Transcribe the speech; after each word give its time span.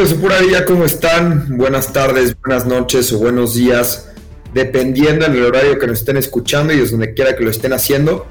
Amigos 0.00 0.64
¿cómo 0.64 0.84
están? 0.84 1.56
Buenas 1.58 1.92
tardes, 1.92 2.36
buenas 2.40 2.64
noches 2.66 3.12
o 3.12 3.18
buenos 3.18 3.54
días, 3.54 4.12
dependiendo 4.54 5.26
del 5.26 5.44
horario 5.44 5.76
que 5.76 5.88
nos 5.88 5.98
estén 5.98 6.16
escuchando 6.16 6.72
y 6.72 6.76
desde 6.76 6.92
donde 6.92 7.14
quiera 7.14 7.34
que 7.34 7.42
lo 7.42 7.50
estén 7.50 7.72
haciendo. 7.72 8.24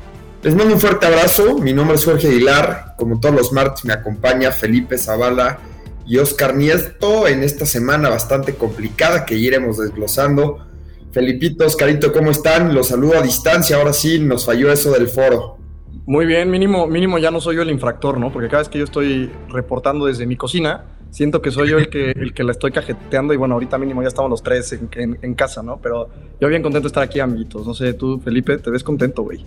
Les 0.43 0.55
mando 0.55 0.75
un 0.75 0.79
fuerte 0.79 1.07
abrazo, 1.07 1.57
mi 1.57 1.73
nombre 1.73 1.97
es 1.97 2.05
Jorge 2.05 2.29
Aguilar, 2.29 2.93
como 2.97 3.19
todos 3.19 3.35
los 3.35 3.51
martes 3.51 3.83
me 3.83 3.91
acompaña 3.91 4.53
Felipe 4.53 4.97
Zavala 4.97 5.59
y 6.05 6.17
Oscar 6.19 6.55
Nieto 6.55 7.27
en 7.27 7.43
esta 7.43 7.65
semana 7.65 8.07
bastante 8.07 8.53
complicada 8.53 9.25
que 9.25 9.35
iremos 9.35 9.77
desglosando. 9.77 10.65
Felipito, 11.11 11.65
Oscarito, 11.65 12.13
¿cómo 12.13 12.31
están? 12.31 12.73
Los 12.73 12.87
saludo 12.87 13.17
a 13.17 13.21
distancia, 13.21 13.75
ahora 13.75 13.91
sí 13.91 14.19
nos 14.19 14.45
falló 14.45 14.71
eso 14.71 14.93
del 14.93 15.09
foro. 15.09 15.57
Muy 16.05 16.25
bien, 16.25 16.49
mínimo, 16.49 16.87
mínimo 16.87 17.17
ya 17.17 17.29
no 17.29 17.41
soy 17.41 17.57
yo 17.57 17.61
el 17.63 17.71
infractor, 17.71 18.17
¿no? 18.17 18.31
Porque 18.31 18.47
cada 18.47 18.59
vez 18.59 18.69
que 18.69 18.77
yo 18.77 18.85
estoy 18.85 19.29
reportando 19.49 20.05
desde 20.05 20.25
mi 20.25 20.37
cocina, 20.37 20.85
siento 21.11 21.41
que 21.41 21.51
soy 21.51 21.69
yo 21.69 21.77
el 21.77 21.89
que, 21.89 22.11
el 22.11 22.33
que 22.33 22.43
la 22.43 22.51
estoy 22.51 22.71
cajeteando 22.71 23.33
y 23.33 23.37
bueno, 23.37 23.55
ahorita 23.55 23.77
mínimo 23.77 24.01
ya 24.01 24.07
estamos 24.07 24.29
los 24.29 24.43
tres 24.43 24.71
en, 24.73 25.33
casa, 25.35 25.63
¿no? 25.63 25.79
Pero 25.81 26.09
yo 26.39 26.47
bien 26.47 26.61
contento 26.61 26.85
de 26.85 26.87
estar 26.87 27.03
aquí, 27.03 27.19
amiguitos. 27.19 27.65
No 27.65 27.73
sé, 27.73 27.93
tú, 27.93 28.19
Felipe, 28.19 28.57
te 28.57 28.69
ves 28.69 28.83
contento, 28.83 29.23
güey. 29.23 29.45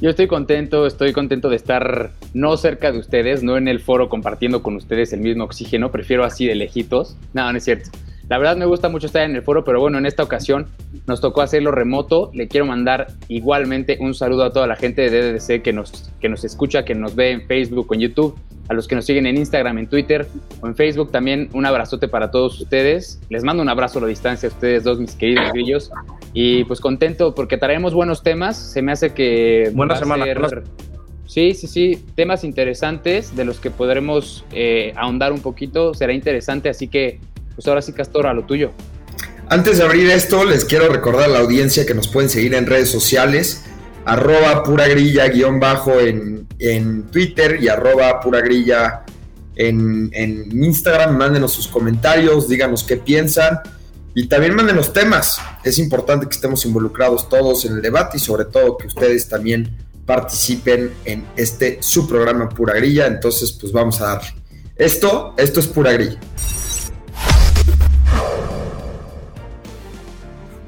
Yo 0.00 0.10
estoy 0.10 0.26
contento, 0.26 0.86
estoy 0.86 1.12
contento 1.12 1.48
de 1.48 1.56
estar 1.56 2.10
no 2.34 2.56
cerca 2.58 2.92
de 2.92 2.98
ustedes, 2.98 3.42
no 3.42 3.56
en 3.56 3.66
el 3.66 3.80
foro 3.80 4.10
compartiendo 4.10 4.62
con 4.62 4.76
ustedes 4.76 5.12
el 5.14 5.20
mismo 5.20 5.44
oxígeno, 5.44 5.90
prefiero 5.90 6.24
así 6.24 6.46
de 6.46 6.54
lejitos. 6.54 7.16
No, 7.32 7.50
no 7.50 7.56
es 7.56 7.64
cierto. 7.64 7.90
La 8.28 8.38
verdad 8.38 8.56
me 8.56 8.66
gusta 8.66 8.88
mucho 8.88 9.06
estar 9.06 9.22
en 9.22 9.36
el 9.36 9.42
foro, 9.42 9.64
pero 9.64 9.80
bueno, 9.80 9.98
en 9.98 10.06
esta 10.06 10.24
ocasión 10.24 10.66
nos 11.06 11.20
tocó 11.20 11.42
hacerlo 11.42 11.70
remoto. 11.70 12.30
Le 12.34 12.48
quiero 12.48 12.66
mandar 12.66 13.06
igualmente 13.28 13.98
un 14.00 14.14
saludo 14.14 14.44
a 14.44 14.52
toda 14.52 14.66
la 14.66 14.74
gente 14.74 15.08
de 15.08 15.32
DDC 15.32 15.62
que 15.62 15.72
nos, 15.72 16.10
que 16.20 16.28
nos 16.28 16.44
escucha, 16.44 16.84
que 16.84 16.96
nos 16.96 17.14
ve 17.14 17.30
en 17.30 17.46
Facebook 17.46 17.88
en 17.92 18.00
YouTube, 18.00 18.36
a 18.68 18.74
los 18.74 18.88
que 18.88 18.94
nos 18.94 19.04
siguen 19.04 19.26
en 19.26 19.36
Instagram, 19.36 19.78
en 19.78 19.86
Twitter 19.86 20.26
o 20.60 20.66
en 20.66 20.74
Facebook. 20.74 21.10
También 21.10 21.48
un 21.52 21.66
abrazote 21.66 22.08
para 22.08 22.30
todos 22.30 22.60
ustedes. 22.60 23.20
Les 23.28 23.44
mando 23.44 23.62
un 23.62 23.68
abrazo 23.68 23.98
a 23.98 24.02
la 24.02 24.08
distancia 24.08 24.48
a 24.48 24.52
ustedes 24.52 24.84
dos, 24.84 24.98
mis 24.98 25.14
queridos 25.14 25.52
grillos. 25.52 25.90
Y 26.32 26.64
pues 26.64 26.80
contento 26.80 27.34
porque 27.34 27.56
traemos 27.58 27.94
buenos 27.94 28.22
temas. 28.22 28.56
Se 28.56 28.82
me 28.82 28.92
hace 28.92 29.12
que... 29.12 29.70
Buena 29.74 29.96
semana. 29.96 30.26
Sí, 31.26 31.54
sí, 31.54 31.66
sí, 31.66 32.04
temas 32.14 32.44
interesantes 32.44 33.34
de 33.34 33.44
los 33.44 33.58
que 33.58 33.70
podremos 33.70 34.44
eh, 34.52 34.92
ahondar 34.96 35.32
un 35.32 35.40
poquito. 35.40 35.92
Será 35.92 36.12
interesante, 36.12 36.68
así 36.68 36.88
que 36.88 37.18
pues 37.54 37.66
ahora 37.66 37.82
sí, 37.82 37.92
Castor, 37.92 38.26
a 38.26 38.34
lo 38.34 38.44
tuyo. 38.44 38.70
Antes 39.48 39.78
de 39.78 39.84
abrir 39.84 40.08
esto, 40.10 40.44
les 40.44 40.64
quiero 40.64 40.88
recordar 40.88 41.24
a 41.24 41.28
la 41.28 41.38
audiencia 41.40 41.86
que 41.86 41.94
nos 41.94 42.08
pueden 42.08 42.30
seguir 42.30 42.54
en 42.54 42.66
redes 42.66 42.90
sociales, 42.90 43.64
arroba 44.04 44.62
pura 44.62 44.88
grilla 44.88 45.28
guion 45.28 45.58
bajo 45.58 46.00
en, 46.00 46.45
Twitter 47.10 47.58
y 47.62 47.68
arroba 47.68 48.20
pura 48.20 48.42
en, 49.56 50.10
en, 50.12 50.64
Instagram. 50.64 51.16
Mándenos 51.16 51.52
sus 51.52 51.68
comentarios, 51.68 52.48
díganos 52.48 52.84
qué 52.84 52.96
piensan 52.96 53.60
y 54.14 54.28
también 54.28 54.54
mándenos 54.54 54.92
temas. 54.92 55.38
Es 55.64 55.78
importante 55.78 56.26
que 56.26 56.34
estemos 56.34 56.64
involucrados 56.64 57.28
todos 57.28 57.64
en 57.64 57.74
el 57.74 57.82
debate 57.82 58.16
y 58.16 58.20
sobre 58.20 58.46
todo 58.46 58.76
que 58.76 58.86
ustedes 58.86 59.28
también 59.28 59.76
participen 60.06 60.92
en 61.04 61.26
este 61.36 61.78
su 61.80 62.08
programa 62.08 62.48
Pura 62.48 62.74
Grilla. 62.74 63.06
Entonces, 63.06 63.52
pues 63.52 63.72
vamos 63.72 64.00
a 64.00 64.06
dar. 64.06 64.22
Esto, 64.76 65.34
esto 65.36 65.60
es 65.60 65.66
Pura 65.66 65.92
Grilla. 65.92 66.18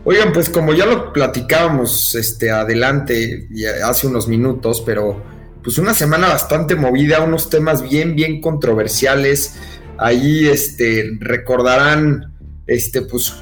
Oigan, 0.04 0.32
pues 0.32 0.48
como 0.48 0.72
ya 0.72 0.86
lo 0.86 1.12
platicábamos 1.12 2.14
este, 2.14 2.50
adelante 2.50 3.46
hace 3.84 4.06
unos 4.06 4.26
minutos, 4.26 4.82
pero 4.84 5.22
pues 5.62 5.78
una 5.78 5.94
semana 5.94 6.28
bastante 6.28 6.74
movida, 6.74 7.20
unos 7.20 7.50
temas 7.50 7.82
bien, 7.82 8.14
bien 8.14 8.40
controversiales. 8.40 9.56
Ahí 9.98 10.46
este, 10.48 11.10
recordarán, 11.20 12.34
este, 12.66 13.02
pues 13.02 13.34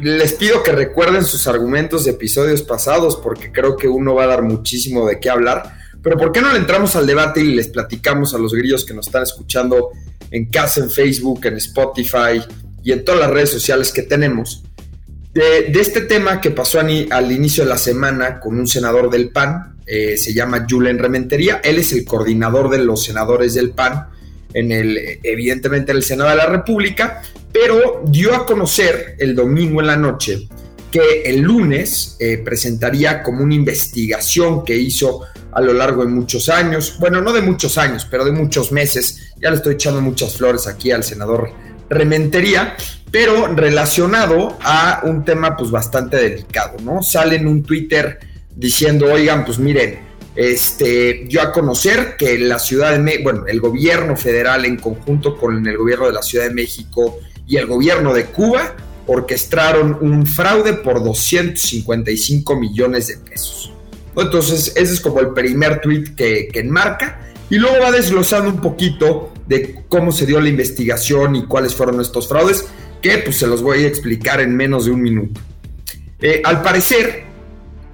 les 0.00 0.32
pido 0.34 0.62
que 0.62 0.72
recuerden 0.72 1.24
sus 1.24 1.46
argumentos 1.46 2.04
de 2.04 2.12
episodios 2.12 2.62
pasados, 2.62 3.16
porque 3.16 3.52
creo 3.52 3.76
que 3.76 3.88
uno 3.88 4.14
va 4.14 4.24
a 4.24 4.28
dar 4.28 4.42
muchísimo 4.42 5.06
de 5.06 5.20
qué 5.20 5.30
hablar. 5.30 5.74
Pero 6.02 6.16
¿por 6.16 6.32
qué 6.32 6.40
no 6.40 6.52
le 6.52 6.58
entramos 6.58 6.96
al 6.96 7.06
debate 7.06 7.40
y 7.40 7.54
les 7.54 7.68
platicamos 7.68 8.34
a 8.34 8.38
los 8.38 8.54
grillos 8.54 8.84
que 8.84 8.94
nos 8.94 9.06
están 9.06 9.22
escuchando 9.24 9.90
en 10.30 10.46
casa, 10.50 10.80
en 10.80 10.90
Facebook, 10.90 11.44
en 11.44 11.56
Spotify 11.56 12.40
y 12.82 12.92
en 12.92 13.04
todas 13.04 13.20
las 13.20 13.30
redes 13.30 13.50
sociales 13.50 13.92
que 13.92 14.02
tenemos? 14.02 14.62
de, 15.38 15.80
este 15.80 16.02
tema 16.02 16.40
que 16.40 16.50
pasó 16.50 16.80
al 16.80 17.32
inicio 17.32 17.64
de 17.64 17.70
la 17.70 17.78
semana 17.78 18.40
con 18.40 18.58
un 18.58 18.66
senador 18.66 19.10
del 19.10 19.30
PAN, 19.30 19.77
eh, 19.88 20.16
se 20.16 20.34
llama 20.34 20.66
Julen 20.68 20.98
Rementería, 20.98 21.60
él 21.64 21.78
es 21.78 21.92
el 21.92 22.04
coordinador 22.04 22.68
de 22.70 22.78
los 22.78 23.04
senadores 23.04 23.54
del 23.54 23.70
PAN, 23.70 24.08
en 24.52 24.72
el, 24.72 25.20
evidentemente 25.22 25.92
en 25.92 25.98
el 25.98 26.02
Senado 26.02 26.30
de 26.30 26.36
la 26.36 26.46
República, 26.46 27.22
pero 27.52 28.02
dio 28.06 28.34
a 28.34 28.46
conocer 28.46 29.16
el 29.18 29.34
domingo 29.34 29.80
en 29.80 29.86
la 29.86 29.96
noche 29.96 30.48
que 30.90 31.22
el 31.24 31.40
lunes 31.40 32.16
eh, 32.18 32.38
presentaría 32.38 33.22
como 33.22 33.42
una 33.42 33.54
investigación 33.54 34.64
que 34.64 34.76
hizo 34.76 35.22
a 35.52 35.60
lo 35.60 35.72
largo 35.72 36.04
de 36.04 36.10
muchos 36.10 36.48
años, 36.48 36.96
bueno, 36.98 37.20
no 37.20 37.32
de 37.32 37.42
muchos 37.42 37.78
años, 37.78 38.06
pero 38.10 38.24
de 38.24 38.32
muchos 38.32 38.72
meses, 38.72 39.32
ya 39.40 39.50
le 39.50 39.56
estoy 39.56 39.74
echando 39.74 40.00
muchas 40.00 40.36
flores 40.36 40.66
aquí 40.66 40.90
al 40.90 41.04
senador 41.04 41.50
Rementería, 41.90 42.76
pero 43.10 43.46
relacionado 43.54 44.58
a 44.62 45.00
un 45.04 45.24
tema 45.24 45.56
pues 45.56 45.70
bastante 45.70 46.18
delicado, 46.18 46.76
¿no? 46.82 47.02
Sale 47.02 47.36
en 47.36 47.46
un 47.46 47.62
Twitter 47.62 48.18
diciendo, 48.58 49.06
oigan, 49.12 49.44
pues 49.44 49.58
miren, 49.58 50.00
este, 50.34 51.26
yo 51.28 51.40
a 51.40 51.52
conocer 51.52 52.16
que 52.18 52.38
la 52.38 52.58
Ciudad 52.58 52.92
de 52.92 52.98
México, 52.98 53.22
bueno, 53.24 53.46
el 53.46 53.60
gobierno 53.60 54.16
federal 54.16 54.64
en 54.64 54.76
conjunto 54.76 55.36
con 55.36 55.66
el 55.66 55.76
gobierno 55.76 56.06
de 56.06 56.12
la 56.12 56.22
Ciudad 56.22 56.44
de 56.48 56.54
México 56.54 57.20
y 57.46 57.56
el 57.56 57.66
gobierno 57.66 58.12
de 58.12 58.24
Cuba 58.26 58.74
orquestaron 59.06 59.96
un 60.00 60.26
fraude 60.26 60.74
por 60.74 61.02
255 61.02 62.56
millones 62.56 63.06
de 63.06 63.16
pesos. 63.18 63.72
Entonces, 64.16 64.72
ese 64.74 64.92
es 64.92 65.00
como 65.00 65.20
el 65.20 65.28
primer 65.28 65.80
tweet 65.80 66.16
que, 66.16 66.48
que 66.52 66.58
enmarca. 66.58 67.20
Y 67.50 67.56
luego 67.56 67.76
va 67.80 67.92
desglosando 67.92 68.50
un 68.50 68.60
poquito 68.60 69.32
de 69.46 69.84
cómo 69.88 70.12
se 70.12 70.26
dio 70.26 70.40
la 70.40 70.48
investigación 70.48 71.36
y 71.36 71.46
cuáles 71.46 71.74
fueron 71.74 72.00
estos 72.00 72.28
fraudes 72.28 72.66
que 73.00 73.18
pues 73.18 73.36
se 73.36 73.46
los 73.46 73.62
voy 73.62 73.84
a 73.84 73.88
explicar 73.88 74.40
en 74.40 74.54
menos 74.54 74.84
de 74.84 74.90
un 74.90 75.00
minuto. 75.00 75.40
Eh, 76.20 76.42
al 76.44 76.62
parecer, 76.62 77.27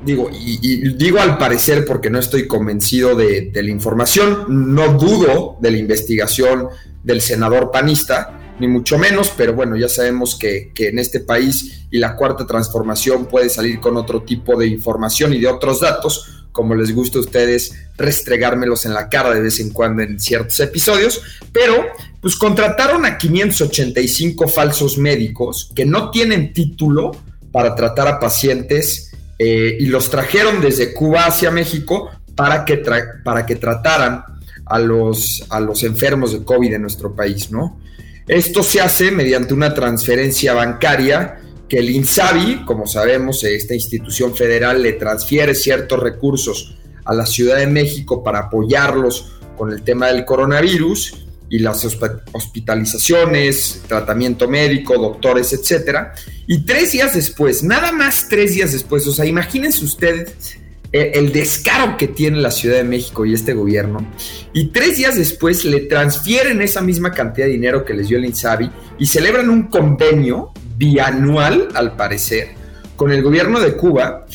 digo, 0.05 0.31
y, 0.33 0.95
digo 0.95 1.19
al 1.19 1.39
parecer 1.39 1.85
porque 1.85 2.11
no 2.11 2.19
estoy 2.19 2.47
convencido 2.47 3.15
de, 3.15 3.51
la 3.55 3.71
información, 3.71 4.75
no 4.75 4.95
dudo 4.95 5.57
de 5.61 5.71
la 5.71 5.79
investigación 5.79 6.69
del 7.03 7.21
senador 7.21 7.71
panista, 7.71 8.41
ni 8.61 8.69
mucho 8.69 8.99
menos, 8.99 9.33
pero 9.37 9.53
bueno, 9.55 9.77
ya 9.77 9.89
sabemos 9.89 10.37
que, 10.39 10.71
que, 10.75 10.89
en 10.89 10.99
este 10.99 11.21
país 11.21 11.87
y 11.91 11.99
la 11.99 12.17
cuarta 12.17 12.47
transformación 12.47 13.27
puede 13.27 13.49
salir 13.49 13.81
con 13.81 13.97
otro 13.97 14.23
tipo 14.23 14.59
de 14.59 14.67
información 14.67 15.33
y 15.33 15.41
de 15.41 15.49
otros 15.49 15.81
datos, 15.81 16.45
como 16.53 16.75
les 16.77 16.95
gusta 16.95 17.19
a 17.19 17.23
ustedes 17.23 17.73
restregármelos 17.97 18.87
en 18.87 18.95
la 18.95 19.09
cara 19.09 19.31
de 19.35 19.41
vez 19.41 19.59
en 19.59 19.71
cuando 19.71 20.03
en 20.03 20.21
ciertos 20.21 20.61
episodios, 20.61 21.21
pero 21.53 21.85
pues 22.21 22.37
contrataron 22.37 23.05
a 23.05 23.19
585 23.19 24.49
falsos 24.49 24.97
médicos 24.97 25.73
que 25.75 25.85
no 25.85 26.11
tienen 26.11 26.53
título 26.53 27.11
para 27.51 27.75
tratar 27.75 28.09
a 28.09 28.21
pacientes 28.21 29.14
eh, 29.39 29.77
y 29.81 29.87
los 29.87 30.11
trajeron 30.11 30.61
desde 30.61 30.93
Cuba 30.93 31.27
hacia 31.27 31.51
México 31.51 32.11
para 32.35 32.65
que, 32.65 32.83
para 33.25 33.47
que 33.47 33.57
trataran 33.57 34.25
a 34.67 34.79
los, 34.79 35.45
a 35.51 35.61
los 35.61 35.83
enfermos 35.83 36.33
de 36.33 36.45
COVID 36.45 36.73
en 36.73 36.83
nuestro 36.83 37.15
país, 37.15 37.51
¿no? 37.51 37.81
Esto 38.27 38.63
se 38.63 38.81
hace 38.81 39.11
mediante 39.11 39.53
una 39.53 39.75
transferencia 39.75 40.55
bancaria 40.55 41.41
que 41.69 41.79
el 41.79 41.91
INSABI, 41.91 42.65
como 42.65 42.87
sabemos, 42.87 43.45
esta 43.45 43.75
institución 43.75 44.35
federal 44.35 44.83
le 44.83 44.95
transfiere 44.95 45.55
ciertos 45.55 46.01
recursos 46.01 46.77
a 47.05 47.13
la 47.13 47.27
Ciudad 47.27 47.59
de 47.59 47.67
México 47.67 48.23
para 48.23 48.41
apoyarlos 48.41 49.33
con 49.57 49.73
el 49.73 49.83
tema 49.83 50.07
del 50.07 50.25
coronavirus 50.25 51.24
y 51.49 51.59
las 51.59 51.85
hospitalizaciones, 52.33 53.83
tratamiento 53.87 54.49
médico, 54.49 54.99
doctores, 54.99 55.53
etcétera. 55.53 56.15
Y 56.47 56.65
tres 56.65 56.93
días 56.93 57.15
después, 57.15 57.63
nada 57.63 57.93
más 57.93 58.27
tres 58.29 58.55
días 58.55 58.73
después, 58.73 59.07
o 59.07 59.13
sea, 59.13 59.25
imagínense 59.25 59.85
ustedes 59.85 60.59
eh, 60.93 61.13
el 61.15 61.33
descaro 61.33 61.97
que 61.97 62.07
tiene 62.07 62.39
la 62.39 62.51
Ciudad 62.51 62.77
de 62.77 62.85
México 62.85 63.27
y 63.27 63.35
este 63.35 63.53
gobierno. 63.53 64.07
Y 64.53 64.69
tres 64.69 64.97
días 64.97 65.17
después 65.17 65.65
le 65.65 65.81
transfieren 65.81 66.63
esa 66.63 66.83
misma 66.83 67.11
cantidad 67.11 67.47
de 67.47 67.53
dinero 67.53 67.85
que 67.85 67.95
les 67.95 68.09
dio 68.09 68.19
el 68.19 68.25
INSABI 68.25 68.71
y 68.99 69.07
celebran 69.07 69.51
un 69.51 69.65
convenio 69.65 70.53
bianual, 70.77 71.69
al 71.75 71.97
parecer, 71.97 72.51
con 72.95 73.11
el 73.11 73.23
gobierno 73.23 73.59
de 73.59 73.75
Cuba, 73.77 74.27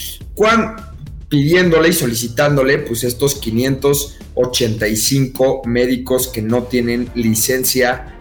pidiéndole 1.29 1.89
y 1.89 1.93
solicitándole 1.93 2.79
pues 2.79 3.03
estos 3.03 3.35
585 3.35 5.61
médicos 5.65 6.27
que 6.27 6.41
no 6.41 6.63
tienen 6.63 7.11
licencia 7.13 8.15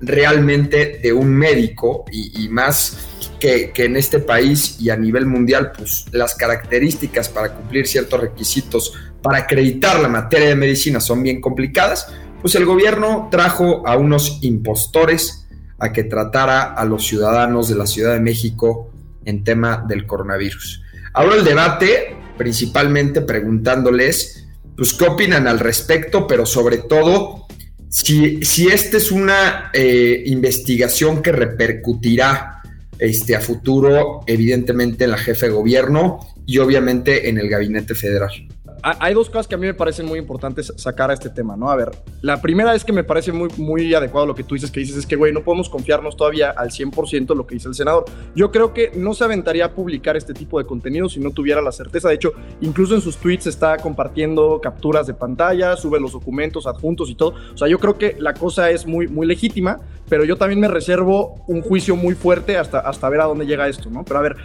realmente 0.00 1.00
de 1.02 1.12
un 1.12 1.34
médico 1.34 2.04
y, 2.10 2.48
más 2.48 2.98
que, 3.40 3.72
en 3.76 3.96
este 3.96 4.18
país 4.18 4.80
y 4.80 4.90
a 4.90 4.96
nivel 4.96 5.26
mundial 5.26 5.70
pues 5.76 6.06
las 6.12 6.34
características 6.34 7.28
para 7.28 7.54
cumplir 7.54 7.86
ciertos 7.86 8.20
requisitos 8.20 8.94
para 9.22 9.38
acreditar 9.38 10.00
la 10.00 10.08
materia 10.08 10.48
de 10.48 10.56
medicina 10.56 11.00
son 11.00 11.22
bien 11.22 11.40
complicadas, 11.40 12.12
pues 12.40 12.54
el 12.54 12.64
gobierno 12.64 13.28
trajo 13.30 13.86
a 13.86 13.96
unos 13.96 14.38
impostores 14.42 15.46
a 15.78 15.92
que 15.92 16.04
tratara 16.04 16.62
a 16.62 16.84
los 16.84 17.06
ciudadanos 17.06 17.68
de 17.68 17.76
la 17.76 17.86
Ciudad 17.86 18.14
de 18.14 18.20
México 18.20 18.90
en 19.24 19.44
tema 19.44 19.84
del 19.88 20.06
coronavirus. 20.06 20.82
Abro 21.14 21.34
el 21.34 21.44
debate 21.44 22.17
principalmente 22.38 23.20
preguntándoles, 23.20 24.46
pues, 24.76 24.94
qué 24.94 25.04
opinan 25.04 25.46
al 25.46 25.58
respecto, 25.58 26.26
pero 26.26 26.46
sobre 26.46 26.78
todo, 26.78 27.46
si, 27.90 28.44
si 28.44 28.68
esta 28.68 28.96
es 28.96 29.10
una 29.10 29.70
eh, 29.74 30.22
investigación 30.26 31.20
que 31.20 31.32
repercutirá 31.32 32.62
este, 32.98 33.36
a 33.36 33.40
futuro, 33.40 34.22
evidentemente, 34.26 35.04
en 35.04 35.10
la 35.10 35.18
jefe 35.18 35.46
de 35.46 35.52
gobierno 35.52 36.20
y 36.46 36.58
obviamente 36.58 37.28
en 37.28 37.38
el 37.38 37.48
gabinete 37.48 37.94
federal 37.94 38.30
hay 38.82 39.14
dos 39.14 39.28
cosas 39.28 39.46
que 39.46 39.54
a 39.54 39.58
mí 39.58 39.66
me 39.66 39.74
parecen 39.74 40.06
muy 40.06 40.18
importantes 40.18 40.72
sacar 40.76 41.10
a 41.10 41.14
este 41.14 41.30
tema, 41.30 41.56
¿no? 41.56 41.70
A 41.70 41.76
ver, 41.76 41.90
la 42.22 42.40
primera 42.40 42.74
es 42.74 42.84
que 42.84 42.92
me 42.92 43.04
parece 43.04 43.32
muy, 43.32 43.48
muy 43.56 43.94
adecuado 43.94 44.26
lo 44.26 44.34
que 44.34 44.44
tú 44.44 44.54
dices, 44.54 44.70
que 44.70 44.80
dices 44.80 44.96
es 44.96 45.06
que, 45.06 45.16
güey, 45.16 45.32
no 45.32 45.42
podemos 45.42 45.68
confiarnos 45.68 46.16
todavía 46.16 46.50
al 46.50 46.70
100% 46.70 47.34
lo 47.34 47.46
que 47.46 47.54
dice 47.54 47.68
el 47.68 47.74
senador. 47.74 48.04
Yo 48.34 48.50
creo 48.50 48.72
que 48.72 48.92
no 48.94 49.14
se 49.14 49.24
aventaría 49.24 49.66
a 49.66 49.72
publicar 49.72 50.16
este 50.16 50.34
tipo 50.34 50.58
de 50.58 50.66
contenido 50.66 51.08
si 51.08 51.20
no 51.20 51.30
tuviera 51.30 51.60
la 51.60 51.72
certeza. 51.72 52.08
De 52.08 52.14
hecho, 52.14 52.32
incluso 52.60 52.94
en 52.94 53.00
sus 53.00 53.16
tweets 53.16 53.46
está 53.46 53.76
compartiendo 53.76 54.60
capturas 54.60 55.06
de 55.06 55.14
pantalla, 55.14 55.76
sube 55.76 56.00
los 56.00 56.12
documentos 56.12 56.66
adjuntos 56.66 57.10
y 57.10 57.14
todo. 57.14 57.34
O 57.54 57.56
sea, 57.56 57.68
yo 57.68 57.78
creo 57.78 57.98
que 57.98 58.16
la 58.18 58.34
cosa 58.34 58.70
es 58.70 58.86
muy, 58.86 59.08
muy 59.08 59.26
legítima, 59.26 59.78
pero 60.08 60.24
yo 60.24 60.36
también 60.36 60.60
me 60.60 60.68
reservo 60.68 61.44
un 61.46 61.62
juicio 61.62 61.96
muy 61.96 62.14
fuerte 62.14 62.56
hasta, 62.56 62.80
hasta 62.80 63.08
ver 63.08 63.20
a 63.20 63.24
dónde 63.24 63.46
llega 63.46 63.68
esto, 63.68 63.90
¿no? 63.90 64.04
Pero 64.04 64.18
a 64.18 64.22
ver, 64.22 64.36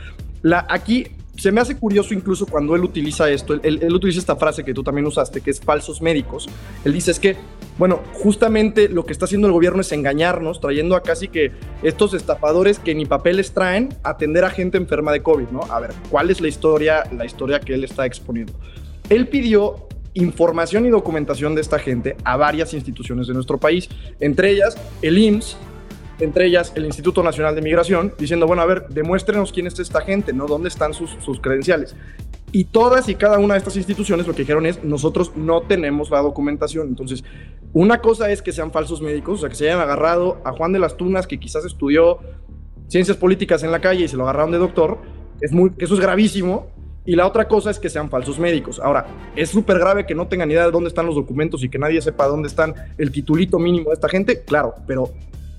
la, 0.42 0.66
aquí 0.70 1.08
se 1.36 1.52
me 1.52 1.62
hace 1.62 1.76
curioso 1.78 2.14
incluso 2.14 2.46
cuando 2.46 2.76
él 2.76 2.84
utiliza 2.84 3.30
esto, 3.30 3.56
él, 3.64 3.94
utiliza 3.94 4.20
esta 4.20 4.36
frase 4.36 4.64
que 4.64 4.74
tú 4.74 4.84
también 4.84 5.08
usaste, 5.08 5.42
que 5.42 5.50
es 5.50 5.60
falsos 5.60 6.02
médicos. 6.02 6.48
Él 6.86 6.94
dice 6.94 7.12
es 7.12 7.20
que, 7.20 7.36
bueno, 7.78 8.02
justamente 8.14 8.88
lo 8.88 9.06
que 9.06 9.14
está 9.14 9.26
haciendo 9.26 9.48
el 9.48 9.54
gobierno 9.54 9.82
es 9.82 9.92
engañarnos, 9.92 10.62
trayendo 10.62 10.96
a 10.96 11.02
casi 11.02 11.28
que 11.28 11.52
estos 11.82 12.14
estafadores 12.14 12.78
que 12.78 12.94
ni 12.94 13.06
papeles 13.06 13.52
traen 13.52 13.90
atender 14.04 14.46
a 14.46 14.52
gente 14.52 14.78
enferma 14.78 15.12
de 15.12 15.24
COVID, 15.24 15.48
¿no? 15.48 15.62
A 15.72 15.80
ver, 15.80 15.92
¿cuál 16.10 16.30
es 16.30 16.40
la 16.40 16.48
historia, 16.48 17.04
la 17.12 17.26
historia 17.26 17.60
que 17.60 17.74
él 17.74 17.84
está 17.84 18.06
exponiendo? 18.06 18.54
Él 19.10 19.28
pidió 19.28 19.88
información 20.14 20.86
y 20.86 20.90
documentación 20.90 21.56
de 21.56 21.62
esta 21.62 21.80
gente 21.80 22.16
a 22.24 22.38
varias 22.38 22.76
instituciones 22.76 23.26
de 23.26 23.34
nuestro 23.34 23.58
país, 23.58 23.90
entre 24.20 24.52
ellas 24.52 24.78
el 25.02 25.18
IMSS, 25.18 25.58
entre 26.24 26.46
ellas 26.46 26.72
el 26.76 26.86
Instituto 26.86 27.24
Nacional 27.24 27.56
de 27.56 27.62
Migración, 27.62 28.14
diciendo, 28.18 28.48
bueno, 28.48 28.62
a 28.62 28.66
ver, 28.66 28.88
demuéstrenos 28.90 29.52
quién 29.52 29.68
es 29.68 29.80
esta 29.80 30.02
gente, 30.02 30.34
¿no? 30.34 30.46
¿Dónde 30.46 30.70
están 30.70 30.94
sus, 30.94 31.12
sus 31.24 31.40
credenciales? 31.40 31.96
Y 32.52 32.66
todas 32.66 33.10
y 33.10 33.16
cada 33.16 33.40
una 33.40 33.56
de 33.56 33.58
estas 33.58 33.76
instituciones 33.78 34.28
lo 34.28 34.34
que 34.34 34.44
dijeron 34.44 34.68
es, 34.68 34.84
nosotros 34.84 35.36
no 35.36 35.62
tenemos 35.62 36.12
la 36.12 36.20
documentación. 36.20 36.88
Entonces, 36.88 37.24
una 37.74 38.00
cosa 38.00 38.32
es 38.32 38.44
que 38.44 38.52
sean 38.52 38.72
falsos 38.72 39.02
médicos, 39.02 39.40
o 39.40 39.42
sea, 39.42 39.50
que 39.50 39.56
se 39.56 39.66
hayan 39.66 39.82
agarrado 39.82 40.40
a 40.46 40.52
Juan 40.52 40.72
de 40.72 40.78
las 40.78 40.96
Tunas, 40.96 41.26
que 41.26 41.40
quizás 41.40 41.66
estudió 41.66 42.20
ciencias 42.88 43.18
políticas 43.18 43.64
en 43.64 43.72
la 43.72 43.82
calle 43.82 44.06
y 44.06 44.08
se 44.08 44.18
lo 44.18 44.24
agarraron 44.24 44.52
de 44.52 44.60
doctor, 44.60 45.00
es 45.42 45.52
muy, 45.52 45.72
eso 45.80 45.96
es 45.96 46.00
gravísimo. 46.00 46.68
Y 47.06 47.16
la 47.16 47.28
otra 47.28 47.48
cosa 47.48 47.72
es 47.72 47.80
que 47.80 47.90
sean 47.90 48.10
falsos 48.10 48.40
médicos. 48.40 48.80
Ahora, 48.80 49.08
es 49.36 49.50
súper 49.50 49.80
grave 49.80 50.06
que 50.06 50.16
no 50.16 50.28
tengan 50.28 50.50
idea 50.50 50.66
de 50.66 50.72
dónde 50.72 50.88
están 50.88 51.06
los 51.06 51.16
documentos 51.16 51.64
y 51.64 51.70
que 51.70 51.80
nadie 51.80 52.02
sepa 52.02 52.28
dónde 52.28 52.48
están 52.48 52.76
el 52.98 53.12
titulito 53.12 53.60
mínimo 53.60 53.90
de 53.90 53.96
esta 53.96 54.08
gente, 54.08 54.44
claro, 54.44 54.76
pero 54.86 55.12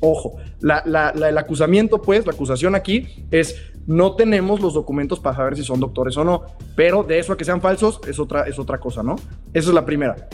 Ojo, 0.06 0.36
el 0.60 1.38
acusamiento, 1.38 2.02
pues, 2.02 2.26
la 2.26 2.32
acusación 2.32 2.74
aquí 2.74 3.24
es 3.30 3.56
no 3.86 4.16
tenemos 4.16 4.60
los 4.60 4.74
documentos 4.74 5.18
para 5.18 5.34
saber 5.36 5.56
si 5.56 5.64
son 5.64 5.80
doctores 5.80 6.14
o 6.18 6.24
no, 6.24 6.42
pero 6.76 7.04
de 7.04 7.18
eso 7.18 7.32
a 7.32 7.38
que 7.38 7.44
sean 7.46 7.62
falsos 7.62 8.00
es 8.06 8.18
otra, 8.18 8.42
es 8.42 8.58
otra 8.58 8.78
cosa, 8.78 9.02
¿no? 9.02 9.16
Esa 9.54 9.68
es 9.70 9.74
la 9.74 9.86
primera. 9.86 10.28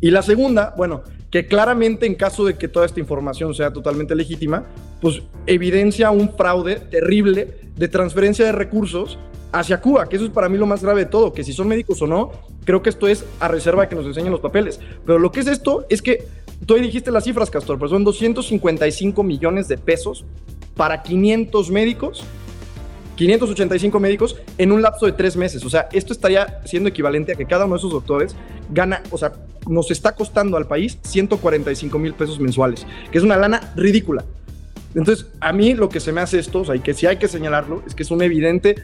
Y 0.00 0.10
la 0.10 0.22
segunda, 0.22 0.74
bueno, 0.76 1.02
que 1.30 1.46
claramente 1.46 2.04
en 2.06 2.16
caso 2.16 2.44
de 2.44 2.54
que 2.54 2.66
toda 2.66 2.84
esta 2.84 2.98
información 2.98 3.54
sea 3.54 3.72
totalmente 3.72 4.16
legítima, 4.16 4.64
pues 5.00 5.22
evidencia 5.46 6.10
un 6.10 6.36
fraude 6.36 6.76
terrible 6.76 7.54
de 7.76 7.86
transferencia 7.86 8.44
de 8.44 8.52
recursos 8.52 9.18
hacia 9.52 9.80
Cuba, 9.80 10.08
que 10.08 10.16
eso 10.16 10.24
es 10.24 10.32
para 10.32 10.48
mí 10.48 10.58
lo 10.58 10.66
más 10.66 10.82
grave 10.82 11.04
de 11.04 11.10
todo, 11.10 11.32
que 11.32 11.44
si 11.44 11.52
son 11.52 11.68
médicos 11.68 12.02
o 12.02 12.08
no, 12.08 12.32
creo 12.64 12.82
que 12.82 12.90
esto 12.90 13.06
es 13.06 13.24
a 13.38 13.46
reserva 13.46 13.82
de 13.82 13.88
que 13.88 13.94
nos 13.94 14.04
enseñen 14.04 14.32
los 14.32 14.40
papeles. 14.40 14.80
Pero 15.04 15.20
lo 15.20 15.30
que 15.30 15.40
es 15.40 15.46
esto 15.46 15.86
es 15.88 16.02
que 16.02 16.26
Tú 16.64 16.74
dijiste 16.74 17.10
las 17.10 17.24
cifras, 17.24 17.50
Castor, 17.50 17.78
pero 17.78 17.88
son 17.88 18.04
255 18.04 19.22
millones 19.22 19.68
de 19.68 19.76
pesos 19.76 20.24
para 20.76 21.02
500 21.02 21.70
médicos, 21.70 22.24
585 23.16 24.00
médicos 24.00 24.36
en 24.58 24.72
un 24.72 24.82
lapso 24.82 25.06
de 25.06 25.12
tres 25.12 25.36
meses. 25.36 25.64
O 25.64 25.70
sea, 25.70 25.88
esto 25.92 26.12
estaría 26.12 26.60
siendo 26.64 26.88
equivalente 26.88 27.32
a 27.32 27.34
que 27.34 27.46
cada 27.46 27.64
uno 27.64 27.74
de 27.74 27.78
esos 27.78 27.92
doctores 27.92 28.36
gana, 28.70 29.02
o 29.10 29.18
sea, 29.18 29.32
nos 29.68 29.90
está 29.90 30.14
costando 30.14 30.56
al 30.56 30.66
país 30.66 30.98
145 31.02 31.98
mil 31.98 32.14
pesos 32.14 32.40
mensuales, 32.40 32.86
que 33.10 33.18
es 33.18 33.24
una 33.24 33.36
lana 33.36 33.72
ridícula. 33.76 34.24
Entonces, 34.94 35.26
a 35.40 35.52
mí 35.52 35.74
lo 35.74 35.88
que 35.88 36.00
se 36.00 36.12
me 36.12 36.20
hace 36.20 36.38
esto, 36.38 36.60
o 36.60 36.64
sea, 36.64 36.76
y 36.76 36.80
que 36.80 36.94
sí 36.94 37.06
hay 37.06 37.18
que 37.18 37.28
señalarlo, 37.28 37.82
es 37.86 37.94
que 37.94 38.02
es 38.02 38.10
un 38.10 38.22
evidente 38.22 38.76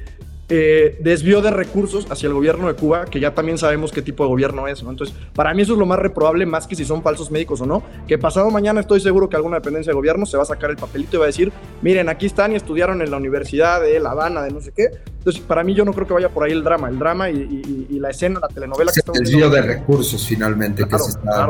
eh, 0.55 0.99
desvío 1.01 1.41
de 1.41 1.51
recursos 1.51 2.07
hacia 2.11 2.27
el 2.27 2.35
gobierno 2.35 2.69
de 2.69 2.75
Cuba, 2.75 3.07
que 3.07 3.19
ya 3.21 3.33
también 3.33 3.57
sabemos 3.57 3.91
qué 3.91 4.03
tipo 4.03 4.23
de 4.23 4.29
gobierno 4.29 4.69
es, 4.69 4.83
¿no? 4.83 4.91
Entonces, 4.91 5.17
para 5.35 5.55
mí 5.55 5.63
eso 5.63 5.73
es 5.73 5.79
lo 5.79 5.87
más 5.87 5.99
reprobable, 5.99 6.45
más 6.45 6.67
que 6.67 6.77
si 6.77 6.85
son 6.85 7.03
falsos 7.03 7.31
médicos 7.31 7.63
o 7.63 7.67
no, 7.67 7.83
que 8.07 8.19
pasado 8.19 8.51
mañana 8.51 8.81
estoy 8.81 9.01
seguro 9.01 9.31
que 9.31 9.37
alguna 9.37 9.57
dependencia 9.57 9.93
de 9.93 9.95
gobierno 9.95 10.27
se 10.27 10.37
va 10.37 10.43
a 10.43 10.47
sacar 10.47 10.69
el 10.69 10.77
papelito 10.77 11.17
y 11.17 11.21
va 11.21 11.25
a 11.25 11.29
decir, 11.29 11.51
miren, 11.81 12.11
aquí 12.11 12.27
están 12.27 12.53
y 12.53 12.57
estudiaron 12.57 13.01
en 13.01 13.11
la 13.11 13.17
Universidad 13.17 13.81
de 13.81 13.99
La 13.99 14.11
Habana, 14.11 14.43
de 14.43 14.51
no 14.51 14.61
sé 14.61 14.73
qué. 14.77 14.91
Entonces, 15.07 15.41
para 15.41 15.65
mí 15.65 15.73
yo 15.73 15.87
no 15.87 15.95
creo 15.95 16.07
que 16.07 16.13
vaya 16.13 16.29
por 16.29 16.45
ahí 16.45 16.53
el 16.53 16.63
drama, 16.63 16.91
el 16.91 16.99
drama 16.99 17.31
y, 17.31 17.99
la 17.99 18.11
escena, 18.11 18.39
la 18.39 18.49
telenovela 18.49 18.93
que 18.93 19.01
estamos 19.01 19.21
Desvío 19.21 19.49
de 19.49 19.63
recursos, 19.63 20.27
finalmente, 20.29 20.87
que 20.87 20.99
se 20.99 21.13
está... 21.13 21.49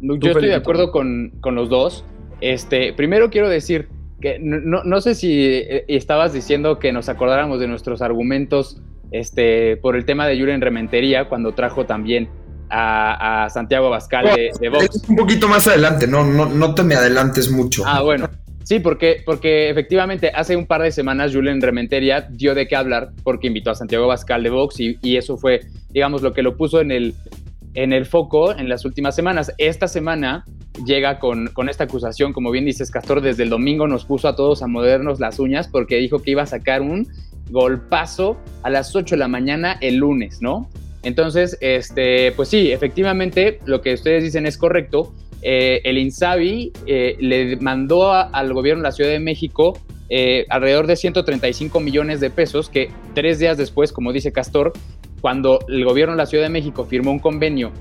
Yo 0.00 0.30
estoy 0.30 0.48
de 0.48 0.56
acuerdo 0.56 0.90
con, 0.90 1.34
con 1.40 1.54
los 1.54 1.68
dos. 1.68 2.04
Este, 2.40 2.92
primero 2.94 3.30
quiero 3.30 3.48
decir, 3.48 3.90
que 4.20 4.38
no, 4.40 5.00
sé 5.00 5.14
si 5.14 5.44
eh, 5.44 5.84
estabas 5.88 6.32
diciendo 6.32 6.78
que 6.78 6.92
nos 6.92 7.08
acordáramos 7.08 7.60
de 7.60 7.68
nuestros 7.68 8.02
argumentos 8.02 8.80
este, 9.10 9.76
por 9.76 9.96
el 9.96 10.04
tema 10.04 10.26
de 10.26 10.36
Yuren 10.38 10.60
Rementería 10.60 11.28
cuando 11.28 11.52
trajo 11.52 11.86
también 11.86 12.28
a, 12.70 13.48
Santiago 13.52 13.90
Bascal 13.90 14.26
de, 14.60 14.68
Vox. 14.68 15.08
Un 15.08 15.16
poquito 15.16 15.48
más 15.48 15.66
adelante, 15.66 16.06
no, 16.06 16.24
no, 16.24 16.46
no 16.46 16.74
te 16.74 16.82
me 16.82 16.94
adelantes 16.94 17.50
mucho. 17.50 17.84
Ah, 17.86 18.02
bueno. 18.02 18.28
Sí, 18.64 18.80
porque, 18.80 19.22
porque 19.24 19.70
efectivamente 19.70 20.32
hace 20.34 20.56
un 20.56 20.66
par 20.66 20.82
de 20.82 20.90
semanas 20.90 21.32
Julen 21.32 21.60
Rementería 21.60 22.22
dio 22.22 22.52
de 22.52 22.66
qué 22.66 22.74
hablar 22.74 23.10
porque 23.22 23.46
invitó 23.46 23.70
a 23.70 23.76
Santiago 23.76 24.08
Bascal 24.08 24.42
de 24.42 24.50
Vox 24.50 24.80
y, 24.80 24.98
y, 25.02 25.16
eso 25.16 25.36
fue, 25.36 25.60
digamos, 25.90 26.22
lo 26.22 26.32
que 26.32 26.42
lo 26.42 26.56
puso 26.56 26.80
en 26.80 26.90
el, 26.90 27.14
en 27.74 27.92
el 27.92 28.06
foco 28.06 28.50
en 28.50 28.68
las 28.68 28.84
últimas 28.84 29.14
semanas. 29.14 29.52
Esta 29.58 29.86
semana 29.86 30.44
llega 30.84 31.18
con, 31.18 31.50
esta 31.68 31.84
acusación, 31.84 32.32
como 32.32 32.50
bien 32.50 32.64
dices, 32.64 32.90
Castor, 32.90 33.20
desde 33.20 33.42
el 33.44 33.50
domingo 33.50 33.86
nos 33.86 34.04
puso 34.04 34.28
a 34.28 34.36
todos 34.36 34.62
a 34.62 34.66
modernos 34.66 35.20
las 35.20 35.38
uñas 35.38 35.68
porque 35.68 35.96
dijo 35.96 36.20
que 36.20 36.32
iba 36.32 36.42
a 36.42 36.46
sacar 36.46 36.82
un 36.82 37.08
golpazo 37.50 38.36
a 38.62 38.70
las 38.70 38.94
8 38.94 39.14
de 39.14 39.18
la 39.18 39.28
mañana 39.28 39.78
el 39.80 39.96
lunes, 39.96 40.42
¿no? 40.42 40.68
Entonces, 41.02 41.56
este, 41.60 42.32
pues 42.32 42.48
sí, 42.48 42.72
efectivamente, 42.72 43.60
lo 43.64 43.80
que 43.80 43.94
ustedes 43.94 44.24
dicen 44.24 44.46
es 44.46 44.58
correcto. 44.58 45.12
Eh, 45.42 45.80
el 45.84 45.98
INSABI 45.98 46.72
eh, 46.86 47.16
le 47.20 47.56
mandó 47.56 48.12
al 48.12 48.52
gobierno 48.52 48.82
de 48.82 48.88
la 48.88 48.92
Ciudad 48.92 49.10
de 49.10 49.20
México 49.20 49.78
eh, 50.08 50.46
alrededor 50.48 50.86
de 50.86 50.96
135 50.96 51.78
millones 51.80 52.20
de 52.20 52.30
pesos 52.30 52.68
que 52.68 52.90
tres 53.14 53.38
días 53.38 53.56
después, 53.56 53.92
como 53.92 54.12
dice 54.12 54.32
Castor, 54.32 54.72
cuando 55.20 55.60
el 55.68 55.84
gobierno 55.84 56.14
de 56.14 56.18
la 56.18 56.26
Ciudad 56.26 56.44
de 56.44 56.50
México 56.50 56.84
firmó 56.84 57.10
un 57.10 57.18
convenio 57.18 57.72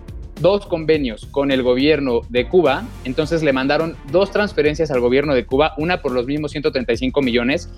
dos 0.41 0.65
convenios 0.65 1.27
con 1.31 1.51
el 1.51 1.63
gobierno 1.63 2.21
de 2.29 2.47
Cuba, 2.47 2.83
entonces 3.03 3.43
le 3.43 3.53
mandaron 3.53 3.95
dos 4.11 4.31
transferencias 4.31 4.91
al 4.91 4.99
gobierno 4.99 5.33
de 5.33 5.45
Cuba, 5.45 5.73
una 5.77 6.01
por 6.01 6.11
los 6.11 6.25
mismos 6.27 6.51
135 6.51 7.21
millones 7.21 7.69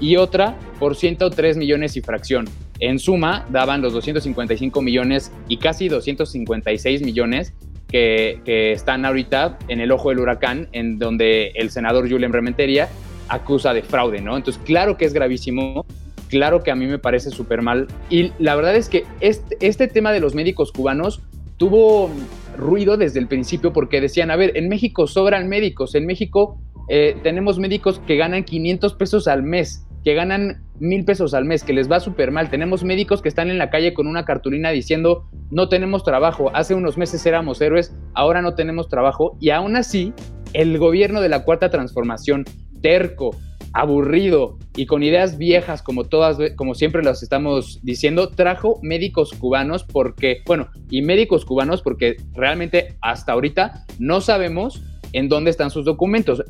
y 0.00 0.16
otra 0.16 0.56
por 0.78 0.96
103 0.96 1.56
millones 1.56 1.96
y 1.96 2.00
fracción. 2.00 2.46
En 2.78 2.98
suma, 2.98 3.46
daban 3.50 3.80
los 3.80 3.92
255 3.92 4.82
millones 4.82 5.32
y 5.48 5.56
casi 5.58 5.88
256 5.88 7.02
millones 7.02 7.54
que, 7.88 8.72
están 8.72 9.04
ahorita 9.04 9.58
en 9.68 9.80
el 9.80 9.92
ojo 9.92 10.10
del 10.10 10.20
huracán, 10.20 10.68
en 10.72 10.98
donde 10.98 11.52
el 11.54 11.70
senador 11.70 12.10
Julian 12.10 12.32
Rementería 12.32 12.88
acusa 13.28 13.72
de 13.72 13.82
fraude, 13.82 14.20
¿no? 14.20 14.36
Entonces, 14.36 14.62
claro 14.64 14.96
que 14.96 15.04
es 15.04 15.12
gravísimo, 15.12 15.86
claro 16.28 16.62
que 16.62 16.70
a 16.70 16.74
mí 16.74 16.86
me 16.86 16.98
parece 16.98 17.30
súper 17.30 17.62
mal. 17.62 17.88
Y 18.10 18.32
la 18.38 18.54
verdad 18.54 18.76
es 18.76 18.88
que 18.88 19.04
este, 19.20 19.56
este 19.60 19.88
tema 19.88 20.12
de 20.12 20.20
los 20.20 20.34
médicos 20.34 20.72
cubanos 20.72 21.22
tuvo 21.56 22.10
ruido 22.56 22.96
desde 22.96 23.20
el 23.20 23.28
principio 23.28 23.72
porque 23.72 24.00
decían, 24.00 24.30
a 24.30 24.36
ver, 24.36 24.56
en 24.56 24.68
México 24.68 25.06
sobran 25.06 25.48
médicos, 25.48 25.94
en 25.94 26.06
México 26.06 26.58
eh, 26.88 27.16
tenemos 27.22 27.58
médicos 27.58 28.00
que 28.06 28.16
ganan 28.16 28.44
500 28.44 28.94
pesos 28.94 29.28
al 29.28 29.42
mes, 29.42 29.86
que 30.04 30.14
ganan 30.14 30.62
mil 30.78 31.04
pesos 31.04 31.34
al 31.34 31.44
mes, 31.44 31.64
que 31.64 31.72
les 31.72 31.90
va 31.90 31.98
súper 31.98 32.30
mal. 32.30 32.48
Tenemos 32.48 32.84
médicos 32.84 33.22
que 33.22 33.28
están 33.28 33.50
en 33.50 33.58
la 33.58 33.70
calle 33.70 33.92
con 33.92 34.06
una 34.06 34.24
cartulina 34.24 34.70
diciendo, 34.70 35.28
no 35.50 35.68
tenemos 35.68 36.04
trabajo, 36.04 36.50
hace 36.54 36.74
unos 36.74 36.96
meses 36.96 37.24
éramos 37.26 37.60
héroes, 37.60 37.94
ahora 38.14 38.40
no 38.42 38.54
tenemos 38.54 38.88
trabajo. 38.88 39.36
Y 39.40 39.50
aún 39.50 39.74
así, 39.76 40.12
el 40.52 40.78
gobierno 40.78 41.20
de 41.20 41.28
la 41.28 41.44
Cuarta 41.44 41.70
Transformación, 41.70 42.44
terco, 42.82 43.34
aburrido 43.76 44.56
y 44.74 44.86
con 44.86 45.02
ideas 45.02 45.36
viejas 45.36 45.82
como 45.82 46.04
todas, 46.04 46.38
como 46.56 46.74
siempre 46.74 47.02
las 47.02 47.22
estamos 47.22 47.78
diciendo, 47.82 48.30
trajo 48.30 48.80
médicos 48.82 49.34
cubanos 49.38 49.84
porque, 49.84 50.42
bueno, 50.46 50.68
y 50.88 51.02
médicos 51.02 51.44
cubanos 51.44 51.82
porque 51.82 52.16
realmente 52.32 52.96
hasta 53.02 53.32
ahorita 53.32 53.84
no 53.98 54.22
sabemos 54.22 54.82
en 55.12 55.28
dónde 55.28 55.50
están 55.50 55.70
sus 55.70 55.84
documentos. 55.84 56.42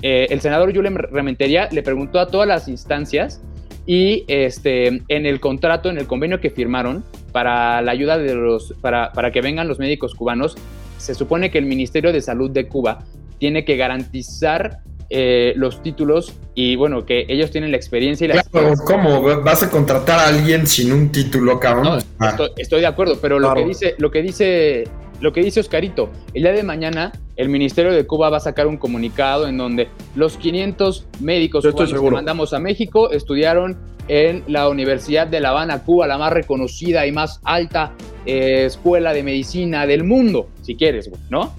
Eh, 0.00 0.28
el 0.30 0.40
senador 0.40 0.74
Julem 0.74 0.96
Rementería 0.96 1.68
le 1.70 1.82
preguntó 1.82 2.18
a 2.18 2.28
todas 2.28 2.48
las 2.48 2.68
instancias 2.68 3.42
y 3.84 4.24
este, 4.26 5.02
en 5.08 5.26
el 5.26 5.40
contrato, 5.40 5.90
en 5.90 5.98
el 5.98 6.06
convenio 6.06 6.40
que 6.40 6.48
firmaron 6.48 7.04
para 7.32 7.82
la 7.82 7.92
ayuda 7.92 8.16
de 8.16 8.34
los, 8.34 8.72
para, 8.80 9.12
para 9.12 9.30
que 9.30 9.42
vengan 9.42 9.68
los 9.68 9.78
médicos 9.78 10.14
cubanos, 10.14 10.56
se 10.96 11.14
supone 11.14 11.50
que 11.50 11.58
el 11.58 11.66
Ministerio 11.66 12.14
de 12.14 12.22
Salud 12.22 12.50
de 12.50 12.66
Cuba 12.66 13.04
tiene 13.38 13.66
que 13.66 13.76
garantizar 13.76 14.78
eh, 15.14 15.52
los 15.56 15.82
títulos 15.82 16.32
y 16.54 16.74
bueno, 16.76 17.04
que 17.04 17.26
ellos 17.28 17.50
tienen 17.50 17.70
la 17.70 17.76
experiencia 17.76 18.24
y 18.24 18.28
la 18.28 18.42
claro, 18.42 18.72
¿Cómo? 18.86 19.22
¿Vas 19.42 19.62
a 19.62 19.68
contratar 19.68 20.18
a 20.18 20.28
alguien 20.28 20.66
sin 20.66 20.90
un 20.90 21.12
título, 21.12 21.60
cabrón? 21.60 22.02
Ah. 22.18 22.36
estoy, 22.56 22.80
de 22.80 22.86
acuerdo, 22.86 23.18
pero 23.20 23.38
lo 23.38 23.52
que 23.52 23.64
dice, 23.66 23.94
lo 23.98 24.10
que 24.10 24.22
dice, 24.22 24.84
lo 25.20 25.30
que 25.34 25.42
dice 25.42 25.60
Oscarito, 25.60 26.08
el 26.32 26.44
día 26.44 26.52
de 26.52 26.62
mañana 26.62 27.12
el 27.36 27.50
Ministerio 27.50 27.92
de 27.92 28.06
Cuba 28.06 28.30
va 28.30 28.38
a 28.38 28.40
sacar 28.40 28.66
un 28.66 28.78
comunicado 28.78 29.46
en 29.48 29.58
donde 29.58 29.88
los 30.14 30.38
500 30.38 31.06
médicos 31.20 31.66
cubanos 31.66 31.92
que 31.92 32.10
mandamos 32.10 32.54
a 32.54 32.58
México 32.58 33.10
estudiaron 33.10 33.76
en 34.08 34.44
la 34.46 34.70
Universidad 34.70 35.26
de 35.26 35.40
La 35.40 35.50
Habana, 35.50 35.82
Cuba, 35.84 36.06
la 36.06 36.16
más 36.16 36.32
reconocida 36.32 37.06
y 37.06 37.12
más 37.12 37.40
alta 37.44 37.92
eh, 38.24 38.64
escuela 38.64 39.12
de 39.12 39.22
medicina 39.22 39.86
del 39.86 40.04
mundo, 40.04 40.48
si 40.62 40.74
quieres, 40.74 41.10
¿no? 41.28 41.54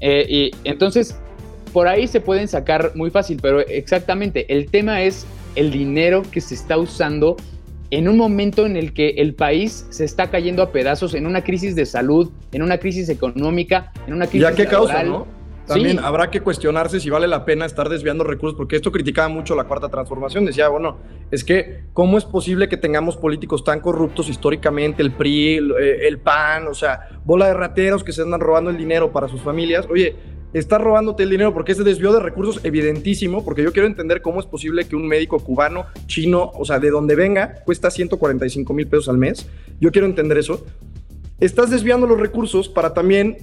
Eh, 0.00 0.26
y 0.28 0.50
entonces, 0.64 1.18
por 1.78 1.86
ahí 1.86 2.08
se 2.08 2.20
pueden 2.20 2.48
sacar 2.48 2.90
muy 2.96 3.08
fácil, 3.08 3.38
pero 3.40 3.60
exactamente, 3.60 4.52
el 4.52 4.68
tema 4.68 5.02
es 5.02 5.24
el 5.54 5.70
dinero 5.70 6.24
que 6.28 6.40
se 6.40 6.56
está 6.56 6.76
usando 6.76 7.36
en 7.92 8.08
un 8.08 8.16
momento 8.16 8.66
en 8.66 8.76
el 8.76 8.92
que 8.92 9.10
el 9.10 9.36
país 9.36 9.86
se 9.90 10.04
está 10.04 10.28
cayendo 10.28 10.64
a 10.64 10.72
pedazos, 10.72 11.14
en 11.14 11.24
una 11.24 11.44
crisis 11.44 11.76
de 11.76 11.86
salud, 11.86 12.32
en 12.50 12.62
una 12.62 12.78
crisis 12.78 13.08
económica, 13.10 13.92
en 14.08 14.14
una 14.14 14.26
crisis... 14.26 14.40
¿Ya 14.42 14.56
qué 14.56 14.66
causa, 14.66 15.04
no? 15.04 15.28
También 15.68 16.00
habrá 16.00 16.32
que 16.32 16.40
cuestionarse 16.40 16.98
si 16.98 17.10
vale 17.10 17.28
la 17.28 17.44
pena 17.44 17.64
estar 17.64 17.88
desviando 17.88 18.24
recursos, 18.24 18.56
porque 18.56 18.74
esto 18.74 18.90
criticaba 18.90 19.28
mucho 19.28 19.54
la 19.54 19.62
cuarta 19.62 19.88
transformación. 19.88 20.46
Decía, 20.46 20.68
bueno, 20.68 20.96
es 21.30 21.44
que, 21.44 21.84
¿cómo 21.92 22.18
es 22.18 22.24
posible 22.24 22.68
que 22.68 22.76
tengamos 22.76 23.16
políticos 23.16 23.62
tan 23.62 23.78
corruptos 23.78 24.28
históricamente, 24.28 25.00
el 25.00 25.12
PRI, 25.12 25.58
el, 25.58 25.70
eh, 25.80 26.08
el 26.08 26.18
PAN, 26.18 26.66
o 26.66 26.74
sea, 26.74 27.20
bola 27.24 27.46
de 27.46 27.54
rateros 27.54 28.02
que 28.02 28.10
se 28.10 28.22
andan 28.22 28.40
robando 28.40 28.70
el 28.70 28.76
dinero 28.76 29.12
para 29.12 29.28
sus 29.28 29.42
familias? 29.42 29.86
Oye, 29.88 30.16
está 30.52 30.78
robándote 30.78 31.22
el 31.22 31.30
dinero 31.30 31.52
porque 31.52 31.72
ese 31.72 31.84
desvío 31.84 32.12
de 32.12 32.20
recursos 32.20 32.60
evidentísimo, 32.64 33.44
porque 33.44 33.62
yo 33.62 33.72
quiero 33.72 33.86
entender 33.86 34.22
cómo 34.22 34.40
es 34.40 34.46
posible 34.46 34.86
que 34.86 34.96
un 34.96 35.06
médico 35.06 35.38
cubano, 35.40 35.86
chino, 36.06 36.50
o 36.54 36.64
sea, 36.64 36.78
de 36.78 36.90
donde 36.90 37.14
venga, 37.14 37.56
cuesta 37.64 37.90
145 37.90 38.72
mil 38.72 38.86
pesos 38.86 39.08
al 39.08 39.18
mes. 39.18 39.48
Yo 39.80 39.92
quiero 39.92 40.06
entender 40.06 40.38
eso. 40.38 40.64
Estás 41.40 41.70
desviando 41.70 42.06
los 42.06 42.18
recursos 42.18 42.68
para 42.68 42.94
también 42.94 43.36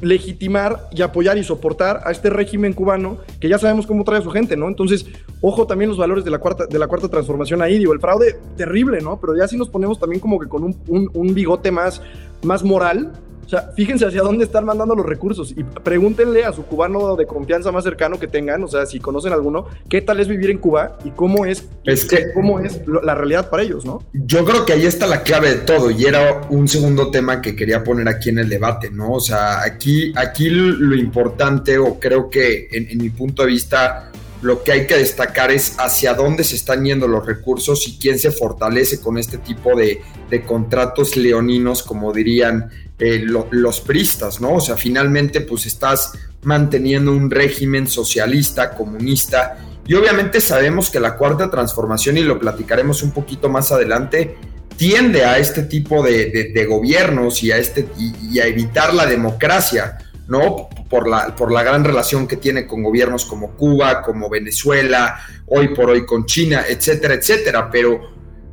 legitimar 0.00 0.88
y 0.92 1.02
apoyar 1.02 1.38
y 1.38 1.44
soportar 1.44 2.02
a 2.04 2.12
este 2.12 2.30
régimen 2.30 2.72
cubano 2.72 3.18
que 3.40 3.48
ya 3.48 3.58
sabemos 3.58 3.86
cómo 3.86 4.04
trae 4.04 4.20
a 4.20 4.22
su 4.22 4.30
gente, 4.30 4.56
¿no? 4.56 4.68
Entonces, 4.68 5.06
ojo 5.40 5.66
también 5.66 5.88
los 5.88 5.98
valores 5.98 6.24
de 6.24 6.30
la 6.30 6.38
cuarta, 6.38 6.66
de 6.66 6.78
la 6.78 6.86
cuarta 6.86 7.08
transformación 7.08 7.62
ahí, 7.62 7.78
digo, 7.78 7.92
el 7.92 8.00
fraude 8.00 8.38
terrible, 8.56 9.00
¿no? 9.00 9.20
Pero 9.20 9.36
ya 9.36 9.48
si 9.48 9.56
nos 9.56 9.68
ponemos 9.68 9.98
también 9.98 10.20
como 10.20 10.38
que 10.38 10.46
con 10.46 10.64
un, 10.64 11.10
un, 11.12 11.34
bigote 11.34 11.70
más, 11.70 12.00
más 12.42 12.62
moral, 12.62 13.12
o 13.48 13.50
sea, 13.50 13.72
fíjense 13.74 14.04
hacia 14.04 14.20
dónde 14.20 14.44
están 14.44 14.66
mandando 14.66 14.94
los 14.94 15.06
recursos 15.06 15.54
y 15.56 15.64
pregúntenle 15.64 16.44
a 16.44 16.52
su 16.52 16.66
cubano 16.66 17.16
de 17.16 17.26
confianza 17.26 17.72
más 17.72 17.82
cercano 17.82 18.20
que 18.20 18.26
tengan, 18.28 18.62
o 18.62 18.68
sea, 18.68 18.84
si 18.84 19.00
conocen 19.00 19.32
alguno, 19.32 19.64
qué 19.88 20.02
tal 20.02 20.20
es 20.20 20.28
vivir 20.28 20.50
en 20.50 20.58
Cuba 20.58 20.98
y 21.02 21.12
cómo 21.12 21.46
es, 21.46 21.66
es 21.84 22.04
que, 22.04 22.30
cómo 22.34 22.60
es 22.60 22.82
la 22.86 23.14
realidad 23.14 23.48
para 23.48 23.62
ellos, 23.62 23.86
¿no? 23.86 24.04
Yo 24.12 24.44
creo 24.44 24.66
que 24.66 24.74
ahí 24.74 24.84
está 24.84 25.06
la 25.06 25.22
clave 25.22 25.48
de 25.48 25.60
todo 25.60 25.90
y 25.90 26.04
era 26.04 26.42
un 26.50 26.68
segundo 26.68 27.10
tema 27.10 27.40
que 27.40 27.56
quería 27.56 27.82
poner 27.82 28.06
aquí 28.06 28.28
en 28.28 28.40
el 28.40 28.50
debate, 28.50 28.90
¿no? 28.90 29.12
O 29.12 29.20
sea, 29.20 29.62
aquí, 29.62 30.12
aquí 30.14 30.50
lo 30.50 30.94
importante 30.94 31.78
o 31.78 31.98
creo 31.98 32.28
que 32.28 32.68
en, 32.70 32.98
mi 32.98 33.08
punto 33.08 33.44
de 33.44 33.48
vista 33.48 34.12
lo 34.42 34.62
que 34.62 34.72
hay 34.72 34.86
que 34.86 34.96
destacar 34.96 35.50
es 35.50 35.74
hacia 35.78 36.14
dónde 36.14 36.44
se 36.44 36.56
están 36.56 36.84
yendo 36.84 37.08
los 37.08 37.26
recursos 37.26 37.86
y 37.88 37.98
quién 37.98 38.18
se 38.18 38.30
fortalece 38.30 39.00
con 39.00 39.18
este 39.18 39.38
tipo 39.38 39.76
de, 39.76 40.00
de 40.30 40.42
contratos 40.42 41.16
leoninos, 41.16 41.82
como 41.82 42.12
dirían 42.12 42.70
eh, 42.98 43.24
los 43.24 43.80
pristas, 43.80 44.40
¿no? 44.40 44.54
O 44.54 44.60
sea, 44.60 44.76
finalmente 44.76 45.40
pues 45.40 45.66
estás 45.66 46.12
manteniendo 46.42 47.12
un 47.12 47.30
régimen 47.30 47.86
socialista, 47.86 48.72
comunista, 48.72 49.56
y 49.86 49.94
obviamente 49.94 50.40
sabemos 50.40 50.90
que 50.90 51.00
la 51.00 51.16
cuarta 51.16 51.50
transformación, 51.50 52.18
y 52.18 52.22
lo 52.22 52.38
platicaremos 52.38 53.02
un 53.02 53.12
poquito 53.12 53.48
más 53.48 53.72
adelante, 53.72 54.36
tiende 54.76 55.24
a 55.24 55.38
este 55.38 55.62
tipo 55.62 56.02
de, 56.02 56.66
gobiernos 56.68 57.42
y 57.42 57.52
a, 57.52 57.56
este, 57.56 57.88
y, 57.98 58.38
a 58.38 58.46
evitar 58.46 58.92
la 58.92 59.06
democracia, 59.06 59.98
¿no? 60.26 60.68
Por 60.88 61.06
la, 61.06 61.36
por 61.36 61.52
la 61.52 61.62
gran 61.62 61.84
relación 61.84 62.26
que 62.26 62.36
tiene 62.36 62.66
con 62.66 62.82
gobiernos 62.82 63.26
como 63.26 63.52
Cuba, 63.56 64.00
como 64.00 64.30
Venezuela, 64.30 65.20
hoy 65.46 65.68
por 65.74 65.90
hoy 65.90 66.06
con 66.06 66.24
China, 66.24 66.64
etcétera, 66.66 67.14
etcétera. 67.14 67.68
Pero 67.70 68.00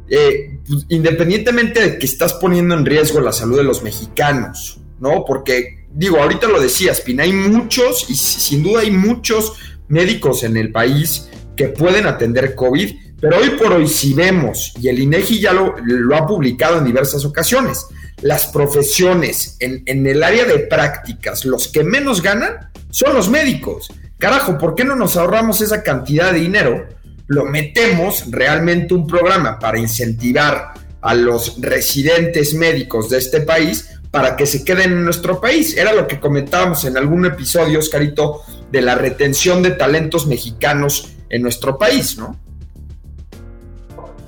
eh, 0.09 0.59
pues, 0.67 0.85
independientemente 0.89 1.81
de 1.81 1.97
que 1.97 2.05
estás 2.05 2.33
poniendo 2.33 2.75
en 2.75 2.85
riesgo 2.85 3.19
la 3.21 3.31
salud 3.31 3.57
de 3.57 3.63
los 3.63 3.83
mexicanos, 3.83 4.79
¿no? 4.99 5.25
Porque, 5.25 5.87
digo, 5.91 6.17
ahorita 6.17 6.47
lo 6.47 6.59
decías, 6.59 7.01
Pina, 7.01 7.23
hay 7.23 7.33
muchos, 7.33 8.09
y 8.09 8.15
sin 8.15 8.63
duda 8.63 8.81
hay 8.81 8.91
muchos 8.91 9.53
médicos 9.87 10.43
en 10.43 10.57
el 10.57 10.71
país 10.71 11.29
que 11.55 11.69
pueden 11.69 12.05
atender 12.05 12.53
COVID, 12.53 12.95
pero 13.19 13.37
hoy 13.37 13.51
por 13.51 13.73
hoy, 13.73 13.87
si 13.87 14.13
vemos, 14.13 14.73
y 14.79 14.89
el 14.89 14.99
INEGI 14.99 15.39
ya 15.39 15.53
lo, 15.53 15.75
lo 15.83 16.15
ha 16.15 16.27
publicado 16.27 16.77
en 16.77 16.85
diversas 16.85 17.25
ocasiones, 17.25 17.87
las 18.21 18.47
profesiones 18.47 19.57
en, 19.59 19.83
en 19.85 20.07
el 20.07 20.23
área 20.23 20.45
de 20.45 20.59
prácticas, 20.59 21.45
los 21.45 21.67
que 21.67 21.83
menos 21.83 22.21
ganan 22.21 22.71
son 22.89 23.13
los 23.13 23.29
médicos. 23.29 23.89
Carajo, 24.17 24.57
¿por 24.57 24.75
qué 24.75 24.83
no 24.83 24.95
nos 24.95 25.17
ahorramos 25.17 25.61
esa 25.61 25.83
cantidad 25.83 26.31
de 26.31 26.39
dinero 26.39 26.87
lo 27.27 27.45
metemos 27.45 28.25
realmente 28.29 28.93
un 28.93 29.07
programa 29.07 29.57
para 29.59 29.79
incentivar 29.79 30.73
a 31.01 31.13
los 31.13 31.59
residentes 31.59 32.53
médicos 32.53 33.09
de 33.09 33.17
este 33.17 33.41
país 33.41 33.89
para 34.11 34.35
que 34.35 34.45
se 34.45 34.63
queden 34.63 34.91
en 34.91 35.03
nuestro 35.03 35.41
país. 35.41 35.75
Era 35.75 35.93
lo 35.93 36.07
que 36.07 36.19
comentábamos 36.19 36.85
en 36.85 36.97
algún 36.97 37.25
episodio, 37.25 37.79
Oscarito, 37.79 38.41
de 38.71 38.81
la 38.81 38.95
retención 38.95 39.61
de 39.61 39.71
talentos 39.71 40.25
mexicanos 40.25 41.09
en 41.29 41.41
nuestro 41.41 41.77
país, 41.77 42.17
¿no? 42.17 42.39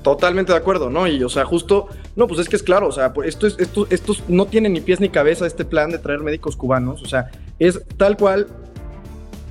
Totalmente 0.03 0.51
de 0.51 0.57
acuerdo, 0.57 0.89
¿no? 0.89 1.07
Y, 1.07 1.23
o 1.23 1.29
sea, 1.29 1.45
justo, 1.45 1.87
no, 2.17 2.27
pues 2.27 2.39
es 2.39 2.49
que 2.49 2.55
es 2.55 2.63
claro, 2.63 2.87
o 2.87 2.91
sea, 2.91 3.13
pues 3.13 3.29
esto, 3.29 3.45
es, 3.45 3.55
esto, 3.59 3.87
esto 3.91 4.13
no 4.27 4.47
tiene 4.47 4.69
ni 4.69 4.81
pies 4.81 4.99
ni 4.99 5.07
cabeza 5.07 5.45
este 5.45 5.63
plan 5.63 5.91
de 5.91 5.99
traer 5.99 6.19
médicos 6.19 6.57
cubanos, 6.57 7.03
o 7.03 7.05
sea, 7.05 7.29
es 7.59 7.79
tal 7.95 8.17
cual 8.17 8.47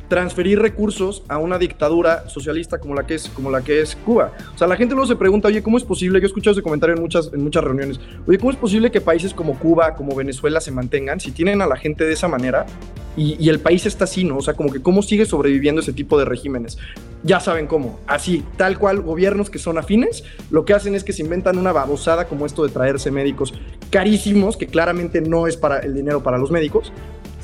transferir 0.08 0.60
recursos 0.60 1.22
a 1.28 1.38
una 1.38 1.58
dictadura 1.58 2.28
socialista 2.28 2.78
como 2.78 2.94
la 2.94 3.06
que 3.06 3.14
es, 3.14 3.28
como 3.28 3.50
la 3.50 3.62
que 3.62 3.80
es 3.80 3.96
Cuba. 3.96 4.32
O 4.54 4.58
sea, 4.58 4.66
la 4.66 4.76
gente 4.76 4.94
luego 4.94 5.06
se 5.06 5.16
pregunta, 5.16 5.48
oye, 5.48 5.62
¿cómo 5.62 5.76
es 5.76 5.84
posible? 5.84 6.20
Yo 6.20 6.24
he 6.24 6.26
escuchado 6.26 6.52
ese 6.52 6.62
comentario 6.62 6.94
en 6.94 7.02
muchas, 7.02 7.30
en 7.32 7.42
muchas 7.42 7.64
reuniones. 7.64 8.00
Oye, 8.26 8.38
¿cómo 8.38 8.50
es 8.50 8.56
posible 8.56 8.90
que 8.90 9.00
países 9.00 9.34
como 9.34 9.58
Cuba, 9.58 9.94
como 9.94 10.14
Venezuela 10.14 10.60
se 10.60 10.70
mantengan 10.70 11.20
si 11.20 11.32
tienen 11.32 11.62
a 11.62 11.66
la 11.66 11.76
gente 11.76 12.04
de 12.04 12.12
esa 12.12 12.28
manera 12.28 12.66
y, 13.16 13.48
el 13.48 13.60
país 13.60 13.86
está 13.86 14.04
así, 14.04 14.24
¿no? 14.24 14.36
O 14.36 14.42
sea, 14.42 14.54
como 14.54 14.70
que 14.70 14.82
cómo 14.82 15.02
sigue 15.02 15.24
sobreviviendo 15.24 15.80
ese 15.80 15.94
tipo 15.94 16.18
de 16.18 16.26
regímenes. 16.26 16.76
Ya 17.22 17.40
saben 17.40 17.66
cómo, 17.66 17.98
así, 18.06 18.44
tal 18.58 18.78
cual, 18.78 19.00
gobiernos 19.00 19.48
que 19.48 19.58
son 19.58 19.78
afines, 19.78 20.22
lo 20.50 20.66
que 20.66 20.74
hacen 20.74 20.94
es 20.94 21.02
que 21.02 21.14
se 21.14 21.22
inventan 21.22 21.56
una 21.56 21.72
babosada 21.72 22.26
como 22.26 22.44
esto 22.44 22.64
de 22.64 22.72
traerse 22.72 23.10
médicos 23.10 23.54
carísimos, 23.90 24.56
que 24.56 24.66
claramente 24.66 25.22
no 25.22 25.46
es 25.46 25.56
para 25.56 25.78
el 25.78 25.94
dinero 25.94 26.22
para 26.22 26.36
los 26.36 26.50
médicos, 26.50 26.92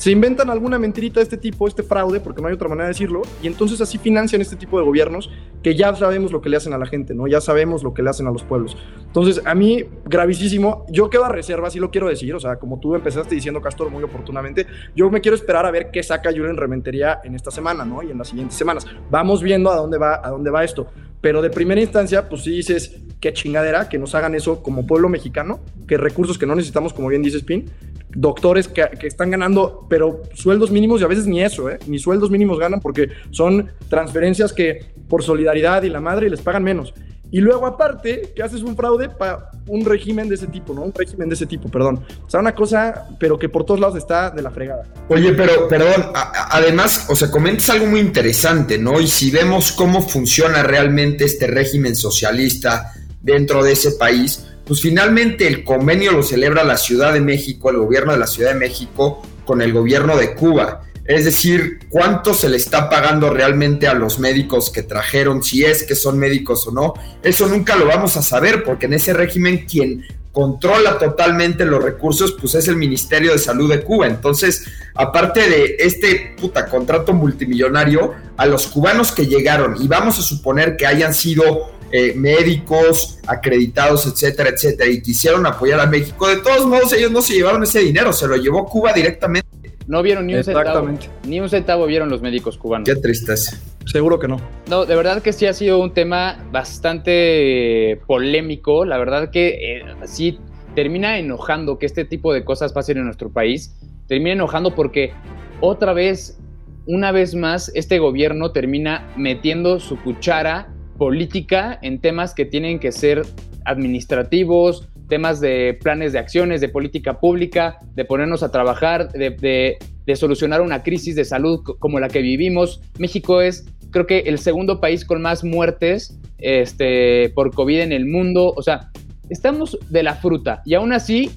se 0.03 0.11
inventan 0.11 0.51
alguna 0.51 0.81
mentirita 0.81 1.21
de 1.21 1.23
este 1.23 1.37
tipo, 1.37 1.69
este 1.69 1.85
fraude, 1.85 2.19
porque 2.19 2.43
no 2.43 2.49
hay 2.49 2.55
otra 2.55 2.69
manera 2.69 2.87
de 2.87 2.89
decirlo, 2.89 3.23
y 3.41 3.47
entonces 3.47 3.81
así 3.81 3.99
financian 3.99 4.41
este 4.41 4.57
tipo 4.57 4.77
de 4.77 4.85
gobiernos 4.85 5.31
que 5.63 5.77
ya 5.77 5.95
sabemos 5.95 6.33
lo 6.33 6.41
que 6.41 6.49
le 6.49 6.57
hacen 6.57 6.73
a 6.73 6.79
la 6.79 6.87
gente, 6.87 7.15
¿no? 7.15 7.29
Ya 7.29 7.41
sabemos 7.41 7.85
lo 7.85 7.95
que 7.95 8.03
le 8.03 8.11
hacen 8.11 8.27
a 8.27 8.33
los 8.33 8.43
pueblos. 8.43 8.77
Entonces, 9.07 9.41
a 9.45 9.55
mí, 9.55 9.85
gravísimo, 10.05 10.87
yo 10.89 11.09
quedo 11.09 11.25
a 11.25 11.29
reserva, 11.29 11.71
sí 11.71 11.79
lo 11.79 11.93
quiero 11.93 12.09
decir, 12.09 12.35
o 12.35 12.41
sea, 12.41 12.57
como 12.57 12.81
tú 12.81 12.97
empezaste 12.97 13.33
diciendo, 13.37 13.61
Castor, 13.61 13.91
muy 13.91 14.03
oportunamente, 14.03 14.67
yo 14.97 15.09
me 15.09 15.21
quiero 15.21 15.37
esperar 15.37 15.67
a 15.67 15.71
ver 15.71 15.93
qué 15.93 16.03
saca 16.03 16.33
Julen 16.33 16.57
Rementería 16.57 17.21
en 17.23 17.37
esta 17.37 17.53
semana, 17.53 17.85
¿no? 17.85 18.03
Y 18.03 18.11
en 18.11 18.19
las 18.19 18.27
siguientes 18.27 18.59
semanas. 18.59 18.85
Vamos 19.09 19.41
viendo 19.41 19.71
a 19.71 19.77
dónde 19.77 19.99
va, 19.99 20.21
a 20.21 20.31
dónde 20.31 20.51
va 20.51 20.65
esto. 20.65 20.89
Pero 21.23 21.41
de 21.41 21.49
primera 21.49 21.81
instancia, 21.81 22.29
pues 22.29 22.43
sí 22.43 22.51
dices, 22.51 22.97
qué 23.21 23.33
chingadera 23.33 23.89
que 23.89 23.99
nos 23.99 24.15
hagan 24.15 24.35
eso 24.35 24.63
como 24.63 24.87
pueblo 24.87 25.09
mexicano, 25.09 25.61
que 25.89 25.97
recursos 25.97 26.37
que 26.37 26.45
no 26.45 26.55
necesitamos, 26.55 26.93
como 26.93 27.09
bien 27.09 27.23
dices, 27.23 27.43
Pin, 27.45 27.71
doctores 28.15 28.69
que, 28.69 28.85
están 29.07 29.31
ganando, 29.31 29.87
pero 29.89 30.23
sueldos 30.35 30.71
mínimos 30.71 31.01
y 31.01 31.05
a 31.05 31.07
veces 31.07 31.27
ni 31.27 31.41
eso, 31.41 31.71
¿eh? 31.71 31.79
ni 31.87 31.99
sueldos 31.99 32.31
mínimos 32.31 32.59
ganan 32.59 32.81
porque 32.81 33.09
son 33.31 33.71
transferencias 33.89 34.53
que 34.53 34.93
por 35.09 35.23
solidaridad 35.23 35.83
y 35.85 35.89
la 35.89 36.01
madre 36.01 36.29
les 36.29 36.43
pagan 36.43 36.65
menos. 36.65 36.93
Y 37.33 37.41
luego 37.41 37.65
aparte, 37.65 38.31
que 38.37 38.43
haces 38.43 38.63
un 38.63 38.77
fraude 38.77 39.09
para 39.09 39.51
un 39.67 39.87
régimen 39.87 40.29
de 40.29 40.35
ese 40.35 40.49
tipo, 40.49 40.75
¿no? 40.75 40.83
Un 40.83 40.93
régimen 40.93 41.31
de 41.31 41.35
ese 41.35 41.47
tipo, 41.47 41.71
perdón. 41.71 42.05
O 42.27 42.29
sea, 42.29 42.41
una 42.41 42.55
cosa, 42.55 43.09
pero 43.19 43.39
que 43.39 43.49
por 43.49 43.65
todos 43.65 43.81
lados 43.81 43.97
está 43.97 44.29
de 44.29 44.43
la 44.43 44.51
fregada. 44.51 44.85
Oye, 45.09 45.33
pero, 45.33 45.67
perdón, 45.67 46.13
además, 46.15 47.07
o 47.09 47.17
sea, 47.17 47.31
comentas 47.31 47.71
algo 47.71 47.87
muy 47.87 48.01
interesante, 48.01 48.77
¿no? 48.77 49.01
Y 49.01 49.07
si 49.07 49.31
vemos 49.31 49.73
cómo 49.73 50.07
funciona 50.07 50.63
realmente 50.63 51.25
este 51.25 51.47
régimen 51.47 51.97
socialista 51.97 52.93
dentro 53.23 53.65
de 53.65 53.73
ese 53.73 53.93
país, 53.93 54.45
pues 54.67 54.83
finalmente 54.83 55.47
el 55.47 55.65
convenio 55.65 56.13
lo 56.13 56.23
celebra 56.23 56.65
la 56.65 56.77
Ciudad 56.77 57.15
de 57.15 57.21
México, 57.21 57.71
el 57.71 57.79
gobierno 57.79 58.13
de 58.13 58.19
la 58.19 58.27
Ciudad 58.27 58.53
de 58.53 58.59
México 58.59 59.23
con 59.47 59.63
el 59.63 59.73
gobierno 59.73 60.19
de 60.19 60.35
Cuba. 60.35 60.83
Es 61.05 61.25
decir, 61.25 61.81
cuánto 61.89 62.33
se 62.33 62.49
le 62.49 62.57
está 62.57 62.89
pagando 62.89 63.31
realmente 63.31 63.89
a 63.89 63.95
los 63.95 64.19
médicos 64.19 64.71
que 64.71 64.83
trajeron, 64.83 65.43
si 65.43 65.65
es 65.65 65.83
que 65.83 65.97
son 65.97 66.19
médicos 66.19 66.67
o 66.69 66.71
no. 66.71 66.95
Eso 67.23 67.49
nunca 67.49 67.77
lo 67.77 67.87
vamos 67.87 68.17
a 68.17 68.23
saber 68.23 68.63
porque 68.63 68.87
en 68.87 68.95
ese 68.95 69.13
régimen 69.13 69.67
quien 69.67 70.05
controla 70.33 70.99
totalmente 70.99 71.65
los 71.67 71.83
recursos, 71.83 72.37
pues 72.41 72.55
es 72.55 72.67
el 72.69 72.77
Ministerio 72.77 73.33
de 73.33 73.39
Salud 73.39 73.71
de 73.71 73.83
Cuba. 73.83 74.07
Entonces, 74.07 74.65
aparte 74.95 75.49
de 75.49 75.77
este 75.79 76.35
puta 76.41 76.67
contrato 76.67 77.13
multimillonario, 77.13 78.15
a 78.37 78.47
los 78.47 78.67
cubanos 78.67 79.13
que 79.13 79.27
llegaron, 79.27 79.77
y 79.81 79.89
vamos 79.89 80.19
a 80.19 80.23
suponer 80.23 80.77
que 80.77 80.87
hayan 80.87 81.13
sido 81.13 81.73
eh, 81.91 82.15
médicos 82.17 83.19
acreditados, 83.27 84.07
etcétera, 84.07 84.49
etcétera, 84.49 84.91
y 84.91 85.03
quisieron 85.03 85.45
apoyar 85.45 85.81
a 85.81 85.87
México, 85.87 86.27
de 86.27 86.37
todos 86.39 86.65
modos 86.67 86.95
ellos 86.95 87.11
no 87.11 87.21
se 87.21 87.35
llevaron 87.35 87.63
ese 87.63 87.81
dinero, 87.81 88.13
se 88.13 88.27
lo 88.27 88.37
llevó 88.37 88.65
Cuba 88.65 88.95
directamente. 88.95 89.52
No 89.87 90.03
vieron 90.03 90.27
ni 90.27 90.35
un 90.35 90.45
centavo. 90.45 90.89
Ni 91.27 91.41
un 91.41 91.49
centavo 91.49 91.87
vieron 91.87 92.09
los 92.09 92.23
médicos 92.23 92.59
cubanos. 92.59 92.89
Qué 92.89 92.97
tristeza. 92.97 93.59
Seguro 93.87 94.19
que 94.19 94.29
no. 94.29 94.41
No, 94.69 94.87
de 94.87 94.95
verdad 94.95 95.23
que 95.23 95.33
sí 95.33 95.47
ha 95.47 95.53
sido 95.53 95.81
un 95.81 95.93
tema 95.93 96.45
bastante 96.53 98.01
polémico. 98.07 98.85
La 98.85 98.99
verdad 98.99 99.31
que 99.31 99.79
eh, 99.79 99.83
sí 100.05 100.39
termina 100.75 101.19
enojando 101.19 101.79
que 101.79 101.87
este 101.87 102.05
tipo 102.05 102.33
de 102.33 102.45
cosas 102.45 102.73
pasen 102.73 102.99
en 102.99 103.05
nuestro 103.05 103.31
país. 103.31 103.75
Termina 104.07 104.33
enojando 104.33 104.75
porque 104.75 105.13
otra 105.61 105.93
vez, 105.93 106.39
una 106.87 107.13
vez 107.13 107.35
más, 107.35 107.71
este 107.75 107.99
gobierno 107.99 108.53
termina 108.53 109.09
metiendo 109.17 109.81
su 109.81 109.97
cuchara 110.01 110.69
política 110.99 111.79
en 111.83 112.01
temas 112.01 112.35
que 112.35 112.45
tienen 112.45 112.79
que 112.79 112.93
ser 112.93 113.23
administrativos, 113.65 114.89
temas 115.13 115.41
de 115.41 115.79
planes 115.83 116.15
de 116.15 116.19
acciones, 116.19 116.63
de 116.63 116.71
política 116.71 117.21
pública, 117.21 117.77
de 117.95 118.07
ponernos 118.07 118.43
a 118.43 118.51
trabajar, 118.51 119.13
de, 119.13 119.77
solucionar 120.15 120.63
una 120.63 120.83
crisis 120.83 121.15
de 121.15 121.27
salud 121.27 121.61
como 121.79 122.01
la 122.01 122.09
que 122.09 122.23
vivimos. 122.23 122.81
México 122.99 123.43
es, 123.43 123.67
creo 123.91 124.07
que, 124.07 124.21
el 124.21 124.39
segundo 124.39 124.81
país 124.81 125.05
con 125.05 125.21
más 125.21 125.45
muertes 125.45 126.19
este, 126.39 127.29
por 127.35 127.55
COVID 127.55 127.81
en 127.81 127.93
el 127.93 128.07
mundo. 128.07 128.55
O 128.57 128.63
sea, 128.63 128.91
estamos 129.29 129.79
de 129.91 130.03
la 130.03 130.15
fruta 130.15 130.63
y 130.65 130.73
aún 130.73 130.95
así 130.95 131.31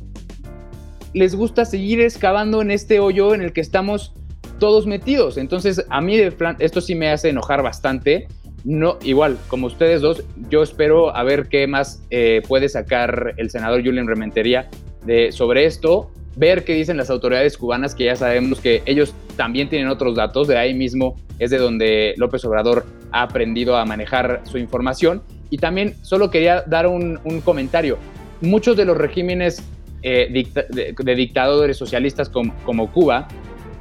les 1.13 1.35
gusta 1.35 1.65
seguir 1.65 1.99
excavando 1.99 2.61
en 2.61 2.71
este 2.71 3.01
hoyo 3.01 3.35
en 3.35 3.41
el 3.41 3.51
que 3.51 3.59
estamos 3.59 4.13
todos 4.57 4.87
metidos. 4.87 5.37
Entonces, 5.37 5.85
a 5.89 5.99
mí 5.99 6.15
esto 6.59 6.79
sí 6.79 6.95
me 6.95 7.09
hace 7.09 7.27
enojar 7.27 7.61
bastante 7.61 8.29
no, 8.65 8.97
igual, 9.03 9.37
como 9.47 9.67
ustedes 9.67 10.01
dos, 10.01 10.23
yo 10.49 10.63
espero 10.63 11.15
a 11.15 11.23
ver 11.23 11.47
qué 11.49 11.67
más 11.67 12.01
eh, 12.09 12.41
puede 12.47 12.67
sacar 12.67 13.35
el 13.37 13.51
senador 13.51 13.85
Julian 13.85 14.07
Rementería 14.07 14.69
de, 15.05 15.31
sobre 15.31 15.65
esto, 15.65 16.11
ver 16.35 16.65
qué 16.65 16.73
dicen 16.73 16.97
las 16.97 17.11
autoridades 17.11 17.57
cubanas, 17.57 17.93
que 17.93 18.05
ya 18.05 18.15
sabemos 18.15 18.59
que 18.59 18.81
ellos 18.87 19.13
también 19.37 19.69
tienen 19.69 19.87
otros 19.87 20.15
datos, 20.15 20.47
de 20.47 20.57
ahí 20.57 20.73
mismo 20.73 21.15
es 21.37 21.51
de 21.51 21.59
donde 21.59 22.15
López 22.17 22.43
Obrador 22.45 22.87
ha 23.11 23.21
aprendido 23.21 23.77
a 23.77 23.85
manejar 23.85 24.41
su 24.45 24.57
información. 24.57 25.21
Y 25.51 25.57
también 25.57 25.93
solo 26.01 26.31
quería 26.31 26.63
dar 26.65 26.87
un, 26.87 27.19
comentario. 27.43 27.99
Muchos 28.41 28.75
de 28.75 28.85
los 28.85 28.97
regímenes 28.97 29.63
eh, 30.01 30.27
de, 30.31 31.15
dictadores 31.15 31.77
socialistas 31.77 32.29
como, 32.29 32.91
Cuba 32.91 33.27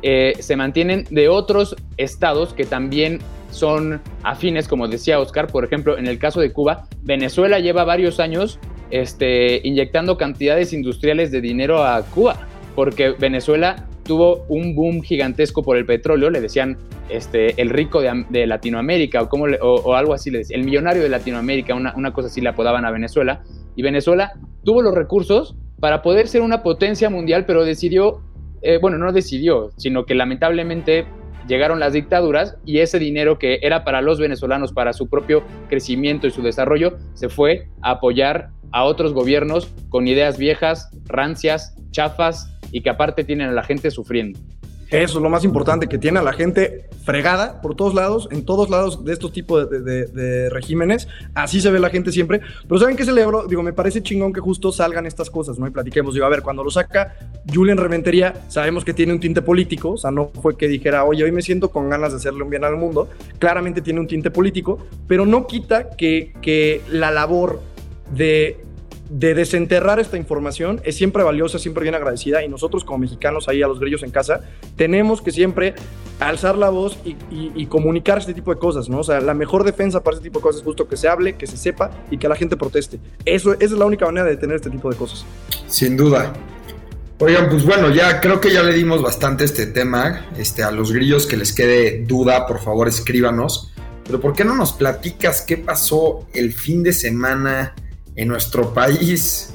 eh, 0.03 0.35
se 0.41 0.57
mantienen 0.57 1.05
de 1.11 1.31
otros 1.31 1.75
estados 1.97 2.53
que 2.53 2.66
también 2.66 3.20
son 3.55 4.03
afines, 4.23 4.69
como 4.69 4.88
decía 4.88 5.21
Oscar, 5.21 5.47
por 5.47 5.64
ejemplo, 5.64 5.97
en 5.97 6.07
el 6.07 6.19
caso 6.19 6.40
de 6.40 6.53
Cuba, 6.53 6.88
Venezuela 7.03 7.61
lleva 7.61 7.85
varios 7.85 8.19
años 8.21 8.59
este, 8.90 9.61
inyectando 9.64 10.17
cantidades 10.17 10.73
industriales 10.73 11.31
de 11.31 11.40
dinero 11.40 11.85
a 11.85 12.03
Cuba, 12.03 12.47
porque 12.75 13.11
Venezuela 13.11 13.87
tuvo 14.03 14.45
un 14.49 14.75
boom 14.75 15.03
gigantesco 15.03 15.62
por 15.62 15.77
el 15.77 15.87
petróleo, 15.87 16.31
le 16.31 16.40
decían 16.40 16.77
este, 17.09 17.61
el 17.61 17.71
rico 17.71 18.03
de, 18.03 18.47
Latinoamérica 18.47 19.23
o, 19.23 19.29
como 19.29 19.47
o, 19.61 19.95
algo 19.95 20.14
así, 20.14 20.31
le 20.31 20.43
el 20.51 20.64
millonario 20.64 21.03
de 21.03 21.09
Latinoamérica, 21.09 21.75
una, 21.75 21.95
una 21.97 22.12
cosa 22.12 22.29
así 22.29 22.40
le 22.40 22.51
apodaban 22.51 22.85
a 22.85 22.90
Venezuela, 22.90 23.43
y 23.77 23.83
Venezuela 23.83 24.33
tuvo 24.64 24.83
los 24.83 24.95
recursos 24.95 25.57
para 25.81 26.03
poder 26.03 26.29
ser 26.29 26.43
una 26.43 26.62
potencia 26.62 27.09
mundial, 27.09 27.45
pero 27.47 27.64
decidió, 27.64 28.21
eh, 28.62 28.79
bueno, 28.81 28.99
no 28.99 29.12
decidió, 29.12 29.71
sino 29.77 30.05
que 30.05 30.14
lamentablemente 30.14 31.07
llegaron 31.46 31.80
las 31.80 31.92
dictaduras 31.92 32.57
y 32.64 32.78
ese 32.78 32.98
dinero 32.98 33.38
que 33.38 33.59
era 33.62 33.85
para 33.85 34.00
los 34.00 34.18
venezolanos, 34.18 34.72
para 34.72 34.92
su 34.92 35.09
propio 35.09 35.42
crecimiento 35.68 36.26
y 36.26 36.30
su 36.30 36.42
desarrollo, 36.42 36.98
se 37.14 37.28
fue 37.28 37.68
a 37.83 37.92
apoyar 37.92 38.50
a 38.72 38.85
otros 38.85 39.12
gobiernos 39.12 39.72
con 39.88 40.09
ideas 40.09 40.37
viejas, 40.37 40.90
rancias, 41.07 41.76
chafas 41.90 42.50
y 42.72 42.83
que 42.83 42.90
aparte 42.90 43.24
tienen 43.24 43.48
a 43.48 43.52
la 43.52 43.62
gente 43.62 43.90
sufriendo. 43.90 44.40
Eso 45.02 45.18
es 45.18 45.22
lo 45.24 45.28
más 45.28 45.44
importante, 45.44 45.88
que 45.88 45.98
tiene 45.98 46.20
a 46.20 46.22
la 46.22 46.33
gente 46.33 46.88
fregada 47.04 47.61
por 47.61 47.74
todos 47.74 47.94
lados, 47.94 48.28
en 48.30 48.44
todos 48.44 48.70
lados 48.70 49.04
de 49.04 49.12
estos 49.12 49.33
tipos 49.33 49.68
de, 49.68 50.48
regímenes. 50.50 51.09
Así 51.35 51.61
se 51.61 51.70
ve 51.72 51.80
la 51.80 51.90
gente 51.90 52.12
siempre. 52.12 52.40
Pero 52.68 52.78
¿saben 52.78 52.96
qué 52.96 53.04
celebro? 53.04 53.46
Digo, 53.48 53.62
me 53.64 53.72
parece 53.72 54.04
chingón 54.04 54.33
que 54.33 54.38
justo 54.40 54.70
salgan 54.70 55.04
estas 55.04 55.30
cosas, 55.30 55.59
¿no? 55.59 55.66
Y 55.66 55.70
platiquemos. 55.70 56.14
Digo, 56.14 56.26
a 56.26 56.28
ver, 56.28 56.42
cuando 56.42 56.62
lo 56.62 56.70
saca 56.70 57.16
Julian 57.52 57.76
Reventería, 57.76 58.35
sabemos 58.46 58.85
que 58.85 58.94
tiene 58.94 59.12
un 59.12 59.18
tinte 59.18 59.42
político. 59.42 59.92
O 59.92 59.96
sea, 59.96 60.12
no 60.12 60.30
fue 60.40 60.57
que 60.57 60.68
dijera, 60.68 61.04
oye, 61.04 61.24
hoy 61.24 61.33
me 61.33 61.42
siento 61.42 61.72
con 61.72 61.90
ganas 61.90 62.12
de 62.12 62.18
hacerle 62.18 62.44
un 62.44 62.50
bien 62.50 62.62
al 62.62 62.76
mundo. 62.76 63.09
Claramente 63.40 63.83
tiene 63.83 63.98
un 63.98 64.07
tinte 64.07 64.30
político, 64.30 64.78
pero 65.09 65.26
no 65.26 65.48
quita 65.48 65.90
que, 65.90 66.35
que 66.40 66.83
la 66.88 67.11
labor 67.11 67.61
de 68.14 68.64
de 69.14 69.33
desenterrar 69.33 70.00
esta 70.00 70.16
información 70.16 70.81
es 70.83 70.96
siempre 70.96 71.22
valiosa, 71.22 71.61
siempre 71.61 71.83
bien 71.83 71.94
agradecida 71.94 72.42
y 72.42 72.48
nosotros 72.48 72.83
como 72.83 72.98
mexicanos 72.98 73.48
ahí 73.48 73.62
a 73.62 73.68
los 73.68 73.79
grillos 73.79 74.03
en 74.03 74.11
casa 74.11 74.40
tenemos 74.74 75.22
que 75.22 75.31
siempre 75.31 75.77
alzar 76.18 76.59
la 76.59 76.68
voz 76.68 76.98
y, 77.05 77.66
comunicar 77.66 78.18
este 78.18 78.35
tipo 78.35 78.53
de 78.53 78.61
cosas, 78.61 78.88
¿no? 78.88 78.98
O 78.98 79.05
sea, 79.05 79.20
la 79.20 79.35
mejor 79.35 79.64
defensa 79.64 80.03
para 80.03 80.16
este 80.16 80.29
tipo 80.29 80.40
de 80.40 80.42
cosas 80.42 80.61
es 80.61 80.64
justo 80.64 80.88
que 80.88 80.96
se 80.96 81.09
hable, 81.09 81.37
que 81.37 81.46
se 81.46 81.57
sepa 81.57 81.90
y 82.11 82.18
que 82.18 82.29
la 82.29 82.37
gente 82.37 82.57
proteste. 82.57 82.98
Eso, 83.24 83.55
esa 83.55 83.64
es 83.64 83.72
la 83.72 83.87
única 83.87 84.05
manera 84.05 84.24
de 84.24 84.33
detener 84.33 84.57
este 84.57 84.70
tipo 84.70 84.90
de 84.90 84.96
cosas. 84.96 85.24
Sin 85.66 85.96
duda. 85.96 86.33
Oigan, 87.18 87.48
pues 87.48 87.64
bueno, 87.64 87.90
ya 87.90 88.20
creo 88.20 88.40
que 88.40 88.53
ya 88.53 88.62
le 88.62 88.72
dimos 88.72 89.00
bastante 89.03 89.44
este 89.44 89.66
tema. 89.66 90.27
Este, 90.37 90.62
a 90.62 90.70
los 90.70 90.92
grillos 90.92 91.27
que 91.27 91.37
les 91.37 91.53
quede 91.53 92.05
duda, 92.05 92.46
por 92.46 92.61
favor 92.61 92.87
escríbanos. 92.87 93.72
Pero 94.05 94.20
¿por 94.20 94.35
qué 94.35 94.44
no 94.44 94.55
nos 94.55 94.72
platicas 94.72 95.42
qué 95.42 95.57
pasó 95.57 96.27
el 96.35 96.53
fin 96.53 96.83
de 96.83 96.92
semana 96.92 97.74
en 98.16 98.29
nuestro 98.29 98.72
país. 98.72 99.55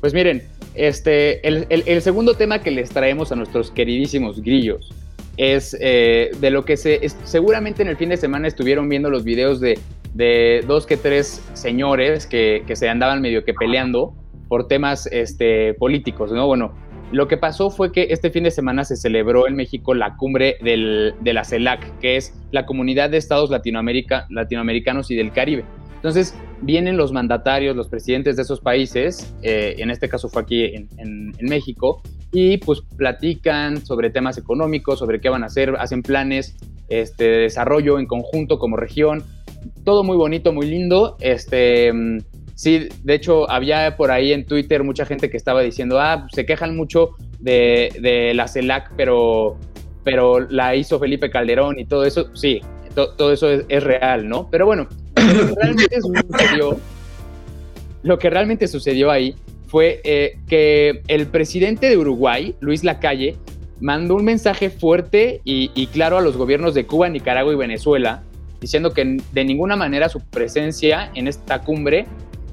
Pues 0.00 0.14
miren, 0.14 0.42
este, 0.74 1.46
el, 1.46 2.02
segundo 2.02 2.34
tema 2.34 2.60
que 2.60 2.70
les 2.70 2.90
traemos 2.90 3.32
a 3.32 3.36
nuestros 3.36 3.70
queridísimos 3.70 4.40
grillos 4.40 4.94
es 5.36 5.76
eh, 5.80 6.30
de 6.40 6.50
lo 6.50 6.64
que 6.64 6.76
se, 6.76 7.00
seguramente 7.24 7.82
en 7.82 7.88
el 7.88 7.96
fin 7.96 8.08
de 8.08 8.16
semana 8.16 8.48
estuvieron 8.48 8.88
viendo 8.88 9.10
los 9.10 9.24
videos 9.24 9.60
de, 9.60 9.78
dos 10.66 10.86
que 10.86 10.96
tres 10.96 11.42
señores 11.54 12.26
que, 12.26 12.64
se 12.72 12.88
andaban 12.88 13.20
medio 13.20 13.44
que 13.44 13.54
peleando 13.54 14.14
por 14.48 14.68
temas 14.68 15.06
este, 15.06 15.74
políticos, 15.74 16.32
¿no? 16.32 16.46
Bueno, 16.46 16.74
lo 17.12 17.26
que 17.26 17.36
pasó 17.36 17.70
fue 17.70 17.90
que 17.90 18.08
este 18.10 18.30
fin 18.30 18.44
de 18.44 18.50
semana 18.50 18.84
se 18.84 18.96
celebró 18.96 19.48
en 19.48 19.56
México 19.56 19.94
la 19.94 20.16
cumbre 20.16 20.56
de 20.60 21.32
la 21.32 21.44
CELAC, 21.44 21.98
que 21.98 22.16
es 22.16 22.34
la 22.52 22.66
Comunidad 22.66 23.10
de 23.10 23.16
Estados 23.16 23.50
Latinoamérica, 23.50 24.26
Latinoamericanos 24.30 25.10
y 25.10 25.16
del 25.16 25.32
Caribe. 25.32 25.64
Entonces, 25.96 26.34
vienen 26.62 26.96
los 26.96 27.12
mandatarios, 27.12 27.76
los 27.76 27.88
presidentes 27.88 28.36
de 28.36 28.42
esos 28.42 28.60
países, 28.60 29.34
eh, 29.42 29.76
en 29.78 29.90
este 29.90 30.08
caso 30.08 30.28
fue 30.28 30.42
aquí 30.42 30.64
en, 30.74 31.32
México, 31.40 32.02
y 32.32 32.58
pues 32.58 32.82
platican 32.96 33.84
sobre 33.84 34.10
temas 34.10 34.38
económicos, 34.38 34.98
sobre 34.98 35.20
qué 35.20 35.28
van 35.28 35.42
a 35.42 35.46
hacer, 35.46 35.74
hacen 35.78 36.02
planes 36.02 36.56
este, 36.88 37.24
de 37.24 37.38
desarrollo 37.38 37.98
en 37.98 38.06
conjunto 38.06 38.58
como 38.58 38.76
región. 38.76 39.24
Todo 39.84 40.04
muy 40.04 40.16
bonito, 40.16 40.52
muy 40.52 40.66
lindo. 40.66 41.16
Este, 41.20 41.92
sí, 42.54 42.88
de 43.02 43.14
hecho, 43.14 43.50
había 43.50 43.96
por 43.96 44.10
ahí 44.10 44.32
en 44.32 44.44
Twitter 44.44 44.84
mucha 44.84 45.06
gente 45.06 45.28
que 45.28 45.36
estaba 45.36 45.62
diciendo, 45.62 45.98
ah, 46.00 46.28
se 46.32 46.46
quejan 46.46 46.76
mucho 46.76 47.10
de, 47.40 48.32
la 48.34 48.46
CELAC, 48.46 48.92
pero, 48.96 49.56
pero 50.04 50.40
la 50.40 50.76
hizo 50.76 50.98
Felipe 50.98 51.30
Calderón 51.30 51.78
y 51.78 51.86
todo 51.86 52.04
eso. 52.04 52.34
Sí, 52.34 52.60
todo 52.94 53.32
eso 53.32 53.48
es, 53.50 53.82
real, 53.82 54.28
¿no? 54.28 54.48
Pero 54.50 54.66
bueno, 54.66 54.88
lo 58.02 58.18
que 58.18 58.30
realmente 58.30 58.68
sucedió, 58.68 59.10
ahí 59.10 59.34
fue 59.66 60.00
eh, 60.04 60.38
que 60.48 61.02
el 61.08 61.26
presidente 61.26 61.88
de 61.88 61.96
Uruguay, 61.96 62.54
Luis 62.60 62.84
Lacalle, 62.84 63.36
mandó 63.80 64.16
un 64.16 64.24
mensaje 64.24 64.68
fuerte 64.70 65.40
y, 65.44 65.86
claro 65.88 66.18
a 66.18 66.20
los 66.20 66.36
gobiernos 66.36 66.74
de 66.74 66.86
Cuba, 66.86 67.08
Nicaragua 67.08 67.52
y 67.52 67.56
Venezuela, 67.56 68.22
diciendo 68.60 68.92
que 68.92 69.18
de 69.32 69.44
ninguna 69.44 69.76
manera 69.76 70.08
su 70.08 70.20
presencia 70.20 71.10
en 71.14 71.28
esta 71.28 71.62
cumbre 71.62 72.06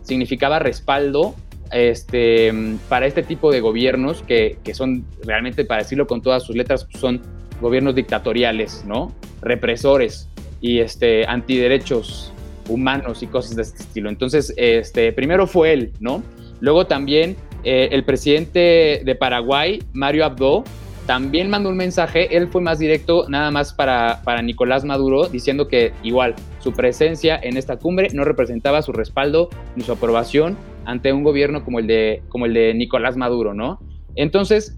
significaba 0.03 0.59
respaldo 0.59 1.35
este, 1.71 2.53
para 2.87 3.07
este 3.07 3.23
tipo 3.23 3.51
de 3.51 3.59
gobiernos 3.59 4.21
que, 4.21 4.57
que, 4.63 4.73
son 4.73 5.05
realmente, 5.23 5.65
para 5.65 5.83
decirlo 5.83 6.07
con 6.07 6.21
todas 6.21 6.43
sus 6.43 6.55
letras, 6.55 6.87
son 6.91 7.21
gobiernos 7.61 7.95
dictatoriales, 7.95 8.83
¿no? 8.85 9.11
Represores 9.41 10.29
y 10.61 10.79
este, 10.79 11.25
antiderechos 11.25 12.33
humanos 12.69 13.23
y 13.23 13.27
cosas 13.27 13.55
de 13.55 13.61
este 13.63 13.83
estilo. 13.83 14.09
Entonces, 14.09 14.53
este, 14.57 15.11
primero 15.13 15.47
fue 15.47 15.73
él, 15.73 15.93
¿no? 15.99 16.23
Luego 16.59 16.85
también 16.85 17.35
eh, 17.63 17.89
el 17.91 18.03
presidente 18.03 19.01
de 19.03 19.15
Paraguay, 19.15 19.83
Mario 19.93 20.25
Abdo, 20.25 20.63
también 21.05 21.49
mandó 21.49 21.69
un 21.69 21.77
mensaje, 21.77 22.35
él 22.35 22.49
fue 22.49 22.61
más 22.61 22.79
directo 22.79 23.29
nada 23.29 23.49
más 23.49 23.73
para, 23.73 24.21
para 24.25 24.41
Nicolás 24.41 24.83
Maduro, 24.83 25.27
diciendo 25.27 25.69
que 25.69 25.93
igual 26.03 26.35
su 26.59 26.73
presencia 26.73 27.39
en 27.41 27.55
esta 27.55 27.77
cumbre 27.77 28.09
no 28.13 28.25
representaba 28.25 28.81
su 28.81 28.91
respaldo 28.91 29.49
ni 29.77 29.83
su 29.83 29.93
aprobación 29.93 30.57
ante 30.83 31.13
un 31.13 31.23
gobierno 31.23 31.63
como 31.63 31.79
el 31.79 31.87
de, 31.87 32.23
como 32.27 32.45
el 32.45 32.53
de 32.53 32.73
Nicolás 32.73 33.15
Maduro, 33.15 33.53
¿no? 33.53 33.79
Entonces, 34.15 34.77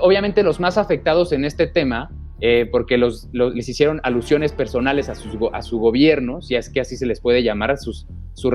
obviamente 0.00 0.42
los 0.42 0.60
más 0.60 0.78
afectados 0.78 1.32
en 1.32 1.44
este 1.44 1.66
tema, 1.66 2.10
eh, 2.40 2.68
porque 2.70 2.98
los, 2.98 3.28
les 3.32 3.68
hicieron 3.68 4.00
alusiones 4.02 4.52
personales 4.52 5.08
a, 5.08 5.14
sus, 5.14 5.32
su 5.62 5.78
gobierno, 5.78 6.42
si 6.42 6.56
es 6.56 6.68
que 6.68 6.80
así 6.80 6.96
se 6.96 7.06
les 7.06 7.20
puede 7.20 7.42
llamar, 7.42 7.76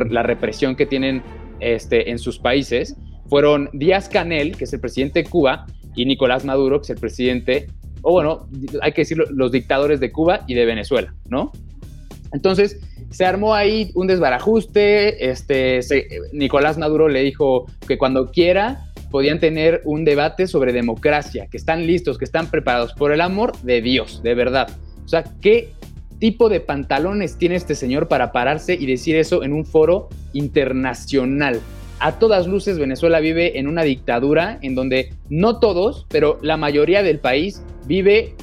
la 0.10 0.23
represión 0.23 0.75
que 0.75 0.86
tienen 0.86 1.23
este, 1.60 2.12
en 2.12 2.19
sus 2.19 2.39
países, 2.39 2.95
fueron 3.28 3.69
Díaz 3.73 4.10
Canel, 4.10 4.58
que 4.58 4.65
es 4.65 4.73
el 4.73 4.80
presidente 4.80 5.23
de 5.23 5.30
Cuba, 5.30 5.65
y 5.95 6.06
Nicolás 6.06 6.45
Maduro, 6.45 6.80
que 6.80 6.84
es 6.84 6.89
el 6.91 6.97
presidente, 6.97 7.67
o 8.02 8.12
bueno, 8.12 8.47
hay 8.82 8.91
que 8.91 9.02
decirlo, 9.02 9.25
los 9.32 9.52
dictadores 9.52 9.99
de 9.99 10.12
Cuba 10.12 10.41
y 10.47 10.54
de 10.54 10.65
Venezuela, 10.65 11.13
¿no? 11.28 11.52
Entonces, 12.32 12.80
se 13.10 13.25
armó 13.25 13.56
ahí 13.56 13.91
un 13.95 14.08
desbarajuste, 14.08 15.32
este, 15.32 15.80
Nicolás 16.32 16.78
Maduro 16.78 17.08
le 17.08 17.23
dijo 17.23 17.65
que 17.88 17.97
cuando 17.97 18.30
quiera 18.30 18.88
podían 19.12 19.39
tener 19.39 19.82
un 19.86 20.06
debate 20.06 20.48
sobre 20.48 20.74
democracia, 20.74 21.48
que 21.50 21.58
están 21.58 21.86
listos, 21.86 22.17
que 22.17 22.26
están 22.26 22.50
preparados 22.50 22.93
por 22.93 23.12
el 23.12 23.22
amor 23.22 23.58
de 23.62 23.82
Dios, 23.82 24.22
de 24.24 24.36
verdad. 24.36 24.69
O 25.04 25.08
sea, 25.08 25.24
¿qué 25.41 25.72
tipo 26.19 26.50
de 26.50 26.60
pantalones 26.60 27.38
tiene 27.38 27.56
este 27.56 27.76
señor 27.76 28.08
para 28.08 28.32
pararse 28.32 28.74
y 28.74 28.86
decir 28.86 29.15
eso 29.15 29.43
en 29.43 29.54
un 29.54 29.65
foro 29.65 30.10
internacional? 30.34 31.60
a 32.00 32.13
todas 32.13 32.48
luces 32.48 32.80
Venezuela 32.80 33.19
vive 33.19 33.60
en 33.60 33.67
una 33.67 33.84
dictadura 33.84 34.58
en 34.62 34.74
donde 34.74 35.13
no 35.30 35.60
todos, 35.60 36.06
pero 36.10 36.39
la 36.41 36.58
mayoría 36.58 37.04
del 37.04 37.19
país 37.19 37.62
vive, 37.86 38.36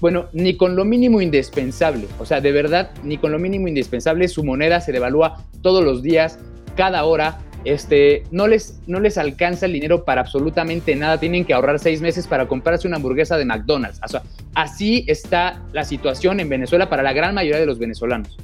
bueno, 0.00 0.26
ni 0.32 0.56
con 0.56 0.76
lo 0.76 0.84
mínimo 0.84 1.20
indispensable. 1.20 2.06
O 2.18 2.26
sea, 2.26 2.40
de 2.40 2.52
verdad, 2.52 2.90
ni 3.02 3.16
con 3.16 3.32
lo 3.32 3.38
mínimo 3.38 3.68
indispensable. 3.68 4.28
Su 4.28 4.44
moneda 4.44 4.80
se 4.80 4.92
devalúa 4.92 5.44
todos 5.62 5.82
los 5.82 6.02
días, 6.02 6.38
cada 6.76 7.04
hora. 7.04 7.38
Este, 7.64 8.24
no 8.30 8.46
les, 8.46 8.80
no 8.86 9.00
les 9.00 9.16
alcanza 9.16 9.66
el 9.66 9.72
dinero 9.72 10.04
para 10.04 10.20
absolutamente 10.20 10.94
nada. 10.96 11.18
Tienen 11.18 11.44
que 11.44 11.54
ahorrar 11.54 11.78
seis 11.78 12.00
meses 12.00 12.26
para 12.26 12.46
comprarse 12.46 12.86
una 12.86 12.96
hamburguesa 12.96 13.36
de 13.36 13.44
McDonald's. 13.44 14.00
Así 14.54 15.04
está 15.08 15.62
la 15.72 15.84
situación 15.84 16.40
en 16.40 16.48
Venezuela 16.48 16.88
para 16.88 17.02
la 17.02 17.12
gran 17.12 17.34
mayoría 17.34 17.60
de 17.60 17.66
los 17.66 17.78
venezolanos. 17.78 18.36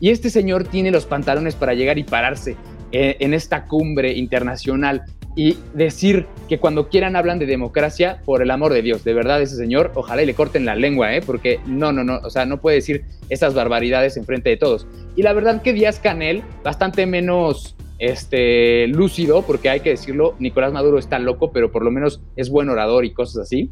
Y 0.00 0.10
este 0.10 0.30
señor 0.30 0.64
tiene 0.64 0.90
los 0.90 1.06
pantalones 1.06 1.54
para 1.54 1.74
llegar 1.74 1.98
y 1.98 2.04
pararse 2.04 2.56
eh, 2.92 3.16
en 3.20 3.34
esta 3.34 3.64
cumbre 3.64 4.12
internacional 4.12 5.04
y 5.36 5.58
decir 5.74 6.26
que 6.48 6.58
cuando 6.58 6.88
quieran 6.88 7.14
hablan 7.14 7.38
de 7.38 7.44
democracia, 7.44 8.22
por 8.24 8.40
el 8.40 8.50
amor 8.50 8.72
de 8.72 8.80
Dios, 8.80 9.04
de 9.04 9.12
verdad 9.12 9.42
ese 9.42 9.56
señor, 9.56 9.92
ojalá 9.94 10.22
y 10.22 10.26
le 10.26 10.34
corten 10.34 10.64
la 10.64 10.74
lengua, 10.74 11.14
¿eh? 11.14 11.20
porque 11.20 11.60
no, 11.66 11.92
no, 11.92 12.04
no, 12.04 12.18
o 12.24 12.30
sea, 12.30 12.46
no 12.46 12.58
puede 12.58 12.76
decir 12.76 13.04
esas 13.28 13.52
barbaridades 13.52 14.16
en 14.16 14.24
frente 14.24 14.48
de 14.48 14.56
todos. 14.56 14.86
Y 15.14 15.22
la 15.22 15.34
verdad 15.34 15.60
que 15.60 15.74
Díaz 15.74 16.00
Canel, 16.00 16.42
bastante 16.64 17.04
menos 17.04 17.76
este, 17.98 18.86
lúcido, 18.88 19.42
porque 19.42 19.68
hay 19.68 19.80
que 19.80 19.90
decirlo, 19.90 20.34
Nicolás 20.38 20.72
Maduro 20.72 20.98
está 20.98 21.18
loco, 21.18 21.52
pero 21.52 21.72
por 21.72 21.84
lo 21.84 21.90
menos 21.90 22.22
es 22.36 22.50
buen 22.50 22.68
orador 22.68 23.04
y 23.04 23.12
cosas 23.12 23.42
así. 23.42 23.70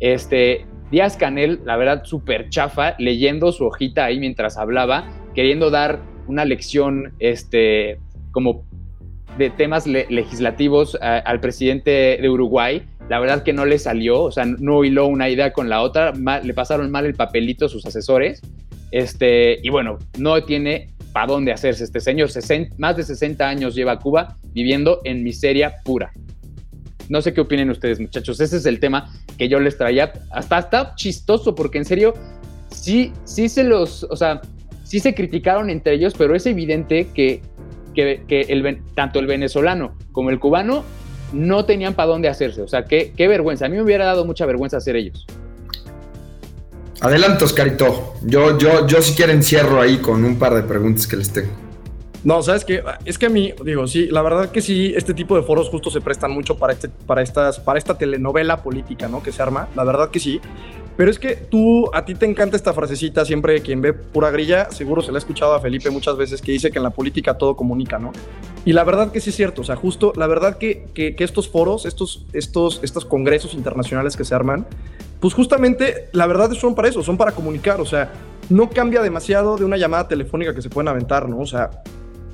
Este, 0.00 0.66
Díaz 0.90 1.16
Canel, 1.16 1.60
la 1.64 1.76
verdad, 1.76 2.04
súper 2.04 2.50
chafa, 2.50 2.94
leyendo 2.98 3.52
su 3.52 3.64
hojita 3.64 4.04
ahí 4.04 4.20
mientras 4.20 4.56
hablaba, 4.56 5.10
queriendo 5.34 5.70
dar 5.70 6.00
una 6.26 6.44
lección, 6.44 7.14
este, 7.18 7.98
como 8.30 8.64
de 9.38 9.50
temas 9.50 9.86
legislativos 9.86 10.96
al 11.00 11.40
presidente 11.40 12.18
de 12.20 12.28
Uruguay. 12.28 12.82
La 13.08 13.18
verdad 13.18 13.42
que 13.42 13.52
no 13.52 13.66
le 13.66 13.78
salió, 13.78 14.22
o 14.22 14.30
sea, 14.30 14.44
no 14.44 14.84
hiló 14.84 15.06
una 15.06 15.28
idea 15.28 15.52
con 15.52 15.68
la 15.68 15.82
otra, 15.82 16.12
le 16.12 16.54
pasaron 16.54 16.90
mal 16.90 17.04
el 17.04 17.14
papelito 17.14 17.66
a 17.66 17.68
sus 17.68 17.84
asesores. 17.84 18.40
Este, 18.92 19.58
y 19.62 19.70
bueno, 19.70 19.98
no 20.18 20.44
tiene 20.44 20.93
para 21.14 21.28
dónde 21.28 21.52
hacerse 21.52 21.84
este 21.84 22.00
señor. 22.00 22.28
más 22.76 22.96
de 22.96 23.02
60 23.04 23.48
años 23.48 23.74
lleva 23.74 23.98
Cuba 23.98 24.36
viviendo 24.52 25.00
en 25.04 25.22
miseria 25.24 25.76
pura. 25.84 26.12
No 27.08 27.22
sé 27.22 27.32
qué 27.32 27.40
opinen 27.40 27.70
ustedes, 27.70 28.00
muchachos. 28.00 28.40
Ese 28.40 28.58
es 28.58 28.66
el 28.66 28.80
tema 28.80 29.10
que 29.38 29.48
yo 29.48 29.60
les 29.60 29.78
traía. 29.78 30.12
Hasta 30.30 30.58
está 30.58 30.94
chistoso, 30.96 31.54
porque 31.54 31.78
en 31.78 31.84
serio, 31.84 32.14
sí, 32.70 33.12
sí 33.24 33.48
se 33.48 33.64
los, 33.64 34.04
o 34.04 34.16
sea, 34.16 34.42
sí 34.82 34.98
se 34.98 35.14
criticaron 35.14 35.70
entre 35.70 35.94
ellos, 35.94 36.14
pero 36.18 36.34
es 36.34 36.46
evidente 36.46 37.08
que 37.14 37.42
que, 37.94 38.46
el, 38.48 38.82
tanto 38.94 39.20
el 39.20 39.26
venezolano 39.26 39.96
como 40.12 40.30
el 40.30 40.40
cubano 40.40 40.84
no 41.32 41.64
tenían 41.64 41.94
para 41.94 42.08
dónde 42.08 42.28
hacerse. 42.28 42.60
O 42.60 42.68
sea, 42.68 42.84
qué, 42.84 43.12
qué 43.16 43.28
vergüenza. 43.28 43.66
A 43.66 43.68
mí 43.68 43.76
me 43.76 43.82
hubiera 43.82 44.04
dado 44.04 44.24
mucha 44.24 44.44
vergüenza 44.46 44.76
hacer 44.76 44.96
ellos. 44.96 45.26
Adelante, 47.04 47.44
Oscarito. 47.44 48.14
Yo, 48.22 48.56
yo, 48.56 48.86
yo 48.86 49.02
si 49.02 49.12
quieren 49.12 49.42
cierro 49.42 49.78
ahí 49.78 49.98
con 49.98 50.24
un 50.24 50.38
par 50.38 50.54
de 50.54 50.62
preguntas 50.62 51.06
que 51.06 51.16
les 51.16 51.30
tengo. 51.30 51.52
No, 52.24 52.42
sabes 52.42 52.64
que 52.64 52.82
es 53.04 53.18
que 53.18 53.26
a 53.26 53.28
mí, 53.28 53.52
digo, 53.62 53.86
sí, 53.86 54.06
la 54.06 54.22
verdad 54.22 54.50
que 54.50 54.62
sí, 54.62 54.94
este 54.96 55.12
tipo 55.12 55.36
de 55.36 55.42
foros 55.42 55.68
justo 55.68 55.90
se 55.90 56.00
prestan 56.00 56.30
mucho 56.30 56.56
para, 56.56 56.72
este, 56.72 56.88
para, 56.88 57.20
estas, 57.20 57.60
para 57.60 57.78
esta 57.78 57.98
telenovela 57.98 58.62
política, 58.62 59.06
¿no? 59.06 59.22
Que 59.22 59.32
se 59.32 59.42
arma, 59.42 59.68
la 59.76 59.84
verdad 59.84 60.08
que 60.08 60.18
sí. 60.18 60.40
Pero 60.96 61.10
es 61.10 61.18
que 61.18 61.36
tú, 61.36 61.90
a 61.92 62.06
ti 62.06 62.14
te 62.14 62.24
encanta 62.24 62.56
esta 62.56 62.72
frasecita, 62.72 63.26
siempre 63.26 63.60
quien 63.60 63.82
ve 63.82 63.92
pura 63.92 64.30
grilla, 64.30 64.70
seguro 64.70 65.02
se 65.02 65.12
la 65.12 65.18
ha 65.18 65.20
escuchado 65.20 65.52
a 65.52 65.60
Felipe 65.60 65.90
muchas 65.90 66.16
veces, 66.16 66.40
que 66.40 66.52
dice 66.52 66.70
que 66.70 66.78
en 66.78 66.84
la 66.84 66.90
política 66.90 67.36
todo 67.36 67.54
comunica, 67.54 67.98
¿no? 67.98 68.12
Y 68.64 68.72
la 68.72 68.82
verdad 68.82 69.12
que 69.12 69.20
sí 69.20 69.28
es 69.28 69.36
cierto, 69.36 69.60
o 69.60 69.64
sea, 69.64 69.76
justo, 69.76 70.14
la 70.16 70.26
verdad 70.26 70.56
que, 70.56 70.86
que, 70.94 71.14
estos 71.18 71.50
foros, 71.50 71.84
estos, 71.84 72.24
estos, 72.32 72.80
estos 72.82 73.04
congresos 73.04 73.52
internacionales 73.52 74.16
que 74.16 74.24
se 74.24 74.34
arman, 74.34 74.66
pues 75.24 75.32
justamente, 75.32 76.10
la 76.12 76.26
verdad 76.26 76.50
son 76.52 76.74
para 76.74 76.86
eso, 76.86 77.02
son 77.02 77.16
para 77.16 77.32
comunicar, 77.32 77.80
o 77.80 77.86
sea, 77.86 78.12
no 78.50 78.68
cambia 78.68 79.00
demasiado 79.00 79.56
de 79.56 79.64
una 79.64 79.78
llamada 79.78 80.06
telefónica 80.06 80.54
que 80.54 80.60
se 80.60 80.68
pueden 80.68 80.88
aventar, 80.88 81.30
¿no? 81.30 81.38
O 81.38 81.46
sea, 81.46 81.70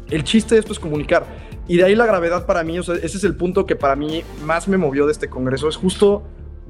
el 0.08 0.24
chiste 0.24 0.56
de 0.56 0.58
esto 0.58 0.72
es 0.72 0.80
comunicar. 0.80 1.24
Y 1.68 1.76
de 1.76 1.84
ahí 1.84 1.94
la 1.94 2.04
gravedad 2.04 2.46
para 2.46 2.64
mí, 2.64 2.80
o 2.80 2.82
sea, 2.82 2.96
ese 2.96 3.16
es 3.18 3.22
el 3.22 3.36
punto 3.36 3.64
que 3.64 3.76
para 3.76 3.94
mí 3.94 4.24
más 4.44 4.66
me 4.66 4.76
movió 4.76 5.06
de 5.06 5.12
este 5.12 5.28
congreso, 5.28 5.68
es 5.68 5.76
justo 5.76 6.24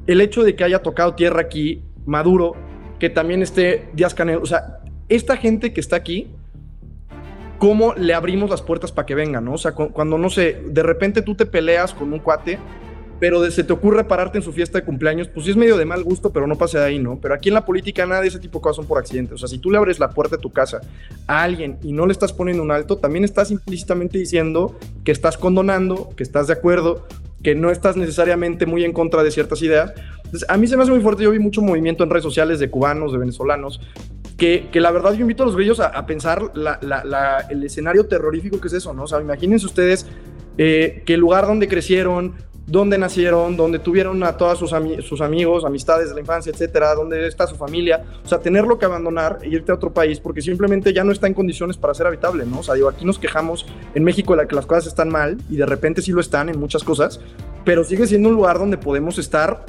el 0.06 0.20
hecho 0.20 0.44
de 0.44 0.54
que 0.54 0.62
haya 0.62 0.83
tocado 0.83 1.14
tierra 1.14 1.40
aquí 1.40 1.85
Maduro, 2.04 2.52
que 2.98 3.09
también 3.09 3.40
esté 3.40 3.88
Díaz 3.94 4.12
Canel, 4.12 4.40
o 4.42 4.46
sea, 4.46 4.80
esta 5.09 5.38
gente 5.38 5.72
que 5.72 5.80
está 5.80 5.96
aquí, 5.96 6.35
¿cómo 7.56 7.94
le 7.94 8.12
abrimos 8.12 8.50
las 8.50 8.61
puertas 8.61 8.92
para 8.92 9.06
que 9.06 9.14
vengan, 9.14 9.46
no? 9.46 9.54
O 9.54 9.59
sea, 9.59 9.72
cuando, 9.72 10.18
no 10.18 10.28
sé, 10.28 10.64
de 10.66 10.83
repente 10.83 11.22
tú 11.22 11.35
te 11.35 11.46
peleas 11.46 11.94
con 11.94 12.12
un 12.12 12.18
cuate, 12.18 12.59
pero 13.20 13.48
se 13.50 13.62
te 13.62 13.72
ocurre 13.72 14.02
pararte 14.04 14.38
en 14.38 14.42
su 14.42 14.50
fiesta 14.50 14.78
de 14.78 14.85
cumpleaños, 14.85 15.28
pues 15.28 15.44
sí 15.44 15.50
es 15.50 15.56
medio 15.56 15.76
de 15.76 15.85
mal 15.85 16.02
gusto, 16.02 16.33
pero 16.33 16.46
no 16.46 16.56
pase 16.56 16.78
de 16.78 16.85
ahí, 16.85 16.98
¿no? 16.98 17.20
Pero 17.20 17.35
aquí 17.35 17.50
en 17.50 17.54
la 17.54 17.66
política 17.66 18.06
nada 18.06 18.22
de 18.22 18.28
ese 18.28 18.38
tipo 18.38 18.59
de 18.59 18.62
cosas 18.62 18.76
son 18.76 18.87
por 18.87 18.98
accidente. 18.98 19.35
O 19.35 19.38
sea, 19.38 19.46
si 19.46 19.59
tú 19.59 19.70
le 19.70 19.76
abres 19.76 19.98
la 19.98 20.09
puerta 20.09 20.37
de 20.37 20.42
tu 20.42 20.50
casa 20.50 20.80
a 21.26 21.42
alguien 21.42 21.76
y 21.83 21.92
no 21.92 22.06
le 22.06 22.12
estás 22.12 22.33
poniendo 22.33 22.62
un 22.62 22.70
alto, 22.70 22.96
también 22.96 23.22
estás 23.22 23.50
implícitamente 23.50 24.16
diciendo 24.16 24.74
que 25.04 25.12
estás 25.12 25.37
condonando, 25.37 26.09
que 26.16 26.22
estás 26.22 26.46
de 26.46 26.54
acuerdo, 26.54 27.06
que 27.42 27.54
no 27.54 27.70
estás 27.70 27.94
necesariamente 27.94 28.64
muy 28.64 28.85
en 28.85 28.94
contra 28.94 29.22
de 29.22 29.30
ciertas 29.30 29.61
ideas. 29.61 29.92
Entonces, 30.24 30.48
a 30.48 30.56
mí 30.56 30.66
se 30.66 30.78
me 30.78 30.83
hace 30.83 30.92
muy 30.92 31.02
fuerte, 31.02 31.22
yo 31.22 31.30
vi 31.30 31.38
mucho 31.38 31.61
movimiento 31.61 32.04
en 32.04 32.09
redes 32.09 32.24
sociales 32.24 32.59
de 32.59 32.70
cubanos, 32.70 33.12
de 33.12 33.18
venezolanos, 33.18 33.83
que, 34.38 34.68
que 34.72 34.80
la 34.80 34.90
verdad 34.92 35.12
yo 35.12 35.20
invito 35.20 35.42
a 35.42 35.46
los 35.46 35.56
grillos 35.56 35.78
a, 35.80 36.06
pensar 36.06 36.40
el 37.50 37.64
escenario 37.64 38.06
terrorífico 38.06 38.59
que 38.59 38.68
es 38.68 38.72
eso, 38.72 38.94
¿no? 38.94 39.02
O 39.02 39.06
sea, 39.06 39.20
imagínense 39.20 39.66
ustedes 39.66 40.06
eh, 40.56 41.02
que 41.04 41.14
el 41.14 41.20
lugar 41.20 41.46
donde 41.46 41.68
crecieron, 41.68 42.35
donde 42.70 42.98
nacieron, 42.98 43.56
donde 43.56 43.80
tuvieron 43.80 44.22
a 44.22 44.37
todos 44.37 44.61
sus, 44.61 45.20
amigos, 45.20 45.64
amistades 45.64 46.09
de 46.09 46.14
la 46.14 46.20
infancia, 46.20 46.52
etcétera, 46.52 46.94
donde 46.94 47.26
está 47.26 47.46
su 47.48 47.56
familia. 47.56 48.04
O 48.24 48.28
sea, 48.28 48.38
tenerlo 48.38 48.78
que 48.78 48.85
abandonar 48.85 49.38
e 49.42 49.48
irte 49.48 49.72
a 49.72 49.74
otro 49.74 49.92
país 49.92 50.20
porque 50.20 50.40
simplemente 50.40 50.92
ya 50.92 51.02
no 51.02 51.11
está 51.11 51.26
en 51.26 51.35
condiciones 51.35 51.76
para 51.76 51.94
ser 51.94 52.06
habitable, 52.06 52.46
¿no? 52.46 52.61
O 52.61 52.62
sea, 52.62 52.76
digo, 52.76 52.88
aquí 52.88 53.04
nos 53.04 53.18
quejamos 53.18 53.66
en 53.94 54.04
México 54.04 54.37
de 54.37 54.46
que 54.46 54.54
las 54.54 54.66
cosas 54.66 54.87
están 54.87 55.09
mal 55.09 55.38
y 55.50 55.56
de 55.56 55.66
repente 55.66 56.00
sí 56.00 56.12
lo 56.12 56.20
están 56.20 56.48
en 56.48 56.61
muchas 56.61 56.85
cosas, 56.85 57.20
pero 57.64 57.83
sigue 57.83 58.06
siendo 58.06 58.28
un 58.28 58.37
lugar 58.37 58.59
donde 58.59 58.78
podemos 58.78 59.18
estar 59.18 59.64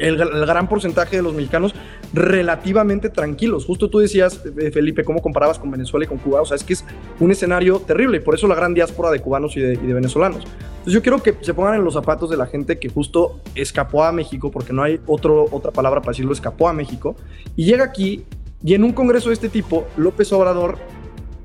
el, 0.00 0.16
gran 0.16 0.68
porcentaje 0.68 1.16
de 1.16 1.22
los 1.22 1.34
mexicanos 1.34 1.74
relativamente 2.12 3.10
tranquilos. 3.10 3.64
Justo 3.64 3.88
tú 3.88 3.98
decías, 3.98 4.42
eh, 4.58 4.70
Felipe, 4.70 5.04
cómo 5.04 5.22
comparabas 5.22 5.58
con 5.58 5.70
Venezuela 5.70 6.04
y 6.04 6.08
con 6.08 6.18
Cuba. 6.18 6.40
O 6.40 6.46
sea, 6.46 6.56
es 6.56 6.64
que 6.64 6.72
es 6.72 6.84
un 7.20 7.30
escenario 7.30 7.78
terrible 7.80 8.18
y 8.18 8.20
por 8.20 8.34
eso 8.34 8.46
la 8.46 8.54
gran 8.54 8.74
diáspora 8.74 9.10
de 9.10 9.20
cubanos 9.20 9.56
y 9.56 9.60
de, 9.60 9.76
venezolanos. 9.76 10.44
Entonces 10.44 10.94
yo 10.94 11.02
quiero 11.02 11.22
que 11.22 11.36
se 11.42 11.54
pongan 11.54 11.74
en 11.74 11.84
los 11.84 11.94
zapatos 11.94 12.30
de 12.30 12.36
la 12.36 12.46
gente 12.46 12.78
que 12.78 12.88
justo 12.88 13.40
escapó 13.54 14.04
a 14.04 14.12
México, 14.12 14.50
porque 14.50 14.72
no 14.72 14.82
hay 14.82 14.98
otro, 15.06 15.46
otra 15.50 15.70
palabra 15.70 16.00
para 16.00 16.12
decirlo, 16.12 16.32
escapó 16.32 16.68
a 16.68 16.72
México, 16.72 17.16
y 17.54 17.64
llega 17.64 17.84
aquí 17.84 18.24
y 18.62 18.74
en 18.74 18.84
un 18.84 18.92
congreso 18.92 19.28
de 19.28 19.34
este 19.34 19.48
tipo, 19.48 19.86
López 19.96 20.32
Obrador, 20.32 20.78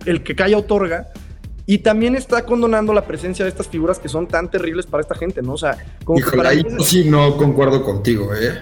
el 0.05 0.23
que 0.23 0.35
calla 0.35 0.57
otorga, 0.57 1.07
y 1.65 1.79
también 1.79 2.15
está 2.15 2.45
condonando 2.45 2.93
la 2.93 3.05
presencia 3.05 3.43
de 3.43 3.49
estas 3.49 3.67
figuras 3.67 3.99
que 3.99 4.07
son 4.07 4.27
tan 4.27 4.49
terribles 4.49 4.85
para 4.85 5.01
esta 5.01 5.15
gente, 5.15 5.41
¿no? 5.41 5.53
O 5.53 5.57
sea, 5.57 5.77
como 6.03 6.19
para 6.35 6.49
ahí 6.49 6.63
sí 6.79 7.09
no 7.09 7.35
concuerdo 7.37 7.83
contigo, 7.83 8.33
¿eh? 8.35 8.61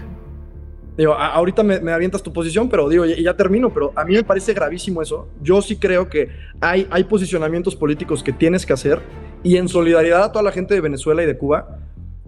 Digo, 0.96 1.14
ahorita 1.16 1.64
me, 1.64 1.92
avientas 1.92 2.22
tu 2.22 2.32
posición, 2.32 2.70
pero 2.70 2.88
digo, 2.88 3.04
ya, 3.06 3.16
ya, 3.18 3.36
termino, 3.36 3.74
pero 3.74 3.92
a 3.96 4.06
mí 4.06 4.14
me 4.14 4.24
parece 4.24 4.54
gravísimo 4.54 5.02
eso. 5.02 5.28
Yo 5.42 5.62
sí 5.62 5.78
creo 5.78 6.08
que 6.08 6.30
hay, 6.62 6.88
hay 6.92 7.04
posicionamientos 7.06 7.76
políticos 7.76 8.22
que 8.22 8.32
tienes 8.32 8.64
que 8.64 8.74
hacer 8.74 9.02
y 9.42 9.58
en 9.58 9.68
solidaridad 9.68 10.24
a 10.24 10.32
toda 10.32 10.44
la 10.44 10.52
gente 10.52 10.76
de 10.76 10.82
Venezuela 10.82 11.24
y 11.24 11.26
de 11.26 11.36
Cuba, 11.36 11.80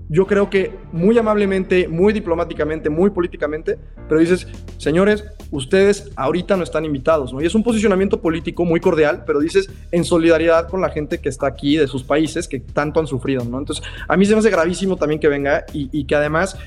yo 0.10 0.28
creo 0.28 0.50
que 0.50 0.72
muy 0.92 1.18
amablemente, 1.18 1.88
muy 1.88 2.14
diplomáticamente, 2.14 2.90
muy 2.90 3.10
políticamente, 3.10 3.78
pero 4.08 4.20
dices, 4.20 4.48
señores, 4.78 5.24
ustedes 5.52 6.12
ahorita 6.16 6.56
no 6.58 6.64
están 6.64 6.86
invitados, 6.86 7.34
¿no? 7.34 7.42
Y 7.42 7.46
es 7.46 7.56
un 7.56 7.64
posicionamiento 7.64 8.22
político 8.22 8.66
muy 8.66 8.80
cordial, 8.80 9.24
pero 9.26 9.40
dices 9.40 9.70
en 9.92 10.04
solidaridad 10.04 10.68
con 10.68 10.82
la 10.82 10.90
gente 10.90 11.20
que 11.20 11.30
está 11.30 11.48
aquí 11.48 11.78
de 11.78 11.88
sus 11.88 12.04
países 12.04 12.48
que 12.48 12.60
tanto 12.60 13.00
han 13.00 13.08
sufrido, 13.08 13.44
¿no? 13.46 13.58
Entonces, 13.58 13.84
a 14.08 14.16
mí 14.16 14.26
se 14.26 14.34
me 14.34 14.40
hace 14.40 14.50
gravísimo 14.50 14.96
también 14.98 15.20
que 15.20 15.28
venga 15.28 15.66
y, 15.74 15.90
y 15.92 16.06
que 16.06 16.16
además 16.16 16.58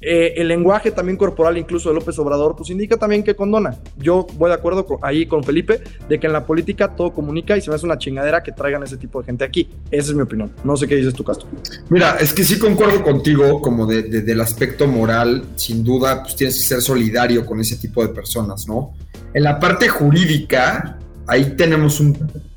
eh, 0.00 0.34
el 0.36 0.48
lenguaje 0.48 0.90
también 0.90 1.16
corporal, 1.16 1.56
incluso 1.56 1.88
de 1.88 1.94
López 1.94 2.18
Obrador, 2.18 2.54
pues 2.56 2.68
indica 2.70 2.96
también 2.96 3.22
que 3.22 3.34
condona. 3.34 3.78
Yo 3.96 4.26
voy 4.34 4.50
de 4.50 4.54
acuerdo 4.54 4.86
ahí 5.02 5.26
con 5.26 5.42
Felipe 5.42 5.80
de 6.08 6.20
que 6.20 6.26
en 6.26 6.32
la 6.32 6.44
política 6.44 6.94
todo 6.94 7.12
comunica 7.12 7.56
y 7.56 7.62
se 7.62 7.70
me 7.70 7.76
hace 7.76 7.86
una 7.86 7.96
chingadera 7.96 8.42
que 8.42 8.52
traigan 8.52 8.82
ese 8.82 8.98
tipo 8.98 9.20
de 9.20 9.26
gente 9.26 9.44
aquí. 9.44 9.70
Esa 9.90 10.10
es 10.10 10.14
mi 10.14 10.22
opinión. 10.22 10.52
No 10.62 10.76
sé 10.76 10.86
qué 10.86 10.96
dices 10.96 11.14
tú, 11.14 11.24
Castro. 11.24 11.48
Mira, 11.88 12.16
es 12.20 12.34
que 12.34 12.44
sí 12.44 12.58
concuerdo 12.58 13.02
contigo, 13.02 13.62
como 13.62 13.86
de, 13.86 14.02
del 14.02 14.40
aspecto 14.40 14.86
moral, 14.86 15.44
sin 15.56 15.82
duda, 15.82 16.22
pues 16.22 16.36
tienes 16.36 16.56
que 16.56 16.62
ser 16.62 16.82
solidario 16.82 17.46
con 17.46 17.60
ese 17.60 17.76
tipo 17.76 18.06
de 18.06 18.12
personas, 18.12 18.66
¿no? 18.68 18.94
En 19.32 19.42
la 19.42 19.58
parte 19.58 19.88
jurídica, 19.88 20.98
ahí 21.26 21.54
tenemos 21.56 22.00
un, 22.00 22.12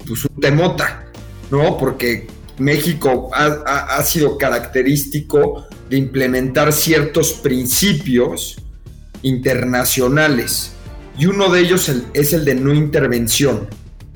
pues, 0.05 0.25
un 0.25 0.41
temota, 0.41 1.05
¿no? 1.49 1.77
Porque 1.77 2.27
México 2.57 3.29
ha, 3.33 3.97
ha 3.97 4.03
sido 4.03 4.37
característico 4.37 5.65
de 5.89 5.97
implementar 5.97 6.73
ciertos 6.73 7.33
principios 7.33 8.57
internacionales 9.21 10.73
y 11.17 11.25
uno 11.25 11.49
de 11.49 11.61
ellos 11.61 11.91
es 12.13 12.33
el 12.33 12.45
de 12.45 12.55
no 12.55 12.73
intervención. 12.73 13.67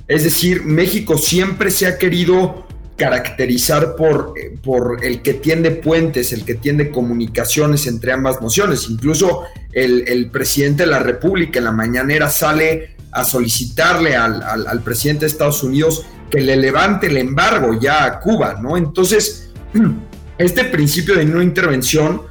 Es 0.07 0.23
decir, 0.23 0.63
México 0.63 1.17
siempre 1.17 1.71
se 1.71 1.87
ha 1.87 1.97
querido 1.97 2.67
caracterizar 2.97 3.95
por, 3.95 4.33
eh, 4.37 4.55
por 4.61 5.03
el 5.03 5.23
que 5.23 5.33
tiende 5.33 5.71
puentes, 5.71 6.33
el 6.33 6.45
que 6.45 6.55
tiende 6.55 6.91
comunicaciones 6.91 7.87
entre 7.87 8.11
ambas 8.11 8.41
naciones. 8.41 8.87
Incluso 8.89 9.43
el, 9.71 10.29
presidente 10.29 10.83
de 10.83 10.91
la 10.91 10.99
República 10.99 11.57
en 11.57 11.65
la 11.65 11.71
mañanera 11.71 12.29
sale 12.29 12.95
a 13.11 13.23
solicitarle 13.23 14.15
al, 14.15 14.43
al 14.43 14.83
presidente 14.83 15.21
de 15.21 15.31
Estados 15.31 15.63
Unidos 15.63 16.05
que 16.29 16.41
le 16.41 16.55
levante 16.55 17.07
el 17.07 17.17
embargo 17.17 17.77
ya 17.79 18.05
a 18.05 18.19
Cuba, 18.19 18.59
¿no? 18.61 18.77
Entonces, 18.77 19.49
este 20.41 20.65
principio 20.65 21.15
de 21.15 21.25
no 21.25 21.41
intervención 21.41 22.23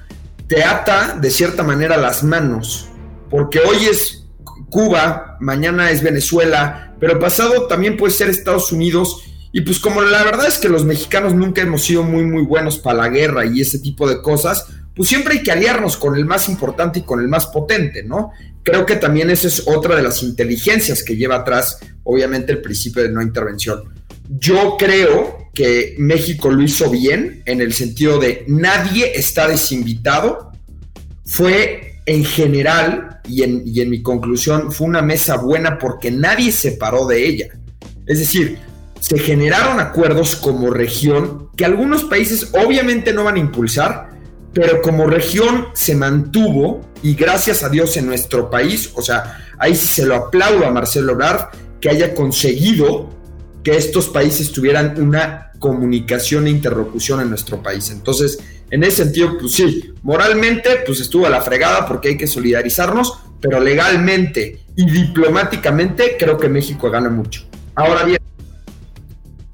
te 0.47 0.65
ata 0.65 1.17
de 1.21 1.31
cierta 1.31 1.63
manera 1.63 1.97
las 1.97 2.25
manos, 2.25 2.89
porque 3.29 3.61
hoy 3.61 3.85
es 3.91 4.25
Cuba, 4.69 5.37
mañana 5.41 5.91
es 5.91 6.03
Venezuela, 6.03 6.95
pero 7.01 7.19
pasado 7.19 7.67
también 7.67 7.97
puede 7.97 8.13
ser 8.13 8.29
Estados 8.29 8.73
Unidos. 8.73 9.23
Y 9.53 9.63
pues 9.63 9.81
como 9.81 10.01
la 10.03 10.23
verdad 10.23 10.47
es 10.47 10.59
que 10.59 10.69
los 10.69 10.85
mexicanos 10.85 11.35
nunca 11.35 11.63
hemos 11.63 11.83
sido 11.83 12.05
muy 12.05 12.25
muy 12.25 12.45
buenos 12.45 12.79
para 12.79 12.99
la 12.99 13.09
guerra 13.09 13.45
y 13.45 13.61
ese 13.61 13.81
tipo 13.81 14.09
de 14.09 14.23
cosas, 14.23 14.67
pues 14.95 15.09
siempre 15.09 15.35
hay 15.35 15.43
que 15.43 15.51
aliarnos 15.51 15.97
con 15.97 16.17
el 16.17 16.25
más 16.25 16.49
importante 16.49 17.01
y 17.01 17.03
con 17.03 17.21
el 17.21 17.29
más 17.29 17.47
potente, 17.47 18.03
¿no? 18.03 18.33
Creo 18.63 18.87
que 18.87 18.97
también 18.97 19.31
esa 19.31 19.49
es 19.49 19.67
otra 19.67 19.97
de 19.97 20.03
las 20.03 20.23
inteligencias 20.23 21.03
que 21.03 21.17
lleva 21.17 21.37
atrás, 21.37 21.79
obviamente, 22.05 22.53
el 22.53 22.61
principio 22.61 23.03
de 23.03 23.09
no 23.09 23.23
intervención. 23.23 24.00
Yo 24.39 24.77
creo 24.79 25.51
que 25.53 25.97
México 25.99 26.51
lo 26.51 26.63
hizo 26.63 26.89
bien 26.89 27.43
en 27.47 27.61
el 27.61 27.73
sentido 27.73 28.19
de 28.19 28.45
nadie 28.47 29.13
está 29.17 29.49
desinvitado. 29.49 30.53
Fue 31.25 32.01
en 32.07 32.25
general, 32.25 33.21
y 33.29 33.43
en, 33.43 33.63
y 33.67 33.81
en 33.81 33.91
mi 33.91 34.03
conclusión, 34.03 34.71
fue 34.71 34.87
una 34.87 35.03
mesa 35.03 35.37
buena 35.37 35.79
porque 35.79 36.11
nadie 36.11 36.53
se 36.53 36.73
paró 36.73 37.07
de 37.07 37.27
ella. 37.27 37.49
Es 38.07 38.21
decir, 38.21 38.59
se 39.01 39.19
generaron 39.19 39.81
acuerdos 39.81 40.37
como 40.37 40.71
región 40.71 41.49
que 41.57 41.65
algunos 41.65 42.05
países 42.05 42.53
obviamente 42.53 43.13
no 43.13 43.25
van 43.25 43.37
a 43.37 43.41
impulsar, 43.41 44.11
pero 44.53 44.81
como 44.83 45.07
región 45.07 45.67
se 45.75 45.95
mantuvo 45.95 46.81
y 47.03 47.15
gracias 47.15 47.63
a 47.63 47.69
Dios 47.69 47.97
en 47.97 48.07
nuestro 48.07 48.51
país, 48.51 48.91
o 48.95 49.03
sea, 49.03 49.39
ahí 49.59 49.75
sí 49.75 49.87
se 49.87 50.07
lo 50.07 50.15
aplaudo 50.15 50.67
a 50.67 50.71
Marcelo 50.71 51.13
Ebrard 51.13 51.49
que 51.81 51.89
haya 51.89 52.15
conseguido 52.15 53.20
que 53.63 53.77
estos 53.77 54.09
países 54.09 54.53
tuvieran 54.53 55.01
una 55.01 55.53
comunicación 55.59 56.47
e 56.47 56.51
interlocución 56.51 57.21
en 57.21 57.29
nuestro 57.29 57.63
país. 57.63 57.91
Entonces, 57.91 58.39
en 58.71 58.85
ese 58.85 59.05
sentido, 59.05 59.37
pues 59.39 59.53
sí, 59.53 59.93
moralmente, 60.03 60.83
pues 60.87 61.01
estuvo 61.01 61.27
a 61.27 61.31
la 61.31 61.41
fregada 61.41 61.87
porque 61.87 62.09
hay 62.09 62.17
que 62.17 62.27
solidarizarnos, 62.27 63.19
pero 63.41 63.61
legalmente 63.61 64.61
y 64.77 64.91
diplomáticamente 64.91 66.17
creo 66.19 66.39
que 66.39 66.49
México 66.49 66.91
gana 66.91 67.11
mucho. 67.11 67.45
Ahora 67.75 68.05
bien. 68.05 68.19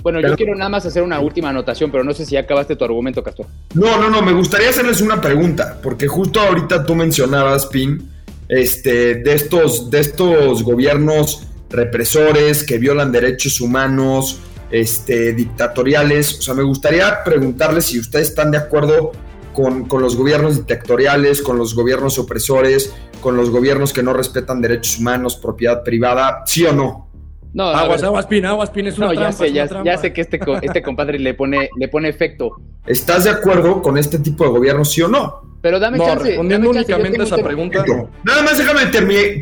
Bueno, 0.03 0.21
yo 0.21 0.37
quiero 0.37 0.55
nada 0.55 0.69
más 0.71 0.87
hacer 0.87 1.03
una 1.03 1.19
última 1.19 1.49
anotación, 1.49 1.91
pero 1.91 2.05
no 2.05 2.15
sé 2.15 2.25
si 2.25 2.37
acabaste 2.37 2.77
tu 2.77 2.85
argumento, 2.85 3.25
Castor. 3.25 3.47
No, 3.75 4.01
no, 4.01 4.09
no, 4.09 4.23
me 4.23 4.33
gustaría 4.33 4.69
hacerles 4.69 5.01
una 5.01 5.21
pregunta, 5.21 5.81
porque 5.83 6.07
justo 6.07 6.39
ahorita 6.39 6.87
tú 6.87 6.95
mencionabas, 6.95 7.67
Pin, 7.67 8.09
este, 8.49 9.17
de 9.17 9.35
estos, 9.35 9.91
de 9.91 9.99
estos 9.99 10.63
gobiernos 10.63 11.49
represores, 11.71 12.65
que 12.65 12.79
violan 12.79 13.13
derechos 13.13 13.61
humanos, 13.61 14.41
este, 14.71 15.33
dictatoriales. 15.33 16.39
O 16.39 16.43
sea, 16.43 16.55
me 16.55 16.63
gustaría 16.63 17.23
preguntarles 17.25 17.87
si 17.87 17.99
ustedes 17.99 18.29
están 18.29 18.51
de 18.51 18.59
acuerdo 18.59 19.13
con, 19.53 19.87
los 20.03 20.17
gobiernos 20.17 20.57
dictatoriales, 20.57 21.41
con 21.41 21.57
los 21.57 21.75
gobiernos 21.75 22.19
opresores, 22.19 22.95
con 23.21 23.37
los 23.37 23.51
gobiernos 23.51 23.93
que 23.93 24.03
no 24.03 24.13
respetan 24.13 24.61
derechos 24.61 24.99
humanos, 24.99 25.37
propiedad 25.37 25.83
privada, 25.83 26.43
¿sí 26.47 26.65
o 26.67 26.73
no? 26.73 27.07
No, 27.55 27.65
aguas, 27.69 28.03
aguas, 28.03 28.27
pin, 28.27 28.45
aguas, 28.45 28.69
pin, 28.69 28.87
es 28.87 28.99
una 28.99 29.07
no, 29.07 29.15
ya 29.15 29.33
sé, 29.33 29.51
ya, 29.51 29.67
sé 29.97 30.13
que 30.13 30.21
este, 30.21 30.39
este 30.61 30.83
compadre 30.83 31.19
le 31.19 31.33
pone, 31.33 31.71
le 31.75 31.89
pone 31.89 32.11
efecto. 32.11 32.61
¿Estás 32.85 33.25
de 33.25 33.31
acuerdo 33.31 33.81
con 33.81 33.97
este 33.97 34.19
tipo 34.19 34.45
de 34.45 34.51
gobierno, 34.51 34.85
sí 34.85 35.01
o 35.01 35.09
no? 35.09 35.57
Pero 35.63 35.81
dame 35.81 35.97
no, 35.97 36.05
chance. 36.05 36.29
Respondiendo 36.29 36.71
únicamente 36.71 37.21
a 37.23 37.25
esa 37.25 37.39
pregunta. 37.39 37.83
Nada 38.25 38.43
más 38.43 38.59
déjame 38.59 38.87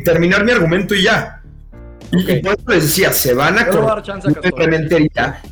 terminar 0.03 0.45
mi 0.45 0.51
argumento 0.53 0.95
y 0.95 1.03
ya. 1.03 1.43
Y 2.17 2.41
por 2.41 2.53
eso 2.53 2.63
les 2.67 2.83
decía, 2.83 3.11
se 3.11 3.33
van 3.33 3.59
a 3.59 3.67
correr 3.67 4.03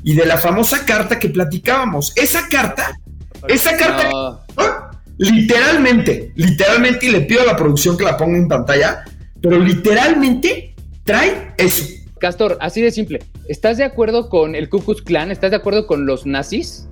y 0.03 0.13
de 0.13 0.25
la 0.25 0.37
famosa 0.37 0.85
carta 0.85 1.19
que 1.19 1.29
platicábamos. 1.29 2.13
Esa 2.15 2.47
carta, 2.49 2.91
esa 3.47 3.75
carta, 3.77 4.39
literalmente, 5.17 6.31
literalmente, 6.35 7.07
y 7.07 7.11
le 7.11 7.21
pido 7.21 7.41
a 7.41 7.45
la 7.45 7.55
producción 7.55 7.97
que 7.97 8.03
la 8.03 8.17
ponga 8.17 8.37
en 8.37 8.47
pantalla, 8.47 9.03
pero 9.41 9.59
literalmente 9.59 10.75
trae 11.03 11.53
eso. 11.57 11.85
Castor, 12.19 12.57
así 12.61 12.81
de 12.81 12.91
simple. 12.91 13.19
¿Estás 13.49 13.77
de 13.77 13.83
acuerdo 13.83 14.29
con 14.29 14.55
el 14.55 14.69
Ku 14.69 14.79
Klux 14.79 15.01
Klan? 15.01 15.29
¿Estás 15.29 15.51
de 15.51 15.57
acuerdo 15.57 15.87
con 15.87 16.05
los 16.05 16.25
nazis? 16.25 16.87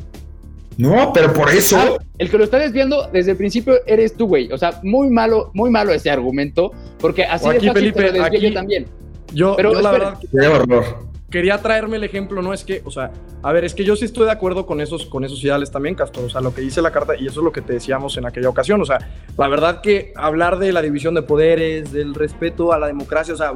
No, 0.77 1.11
pero 1.13 1.33
por 1.33 1.49
eso. 1.49 1.77
Ah, 1.77 2.03
el 2.17 2.29
que 2.29 2.37
lo 2.37 2.43
está 2.43 2.57
desviando 2.57 3.07
desde 3.11 3.31
el 3.31 3.37
principio 3.37 3.75
eres 3.85 4.15
tú, 4.15 4.27
güey. 4.27 4.51
O 4.51 4.57
sea, 4.57 4.79
muy 4.83 5.09
malo, 5.09 5.51
muy 5.53 5.69
malo 5.69 5.93
ese 5.93 6.09
argumento, 6.09 6.71
porque 6.99 7.23
así 7.23 7.47
de 7.47 7.55
fácil 7.55 7.73
Felipe, 7.73 8.11
te 8.11 8.39
yo 8.41 8.53
también. 8.53 8.85
Yo, 9.33 9.55
la 9.57 9.91
verdad, 9.91 10.19
quería 11.31 11.61
traerme 11.61 11.95
el 11.95 12.03
ejemplo, 12.03 12.41
no 12.41 12.53
es 12.53 12.63
que, 12.63 12.81
o 12.85 12.91
sea, 12.91 13.11
a 13.41 13.51
ver, 13.53 13.63
es 13.63 13.73
que 13.73 13.83
yo 13.83 13.95
sí 13.95 14.05
estoy 14.05 14.25
de 14.25 14.31
acuerdo 14.31 14.65
con 14.65 14.81
esos, 14.81 15.05
con 15.05 15.23
esos 15.23 15.43
ideales 15.43 15.71
también, 15.71 15.95
Castro, 15.95 16.25
o 16.25 16.29
sea, 16.29 16.41
lo 16.41 16.53
que 16.53 16.61
dice 16.61 16.81
la 16.81 16.91
carta, 16.91 17.15
y 17.15 17.25
eso 17.25 17.39
es 17.39 17.43
lo 17.43 17.51
que 17.51 17.61
te 17.61 17.73
decíamos 17.73 18.17
en 18.17 18.25
aquella 18.25 18.49
ocasión, 18.49 18.81
o 18.81 18.85
sea, 18.85 18.99
la 19.37 19.47
verdad 19.47 19.81
que 19.81 20.11
hablar 20.15 20.59
de 20.59 20.73
la 20.73 20.81
división 20.81 21.15
de 21.15 21.21
poderes, 21.21 21.91
del 21.93 22.13
respeto 22.13 22.73
a 22.73 22.79
la 22.79 22.87
democracia, 22.87 23.33
o 23.33 23.37
sea, 23.37 23.53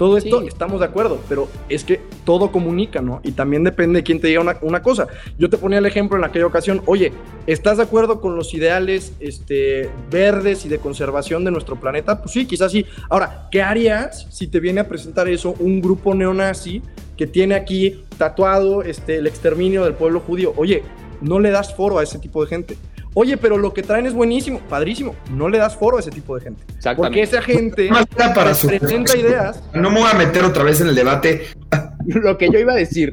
todo 0.00 0.16
esto 0.16 0.40
estamos 0.40 0.80
de 0.80 0.86
acuerdo, 0.86 1.20
pero 1.28 1.46
es 1.68 1.84
que 1.84 2.00
todo 2.24 2.50
comunica, 2.50 3.02
¿no? 3.02 3.20
Y 3.22 3.32
también 3.32 3.64
depende 3.64 3.98
de 3.98 4.02
quién 4.02 4.18
te 4.18 4.28
diga 4.28 4.58
una, 4.62 4.80
cosa. 4.80 5.06
Yo 5.38 5.50
te 5.50 5.58
ponía 5.58 5.76
el 5.76 5.84
ejemplo 5.84 6.16
en 6.16 6.24
aquella 6.24 6.46
ocasión, 6.46 6.80
oye, 6.86 7.12
¿estás 7.46 7.76
de 7.76 7.82
acuerdo 7.82 8.18
con 8.18 8.34
los 8.34 8.54
ideales 8.54 9.12
este, 9.20 9.90
verdes 10.10 10.64
y 10.64 10.70
de 10.70 10.78
conservación 10.78 11.44
de 11.44 11.50
nuestro 11.50 11.78
planeta? 11.78 12.22
Pues 12.22 12.32
sí, 12.32 12.46
quizás 12.46 12.72
sí. 12.72 12.86
Ahora, 13.10 13.48
¿qué 13.50 13.60
harías 13.60 14.26
si 14.30 14.46
te 14.46 14.58
viene 14.58 14.80
a 14.80 14.88
presentar 14.88 15.28
eso 15.28 15.54
un 15.58 15.82
grupo 15.82 16.14
neonazi 16.14 16.80
que 17.18 17.26
tiene 17.26 17.54
aquí 17.54 18.02
tatuado 18.16 18.82
este, 18.82 19.16
el 19.16 19.26
exterminio 19.26 19.84
del 19.84 19.92
pueblo 19.92 20.20
judío? 20.20 20.54
Oye, 20.56 20.82
no 21.20 21.40
le 21.40 21.50
das 21.50 21.74
foro 21.74 21.98
a 21.98 22.02
ese 22.02 22.18
tipo 22.18 22.42
de 22.42 22.48
gente. 22.48 22.78
Oye, 23.14 23.36
pero 23.36 23.58
lo 23.58 23.74
que 23.74 23.82
traen 23.82 24.06
es 24.06 24.14
buenísimo, 24.14 24.60
padrísimo. 24.68 25.16
No 25.32 25.48
le 25.48 25.58
das 25.58 25.76
foro 25.76 25.96
a 25.96 26.00
ese 26.00 26.10
tipo 26.10 26.36
de 26.36 26.42
gente. 26.42 26.62
Porque 26.96 27.22
esa 27.22 27.42
gente 27.42 27.88
para 28.16 28.52
presenta 28.54 29.16
ideas. 29.16 29.62
No 29.74 29.90
me 29.90 30.00
voy 30.00 30.10
a 30.10 30.14
meter 30.14 30.44
otra 30.44 30.62
vez 30.62 30.80
en 30.80 30.88
el 30.88 30.94
debate. 30.94 31.46
lo 32.06 32.38
que 32.38 32.50
yo 32.50 32.58
iba 32.58 32.72
a 32.72 32.76
decir 32.76 33.12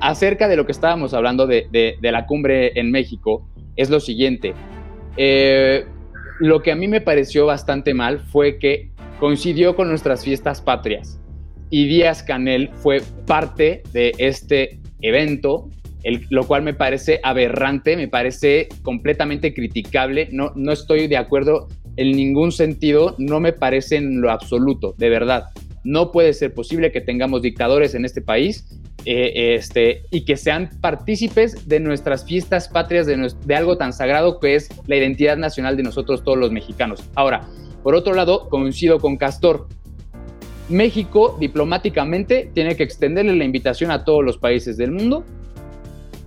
acerca 0.00 0.48
de 0.48 0.56
lo 0.56 0.66
que 0.66 0.72
estábamos 0.72 1.14
hablando 1.14 1.46
de, 1.46 1.96
la 2.00 2.26
cumbre 2.26 2.78
en 2.78 2.90
México 2.90 3.48
es 3.76 3.90
lo 3.90 4.00
siguiente. 4.00 4.54
Eh, 5.16 5.86
lo 6.38 6.62
que 6.62 6.72
a 6.72 6.76
mí 6.76 6.88
me 6.88 7.00
pareció 7.00 7.46
bastante 7.46 7.94
mal 7.94 8.20
fue 8.20 8.58
que 8.58 8.90
coincidió 9.18 9.76
con 9.76 9.88
nuestras 9.88 10.24
fiestas 10.24 10.60
patrias 10.60 11.20
y 11.70 11.86
Díaz 11.86 12.22
Canel 12.22 12.70
fue 12.74 13.02
parte 13.26 13.82
de 13.92 14.12
este 14.18 14.80
evento 15.00 15.68
lo 16.30 16.46
cual 16.46 16.62
me 16.62 16.74
parece 16.74 17.20
aberrante, 17.22 17.96
me 17.96 18.08
parece 18.08 18.68
completamente 18.82 19.52
criticable, 19.54 20.28
no, 20.32 20.52
no 20.54 20.72
estoy 20.72 21.08
de 21.08 21.16
acuerdo 21.16 21.68
en 21.96 22.12
ningún 22.12 22.52
sentido, 22.52 23.14
no 23.18 23.40
me 23.40 23.52
parece 23.52 23.96
en 23.96 24.20
lo 24.20 24.30
absoluto, 24.30 24.94
de 24.96 25.08
verdad. 25.08 25.44
No 25.84 26.12
puede 26.12 26.32
ser 26.34 26.52
posible 26.54 26.92
que 26.92 27.00
tengamos 27.00 27.42
dictadores 27.42 27.94
en 27.94 28.04
este 28.04 28.20
país 28.20 28.66
eh, 29.06 29.54
este, 29.54 30.02
y 30.10 30.24
que 30.24 30.36
sean 30.36 30.70
partícipes 30.80 31.68
de 31.68 31.80
nuestras 31.80 32.24
fiestas 32.24 32.68
patrias, 32.68 33.06
de, 33.06 33.32
de 33.46 33.54
algo 33.54 33.78
tan 33.78 33.92
sagrado 33.92 34.40
que 34.40 34.54
es 34.54 34.68
la 34.86 34.96
identidad 34.96 35.36
nacional 35.36 35.76
de 35.76 35.82
nosotros 35.82 36.22
todos 36.22 36.38
los 36.38 36.52
mexicanos. 36.52 37.02
Ahora, 37.14 37.48
por 37.82 37.94
otro 37.94 38.14
lado, 38.14 38.48
coincido 38.48 38.98
con 38.98 39.16
Castor. 39.16 39.68
México 40.68 41.36
diplomáticamente 41.40 42.50
tiene 42.54 42.76
que 42.76 42.84
extenderle 42.84 43.34
la 43.34 43.44
invitación 43.44 43.90
a 43.90 44.04
todos 44.04 44.24
los 44.24 44.38
países 44.38 44.76
del 44.76 44.92
mundo 44.92 45.24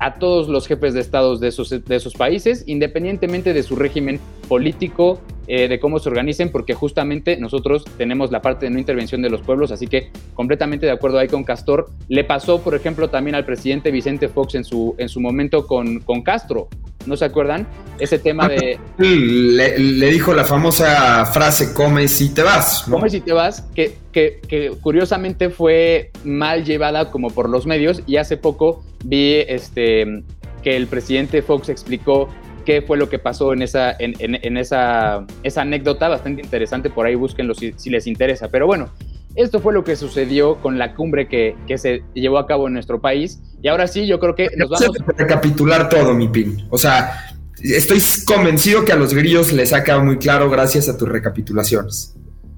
a 0.03 0.15
todos 0.15 0.49
los 0.49 0.67
jefes 0.67 0.93
de 0.93 0.99
estados 0.99 1.39
de 1.39 1.47
esos, 1.47 1.69
de 1.69 1.95
esos 1.95 2.13
países, 2.13 2.65
independientemente 2.67 3.53
de 3.53 3.63
su 3.63 3.77
régimen 3.77 4.19
político, 4.49 5.21
eh, 5.47 5.67
de 5.67 5.79
cómo 5.79 5.99
se 5.99 6.09
organicen, 6.09 6.49
porque 6.49 6.73
justamente 6.73 7.37
nosotros 7.37 7.83
tenemos 7.97 8.31
la 8.31 8.41
parte 8.41 8.65
de 8.65 8.71
no 8.71 8.79
intervención 8.79 9.21
de 9.21 9.29
los 9.29 9.41
pueblos, 9.41 9.71
así 9.71 9.87
que 9.87 10.11
completamente 10.33 10.85
de 10.85 10.91
acuerdo 10.91 11.19
ahí 11.19 11.27
con 11.27 11.43
Castor. 11.43 11.89
Le 12.07 12.23
pasó, 12.23 12.61
por 12.61 12.75
ejemplo, 12.75 13.09
también 13.09 13.35
al 13.35 13.45
presidente 13.45 13.91
Vicente 13.91 14.29
Fox 14.29 14.55
en 14.55 14.63
su, 14.63 14.95
en 14.97 15.09
su 15.09 15.19
momento 15.19 15.67
con, 15.67 15.99
con 15.99 16.21
Castro. 16.21 16.69
¿No 17.05 17.17
se 17.17 17.25
acuerdan? 17.25 17.67
Ese 17.99 18.17
tema 18.19 18.47
de... 18.47 18.79
Le, 18.97 20.09
dijo 20.09 20.33
la 20.33 20.45
famosa 20.45 21.25
frase, 21.25 21.73
come 21.73 22.07
si 22.07 22.33
te 22.33 22.43
vas. 22.43 22.85
Come 22.89 23.09
si 23.09 23.19
te 23.19 23.33
vas, 23.33 23.63
que, 23.75 23.97
que, 24.13 24.39
que, 24.47 24.71
curiosamente 24.79 25.49
fue 25.49 26.11
mal 26.23 26.63
llevada 26.63 27.11
como 27.11 27.29
por 27.29 27.49
los 27.49 27.65
medios 27.65 28.01
y 28.07 28.15
hace 28.15 28.37
poco 28.37 28.83
vi 29.03 29.43
este, 29.47 30.23
que 30.63 30.77
el 30.77 30.87
presidente 30.87 31.41
Fox 31.41 31.69
explicó 31.69 32.29
qué 32.63 32.81
fue 32.81 32.97
lo 32.97 33.09
que 33.09 33.19
pasó 33.19 33.53
en 33.53 33.61
esa, 33.61 33.95
en, 33.99 34.57
esa, 34.57 35.25
esa, 35.43 35.61
anécdota, 35.61 36.07
bastante 36.09 36.41
interesante, 36.41 36.89
por 36.89 37.05
ahí 37.05 37.15
búsquenlo 37.15 37.53
si, 37.53 37.73
si, 37.77 37.89
les 37.89 38.07
interesa. 38.07 38.49
Pero 38.49 38.67
bueno, 38.67 38.89
esto 39.35 39.59
fue 39.59 39.73
lo 39.73 39.83
que 39.83 39.95
sucedió 39.95 40.57
con 40.57 40.77
la 40.77 40.93
cumbre 40.95 41.27
que, 41.27 41.55
que, 41.67 41.77
se 41.77 42.03
llevó 42.13 42.37
a 42.37 42.47
cabo 42.47 42.67
en 42.67 42.73
nuestro 42.73 43.01
país. 43.01 43.41
Y 43.61 43.67
ahora 43.67 43.87
sí, 43.87 44.07
yo 44.07 44.19
creo 44.19 44.35
que 44.35 44.49
nos 44.57 44.69
vamos... 44.69 44.97
a 44.99 45.11
recapitular 45.17 45.89
todo, 45.89 46.13
mi 46.13 46.27
pin. 46.27 46.67
O 46.69 46.77
sea, 46.77 47.35
estoy 47.61 47.99
convencido 48.25 48.85
que 48.85 48.91
a 48.91 48.95
los 48.95 49.13
grillos 49.13 49.53
les 49.53 49.73
ha 49.73 49.83
quedado 49.83 50.03
muy 50.03 50.17
claro 50.17 50.49
gracias 50.49 50.89
a 50.89 50.97
tus 50.97 51.07
recapitulaciones. 51.07 52.15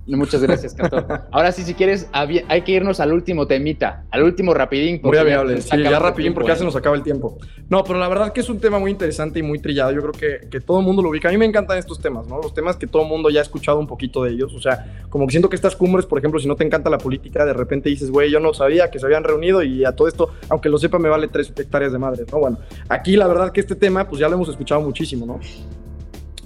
Muchas 0.07 0.41
gracias, 0.41 0.75
Castor. 0.75 1.05
Ahora 1.31 1.51
sí, 1.51 1.63
si 1.63 1.73
quieres, 1.73 2.07
hay 2.11 2.61
que 2.61 2.71
irnos 2.71 2.99
al 2.99 3.11
último 3.11 3.47
temita, 3.47 4.03
al 4.11 4.23
último 4.23 4.53
rapidín. 4.53 4.99
Muy 5.03 5.17
amable, 5.17 5.61
sí, 5.61 5.81
ya 5.81 5.97
rapidín 5.97 6.33
porque 6.33 6.49
ya 6.49 6.55
se 6.55 6.63
nos 6.63 6.75
acaba 6.75 6.95
el 6.95 7.01
tiempo. 7.01 7.37
No, 7.69 7.83
pero 7.83 7.97
la 7.97 8.07
verdad 8.07 8.31
que 8.31 8.41
es 8.41 8.49
un 8.49 8.59
tema 8.59 8.77
muy 8.77 8.91
interesante 8.91 9.39
y 9.39 9.43
muy 9.43 9.57
trillado. 9.59 9.91
Yo 9.91 10.01
creo 10.01 10.11
que, 10.11 10.47
que 10.49 10.59
todo 10.59 10.79
el 10.79 10.85
mundo 10.85 11.01
lo 11.01 11.09
ubica. 11.09 11.29
A 11.29 11.31
mí 11.31 11.37
me 11.37 11.45
encantan 11.45 11.79
estos 11.79 11.99
temas, 11.99 12.27
¿no? 12.27 12.39
Los 12.39 12.53
temas 12.53 12.75
que 12.75 12.85
todo 12.85 13.01
el 13.01 13.09
mundo 13.09 13.31
ya 13.31 13.39
ha 13.39 13.43
escuchado 13.43 13.79
un 13.79 13.87
poquito 13.87 14.23
de 14.23 14.31
ellos. 14.31 14.53
O 14.53 14.61
sea, 14.61 15.05
como 15.09 15.25
que 15.25 15.31
siento 15.31 15.49
que 15.49 15.55
estas 15.55 15.75
cumbres, 15.75 16.05
por 16.05 16.19
ejemplo, 16.19 16.39
si 16.39 16.47
no 16.47 16.55
te 16.55 16.63
encanta 16.63 16.89
la 16.89 16.99
política, 16.99 17.43
de 17.43 17.53
repente 17.53 17.89
dices, 17.89 18.11
güey, 18.11 18.29
yo 18.29 18.39
no 18.39 18.53
sabía 18.53 18.91
que 18.91 18.99
se 18.99 19.05
habían 19.07 19.23
reunido 19.23 19.63
y 19.63 19.85
a 19.85 19.95
todo 19.95 20.07
esto, 20.07 20.29
aunque 20.49 20.69
lo 20.69 20.77
sepa, 20.77 20.99
me 20.99 21.09
vale 21.09 21.27
tres 21.29 21.51
hectáreas 21.55 21.91
de 21.91 21.97
madre, 21.97 22.25
¿no? 22.31 22.37
Bueno, 22.37 22.59
aquí 22.89 23.15
la 23.15 23.25
verdad 23.25 23.51
que 23.51 23.59
este 23.59 23.75
tema, 23.75 24.07
pues 24.07 24.19
ya 24.19 24.29
lo 24.29 24.35
hemos 24.35 24.49
escuchado 24.49 24.81
muchísimo, 24.81 25.25
¿no? 25.25 25.39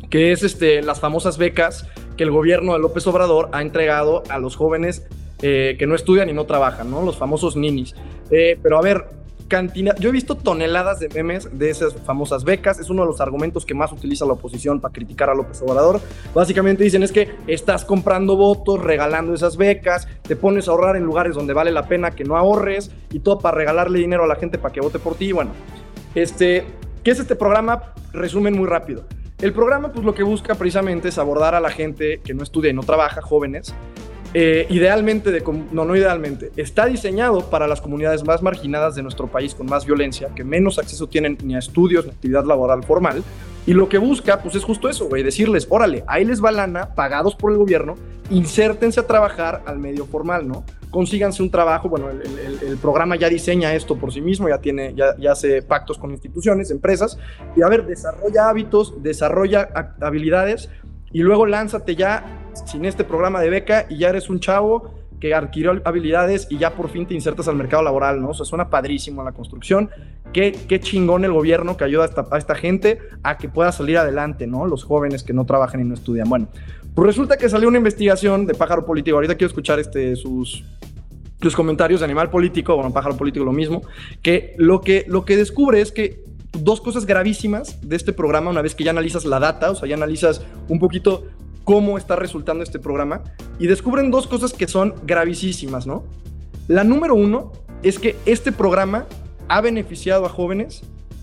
que 0.10 0.32
es 0.32 0.44
este, 0.44 0.82
las 0.82 1.00
famosas 1.00 1.38
becas 1.38 1.86
que 2.20 2.26
el 2.26 2.32
gobierno 2.32 2.74
de 2.74 2.80
López 2.80 3.08
Obrador 3.08 3.48
ha 3.54 3.62
entregado 3.62 4.24
a 4.28 4.40
los 4.40 4.58
jóvenes 4.58 5.08
eh, 5.42 5.78
que 5.80 5.88
no 5.88 5.96
estudian 5.96 6.28
y 6.28 6.34
no 6.34 6.44
trabajan, 6.44 6.92
¿no? 6.92 7.02
Los 7.02 7.16
famosos 7.16 7.56
ninis. 7.56 7.96
Eh, 8.30 8.60
pero 8.62 8.78
a 8.78 8.82
ver, 8.82 9.06
yo 10.00 10.10
he 10.10 10.12
visto 10.12 10.36
toneladas 10.36 11.00
de 11.00 11.08
memes 11.08 11.58
de 11.58 11.70
esas 11.70 11.94
famosas 11.94 12.44
becas, 12.44 12.78
es 12.78 12.90
uno 12.90 13.04
de 13.04 13.08
los 13.08 13.22
argumentos 13.22 13.66
que 13.66 13.74
más 13.74 13.94
utiliza 13.94 14.26
la 14.26 14.34
oposición 14.34 14.82
para 14.82 14.92
criticar 14.92 15.30
a 15.30 15.34
López 15.34 15.62
Obrador. 15.62 16.02
Básicamente 16.36 16.84
dicen 16.84 17.04
es 17.04 17.14
que 17.14 17.30
estás 17.48 17.86
comprando 17.86 18.36
votos, 18.36 18.82
regalando 18.84 19.34
esas 19.34 19.56
becas, 19.56 20.06
te 20.24 20.36
pones 20.36 20.68
a 20.68 20.72
ahorrar 20.72 20.98
en 20.98 21.04
lugares 21.04 21.36
donde 21.36 21.54
vale 21.54 21.72
la 21.72 21.88
pena 21.88 22.12
que 22.12 22.26
no 22.26 22.36
ahorres 22.36 22.92
y 23.14 23.20
todo 23.22 23.40
para 23.40 23.56
regalarle 23.56 23.98
dinero 23.98 24.26
a 24.26 24.28
la 24.28 24.36
gente 24.36 24.58
para 24.58 24.74
que 24.74 24.82
vote 24.82 25.00
por 25.00 25.16
ti. 25.16 25.32
Bueno, 25.32 25.52
este, 26.16 26.66
¿qué 27.02 27.12
es 27.12 27.20
este 27.22 27.38
programa? 27.38 27.94
Resumen 28.12 28.58
muy 28.58 28.68
rápido. 28.68 29.06
El 29.42 29.54
programa, 29.54 29.94
pues 29.94 30.06
lo 30.06 30.14
que 30.14 30.24
busca 30.24 30.56
precisamente 30.56 31.08
es 31.08 31.18
abordar 31.18 31.56
a 31.56 31.62
la 31.62 31.70
gente 31.70 32.20
que 32.24 32.34
no 32.34 32.44
estudia 32.44 32.72
y 32.72 32.74
no 32.74 32.84
trabaja, 32.84 33.22
jóvenes. 33.22 33.74
Eh, 34.34 34.68
idealmente, 34.70 35.32
de, 35.32 35.42
no, 35.72 35.86
no 35.86 35.96
idealmente, 35.96 36.52
está 36.58 36.86
diseñado 36.86 37.50
para 37.50 37.66
las 37.66 37.80
comunidades 37.80 38.26
más 38.26 38.44
marginadas 38.44 38.96
de 38.96 39.02
nuestro 39.02 39.28
país 39.28 39.56
con 39.56 39.66
más 39.68 39.86
violencia, 39.86 40.30
que 40.36 40.44
menos 40.44 40.78
acceso 40.78 41.08
tienen 41.08 41.38
ni 41.44 41.56
a 41.56 41.60
estudios 41.60 42.06
ni 42.06 42.12
a 42.12 42.14
actividad 42.14 42.44
laboral 42.44 42.84
formal. 42.84 43.24
Y 43.70 43.74
lo 43.76 43.88
que 43.88 44.00
busca, 44.00 44.42
pues 44.42 44.56
es 44.56 44.64
justo 44.64 44.90
eso, 44.90 45.08
güey, 45.08 45.22
decirles, 45.22 45.68
órale, 45.70 46.04
ahí 46.08 46.26
les 46.26 46.44
va 46.44 46.50
lana, 46.50 46.96
pagados 46.96 47.36
por 47.36 47.52
el 47.52 47.60
gobierno, 47.60 47.94
insértense 48.32 49.00
a 49.00 49.06
trabajar 49.06 49.62
al 49.68 49.78
medio 49.78 50.08
formal, 50.08 50.48
¿no? 50.48 50.64
consíganse 50.90 51.44
un 51.44 51.52
trabajo. 51.52 51.88
Bueno, 51.88 52.10
el, 52.10 52.78
programa 52.78 53.16
ya 53.16 53.30
diseña 53.30 53.76
esto 53.76 53.96
por 53.96 54.12
sí 54.12 54.22
mismo, 54.22 54.50
ya 54.50 54.58
tiene, 54.58 54.96
ya, 54.96 55.16
ya, 55.20 55.34
hace 55.34 55.62
pactos 55.62 56.00
con 56.00 56.10
instituciones, 56.10 56.72
empresas, 56.72 57.20
y 57.56 57.62
a 57.62 57.68
ver, 57.68 57.86
desarrolla 57.86 58.50
hábitos, 58.50 59.04
desarrolla 59.04 59.70
habilidades, 60.02 60.72
y 61.12 61.20
luego 61.20 61.46
lánzate 61.46 61.96
ya 61.96 62.26
sin 62.66 62.86
este 62.86 63.04
programa 63.04 63.40
de 63.40 63.52
beca 63.52 63.86
y 63.88 64.00
ya 64.00 64.10
eres 64.10 64.32
un 64.32 64.40
chavo 64.40 64.96
que 65.20 65.34
adquirió 65.34 65.80
habilidades 65.84 66.48
y 66.50 66.58
ya 66.58 66.76
por 66.76 66.90
fin 66.90 67.06
te 67.06 67.14
insertas 67.14 67.48
al 67.48 67.56
mercado 67.56 67.84
laboral, 67.84 68.22
¿no? 68.22 68.30
O 68.30 68.34
sea, 68.34 68.46
suena 68.46 68.70
padrísimo 68.70 69.24
la 69.24 69.32
construcción. 69.32 69.90
Qué, 70.34 70.56
qué 70.68 70.80
chingón 70.80 71.26
el 71.26 71.34
gobierno 71.34 71.76
que 71.76 71.84
ayuda 71.84 72.10
a 72.32 72.38
esta, 72.38 72.56
gente 72.56 73.00
a 73.24 73.38
que 73.38 73.50
pueda 73.50 73.72
salir 73.72 73.98
adelante, 73.98 74.48
¿no? 74.48 74.66
Los 74.66 74.84
jóvenes 74.84 75.24
que 75.24 75.34
no 75.34 75.46
trabajan 75.46 75.82
y 75.82 75.84
no 75.84 75.94
estudian. 75.94 76.30
Bueno, 76.30 76.48
pues 76.96 77.06
resulta 77.08 77.38
que 77.38 77.50
salió 77.50 77.68
una 77.68 77.78
investigación 77.78 78.46
de 78.46 78.54
Pájaro 78.54 78.86
Político. 78.86 79.18
Ahorita 79.18 79.36
quiero 79.36 79.48
escuchar 79.48 79.80
este, 79.80 80.16
sus, 80.16 80.64
sus 81.42 81.56
comentarios 81.56 82.00
de 82.00 82.06
Animal 82.06 82.30
Político, 82.30 82.76
bueno, 82.76 82.94
Pájaro 82.94 83.18
Político 83.18 83.44
lo 83.46 83.54
mismo, 83.54 83.82
que 84.22 84.56
lo 84.58 84.82
que, 84.82 85.06
lo 85.08 85.26
que 85.26 85.36
descubre 85.36 85.82
es 85.82 85.92
que 85.92 86.24
dos 86.52 86.82
cosas 86.82 87.06
gravísimas 87.06 87.80
de 87.88 87.96
este 87.96 88.14
programa, 88.14 88.50
una 88.50 88.62
vez 88.62 88.76
que 88.76 88.84
ya 88.84 88.92
analizas 88.92 89.26
la 89.26 89.40
data, 89.40 89.72
o 89.72 89.76
sea, 89.76 89.88
ya 89.88 89.96
analizas 89.96 90.42
un 90.68 90.80
poquito 90.80 91.26
cómo 91.70 92.00
está 92.00 92.16
resultando 92.16 92.64
este 92.64 92.80
programa, 92.80 93.22
y 93.60 93.68
descubren 93.68 94.10
dos 94.10 94.26
cosas 94.26 94.54
que 94.54 94.68
son 94.68 94.96
gravísimas, 95.06 95.86
¿no? 95.86 96.04
La 96.68 96.84
número 96.84 97.14
uno 97.14 97.52
es 97.84 98.00
que 98.00 98.16
este 98.26 98.52
programa 98.52 99.06
ha 99.50 99.62
beneficiado 99.62 100.26
a 100.26 100.30
jóvenes 100.30 100.82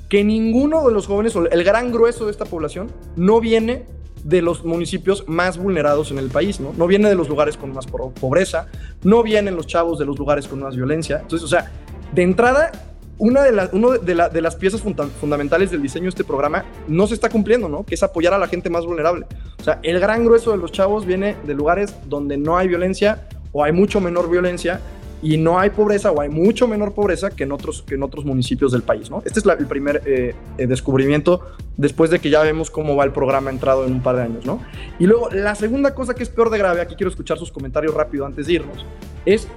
que 0.09 0.23
ninguno 0.23 0.87
de 0.87 0.93
los 0.93 1.09
jóvenes, 1.09 1.35
o 1.35 1.49
el 1.49 1.65
gran 1.65 1.91
grueso 1.91 2.27
de 2.27 2.31
esta 2.31 2.45
población, 2.45 2.93
no 3.17 3.41
viene 3.41 3.87
de 4.23 4.41
los 4.41 4.65
municipios 4.65 5.25
más 5.27 5.59
vulnerados 5.59 6.13
en 6.13 6.19
el 6.19 6.29
país, 6.29 6.61
¿no? 6.61 6.73
No 6.77 6.87
viene 6.87 7.09
de 7.09 7.17
los 7.17 7.29
lugares 7.29 7.57
con 7.57 7.73
más 7.73 7.87
pobreza, 7.89 8.69
no 9.03 9.25
vienen 9.25 9.57
los 9.57 9.67
chavos 9.67 9.99
de 9.99 10.05
los 10.05 10.17
lugares 10.17 10.47
con 10.47 10.61
más 10.61 10.77
violencia. 10.77 11.19
Entonces, 11.23 11.45
o 11.45 11.49
sea, 11.49 11.73
de 12.15 12.23
entrada, 12.23 12.71
una 13.19 13.43
de, 13.43 13.53
las 13.53 13.73
uno 13.73 13.93
de, 13.93 14.15
de, 14.15 14.41
las 14.43 14.57
piezas 14.57 14.83
fundamentales 14.83 15.71
del 15.71 15.83
diseño 15.83 16.05
de 16.05 16.11
este 16.11 16.25
programa 16.25 16.65
no 16.87 17.07
se 17.07 17.15
está 17.15 17.31
cumpliendo, 17.31 17.69
¿no? 17.69 17.85
Que 17.85 17.95
es 17.95 18.03
apoyar 18.03 18.35
a 18.35 18.39
la 18.39 18.49
gente 18.49 18.69
más 18.69 18.85
vulnerable. 18.85 19.27
O 19.59 19.63
sea, 19.63 19.81
el 19.83 19.99
gran 20.01 20.25
grueso 20.25 20.51
de 20.51 20.59
los 20.59 20.73
chavos 20.73 21.07
viene 21.07 21.37
de 21.47 21.55
lugares 21.55 21.95
donde 22.07 22.37
no 22.37 22.59
hay 22.59 22.69
violencia 22.69 23.27
o 23.53 23.65
hay 23.65 23.73
mucho 23.73 24.01
menor 24.01 24.29
violencia 24.31 24.81
y 25.23 25.39
no 25.39 25.59
hay 25.59 25.71
pobreza 25.71 26.11
o 26.13 26.21
hay 26.21 26.29
mucho 26.29 26.69
menor 26.69 26.93
pobreza 26.93 27.31
que 27.31 27.45
en 27.45 27.53
otros, 27.53 27.83
que 27.83 27.95
en 27.95 28.03
otros 28.03 28.25
municipios 28.25 28.73
del 28.73 28.83
país. 28.83 29.11
¿no? 29.11 29.23
Este 29.25 29.41
es 29.41 29.47
el 29.47 29.67
primer 29.67 30.03
eh, 30.05 30.35
eh, 30.59 30.67
descubrimiento 30.67 31.41
después 31.77 32.11
de 32.11 32.19
que 32.19 32.31
ya 32.31 32.43
vemos 32.43 32.71
cómo 32.71 32.97
va 32.97 33.05
el 33.05 33.13
programa 33.13 33.51
entrado 33.51 33.87
en 33.87 33.95
un 33.95 34.03
par 34.03 34.17
de 34.17 34.23
años. 34.23 34.45
¿no? 34.45 34.61
Y 34.99 35.07
luego 35.07 35.31
la 35.31 35.55
segunda 35.55 35.95
cosa 35.95 36.15
que 36.15 36.23
es 36.23 36.29
peor 36.29 36.51
de 36.51 36.59
grave, 36.59 36.81
aquí 36.81 36.95
quiero 36.97 37.11
escuchar 37.11 37.39
sus 37.39 37.51
comentarios 37.51 37.95
rápido 37.95 38.27
antes 38.27 38.47
de 38.47 38.55
irnos, 38.55 38.85
es 39.25 39.49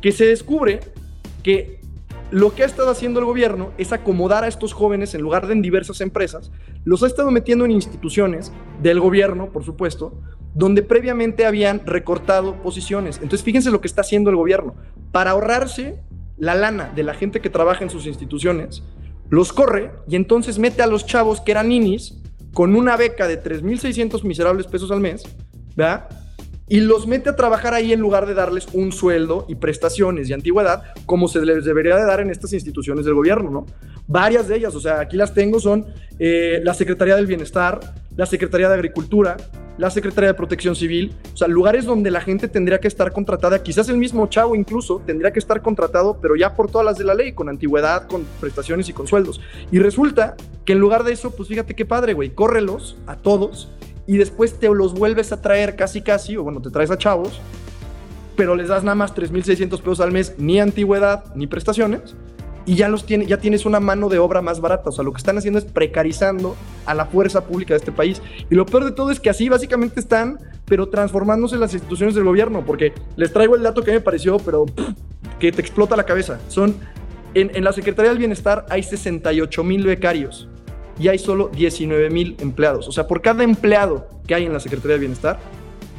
que 0.00 0.12
se 0.12 0.26
descubre 0.26 0.80
que 1.42 1.79
lo 2.30 2.54
que 2.54 2.62
ha 2.62 2.66
estado 2.66 2.90
haciendo 2.90 3.18
el 3.20 3.26
gobierno 3.26 3.72
es 3.76 3.92
acomodar 3.92 4.44
a 4.44 4.48
estos 4.48 4.72
jóvenes 4.72 5.14
en 5.14 5.20
lugar 5.20 5.46
de 5.46 5.52
en 5.52 5.62
diversas 5.62 6.00
empresas, 6.00 6.52
los 6.84 7.02
ha 7.02 7.06
estado 7.06 7.30
metiendo 7.30 7.64
en 7.64 7.72
instituciones 7.72 8.52
del 8.82 9.00
gobierno, 9.00 9.50
por 9.50 9.64
supuesto, 9.64 10.20
donde 10.54 10.82
previamente 10.82 11.46
habían 11.46 11.84
recortado 11.86 12.62
posiciones. 12.62 13.16
Entonces, 13.16 13.42
fíjense 13.42 13.70
lo 13.70 13.80
que 13.80 13.88
está 13.88 14.02
haciendo 14.02 14.30
el 14.30 14.36
gobierno. 14.36 14.74
Para 15.12 15.32
ahorrarse 15.32 16.00
la 16.38 16.54
lana 16.54 16.92
de 16.94 17.02
la 17.02 17.14
gente 17.14 17.40
que 17.40 17.50
trabaja 17.50 17.84
en 17.84 17.90
sus 17.90 18.06
instituciones, 18.06 18.82
los 19.28 19.52
corre 19.52 19.92
y 20.08 20.16
entonces 20.16 20.58
mete 20.58 20.82
a 20.82 20.86
los 20.86 21.06
chavos 21.06 21.40
que 21.40 21.52
eran 21.52 21.68
ninis 21.68 22.20
con 22.52 22.74
una 22.74 22.96
beca 22.96 23.28
de 23.28 23.42
3.600 23.42 24.24
miserables 24.24 24.66
pesos 24.66 24.90
al 24.90 25.00
mes, 25.00 25.22
¿verdad? 25.76 26.08
Y 26.70 26.78
los 26.78 27.08
mete 27.08 27.30
a 27.30 27.34
trabajar 27.34 27.74
ahí 27.74 27.92
en 27.92 27.98
lugar 27.98 28.26
de 28.26 28.34
darles 28.34 28.68
un 28.72 28.92
sueldo 28.92 29.44
y 29.48 29.56
prestaciones 29.56 30.30
y 30.30 30.32
antigüedad 30.32 30.84
como 31.04 31.26
se 31.26 31.44
les 31.44 31.64
debería 31.64 31.96
de 31.96 32.04
dar 32.04 32.20
en 32.20 32.30
estas 32.30 32.52
instituciones 32.52 33.04
del 33.04 33.14
gobierno, 33.14 33.50
¿no? 33.50 33.66
Varias 34.06 34.46
de 34.46 34.56
ellas, 34.56 34.76
o 34.76 34.80
sea, 34.80 35.00
aquí 35.00 35.16
las 35.16 35.34
tengo, 35.34 35.58
son 35.58 35.86
eh, 36.20 36.60
la 36.62 36.72
Secretaría 36.72 37.16
del 37.16 37.26
Bienestar, 37.26 37.80
la 38.16 38.24
Secretaría 38.24 38.68
de 38.68 38.74
Agricultura, 38.74 39.36
la 39.78 39.90
Secretaría 39.90 40.28
de 40.28 40.34
Protección 40.34 40.76
Civil, 40.76 41.12
o 41.34 41.36
sea, 41.36 41.48
lugares 41.48 41.86
donde 41.86 42.12
la 42.12 42.20
gente 42.20 42.46
tendría 42.46 42.78
que 42.78 42.86
estar 42.86 43.10
contratada, 43.12 43.64
quizás 43.64 43.88
el 43.88 43.96
mismo 43.96 44.28
chavo 44.28 44.54
incluso 44.54 45.02
tendría 45.04 45.32
que 45.32 45.40
estar 45.40 45.62
contratado, 45.62 46.18
pero 46.22 46.36
ya 46.36 46.54
por 46.54 46.70
todas 46.70 46.84
las 46.84 46.98
de 46.98 47.04
la 47.04 47.14
ley, 47.14 47.32
con 47.32 47.48
antigüedad, 47.48 48.06
con 48.06 48.24
prestaciones 48.40 48.88
y 48.88 48.92
con 48.92 49.08
sueldos. 49.08 49.40
Y 49.72 49.80
resulta 49.80 50.36
que 50.64 50.74
en 50.74 50.78
lugar 50.78 51.02
de 51.02 51.14
eso, 51.14 51.32
pues 51.32 51.48
fíjate 51.48 51.74
qué 51.74 51.84
padre, 51.84 52.12
güey, 52.12 52.30
córrelos 52.30 52.96
a 53.08 53.16
todos 53.16 53.70
y 54.10 54.18
después 54.18 54.58
te 54.58 54.68
los 54.68 54.92
vuelves 54.92 55.30
a 55.32 55.40
traer 55.40 55.76
casi 55.76 56.02
casi, 56.02 56.36
o 56.36 56.42
bueno, 56.42 56.60
te 56.60 56.70
traes 56.70 56.90
a 56.90 56.98
chavos 56.98 57.40
pero 58.40 58.54
les 58.54 58.68
das 58.68 58.82
nada 58.82 58.94
más 58.94 59.14
3.600 59.14 59.68
pesos 59.80 60.00
al 60.00 60.12
mes, 60.12 60.34
ni 60.38 60.60
antigüedad, 60.60 61.26
ni 61.34 61.46
prestaciones, 61.46 62.16
y 62.64 62.74
ya, 62.74 62.88
los 62.88 63.04
tiene, 63.04 63.26
ya 63.26 63.36
tienes 63.36 63.66
una 63.66 63.80
mano 63.80 64.08
de 64.08 64.18
obra 64.18 64.40
más 64.40 64.62
barata. 64.62 64.88
O 64.88 64.92
sea, 64.92 65.04
lo 65.04 65.12
que 65.12 65.18
están 65.18 65.36
haciendo 65.36 65.58
es 65.58 65.66
precarizando 65.66 66.56
a 66.86 66.94
la 66.94 67.04
fuerza 67.04 67.44
pública 67.44 67.74
de 67.74 67.78
este 67.78 67.92
país. 67.92 68.22
Y 68.48 68.54
lo 68.54 68.64
peor 68.64 68.86
de 68.86 68.92
todo 68.92 69.10
es 69.10 69.20
que 69.20 69.28
así 69.28 69.50
básicamente 69.50 70.00
están, 70.00 70.38
pero 70.64 70.88
transformándose 70.88 71.58
las 71.58 71.74
instituciones 71.74 72.14
del 72.14 72.24
gobierno, 72.24 72.64
porque 72.64 72.94
les 73.16 73.30
traigo 73.30 73.56
el 73.56 73.62
dato 73.62 73.82
que 73.82 73.92
me 73.92 74.00
pareció, 74.00 74.38
pero 74.38 74.64
que 75.38 75.52
te 75.52 75.60
explota 75.60 75.94
la 75.94 76.04
cabeza. 76.04 76.38
Son, 76.48 76.76
en, 77.34 77.50
en 77.54 77.62
la 77.62 77.74
Secretaría 77.74 78.08
del 78.08 78.18
Bienestar 78.18 78.64
hay 78.70 78.82
68 78.82 79.64
mil 79.64 79.84
becarios 79.84 80.48
y 80.98 81.08
hay 81.08 81.18
solo 81.18 81.50
19 81.54 82.10
mil 82.10 82.36
empleados. 82.40 82.88
O 82.88 82.92
sea, 82.92 83.06
por 83.06 83.22
cada 83.22 83.44
empleado 83.44 84.08
que 84.26 84.34
hay 84.34 84.46
en 84.46 84.52
la 84.52 84.60
Secretaría 84.60 84.92
del 84.92 85.00
Bienestar, 85.00 85.38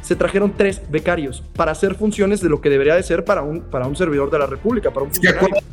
se 0.02 0.16
trajeron 0.16 0.54
tres 0.56 0.82
becarios 0.90 1.42
para 1.54 1.72
hacer 1.72 1.94
funciones 1.94 2.40
de 2.40 2.48
lo 2.48 2.60
que 2.60 2.68
debería 2.68 2.96
de 2.96 3.02
ser 3.02 3.24
para 3.24 3.42
un, 3.42 3.62
para 3.62 3.86
un 3.86 3.96
servidor 3.96 4.30
de 4.30 4.38
la 4.38 4.46
República, 4.46 4.90
para 4.90 5.06
un 5.06 5.12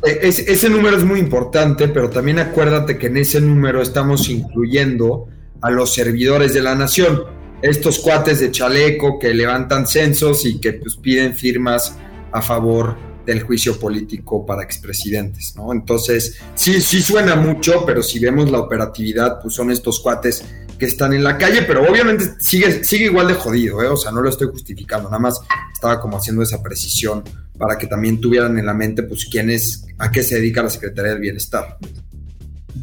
ese 0.04 0.70
número 0.70 0.96
es 0.96 1.04
muy 1.04 1.18
importante, 1.18 1.88
pero 1.88 2.08
también 2.10 2.38
acuérdate 2.38 2.96
que 2.96 3.08
en 3.08 3.16
ese 3.16 3.40
número 3.40 3.82
estamos 3.82 4.28
incluyendo 4.28 5.26
a 5.60 5.70
los 5.70 5.92
servidores 5.92 6.54
de 6.54 6.62
la 6.62 6.74
nación, 6.74 7.24
estos 7.60 7.98
cuates 7.98 8.40
de 8.40 8.50
chaleco 8.50 9.18
que 9.18 9.34
levantan 9.34 9.86
censos 9.86 10.46
y 10.46 10.60
que 10.60 10.74
pues, 10.74 10.96
piden 10.96 11.34
firmas 11.34 11.98
a 12.32 12.40
favor 12.40 13.09
del 13.26 13.42
juicio 13.42 13.78
político 13.78 14.44
para 14.44 14.62
expresidentes, 14.62 15.54
¿no? 15.56 15.72
Entonces, 15.72 16.38
sí, 16.54 16.80
sí 16.80 17.00
suena 17.02 17.36
mucho, 17.36 17.84
pero 17.86 18.02
si 18.02 18.18
vemos 18.18 18.50
la 18.50 18.60
operatividad, 18.60 19.40
pues 19.40 19.54
son 19.54 19.70
estos 19.70 20.00
cuates 20.00 20.44
que 20.78 20.86
están 20.86 21.12
en 21.12 21.22
la 21.22 21.36
calle, 21.36 21.62
pero 21.62 21.82
obviamente 21.82 22.24
sigue, 22.40 22.82
sigue 22.82 23.04
igual 23.04 23.28
de 23.28 23.34
jodido, 23.34 23.82
¿eh? 23.82 23.88
O 23.88 23.96
sea, 23.96 24.10
no 24.10 24.22
lo 24.22 24.30
estoy 24.30 24.48
justificando, 24.48 25.08
nada 25.08 25.20
más 25.20 25.40
estaba 25.72 26.00
como 26.00 26.16
haciendo 26.16 26.42
esa 26.42 26.62
precisión 26.62 27.22
para 27.58 27.76
que 27.76 27.86
también 27.86 28.20
tuvieran 28.20 28.58
en 28.58 28.64
la 28.64 28.72
mente, 28.72 29.02
pues, 29.02 29.26
quién 29.26 29.50
es, 29.50 29.86
a 29.98 30.10
qué 30.10 30.22
se 30.22 30.36
dedica 30.36 30.62
la 30.62 30.70
Secretaría 30.70 31.12
del 31.12 31.20
Bienestar. 31.20 31.76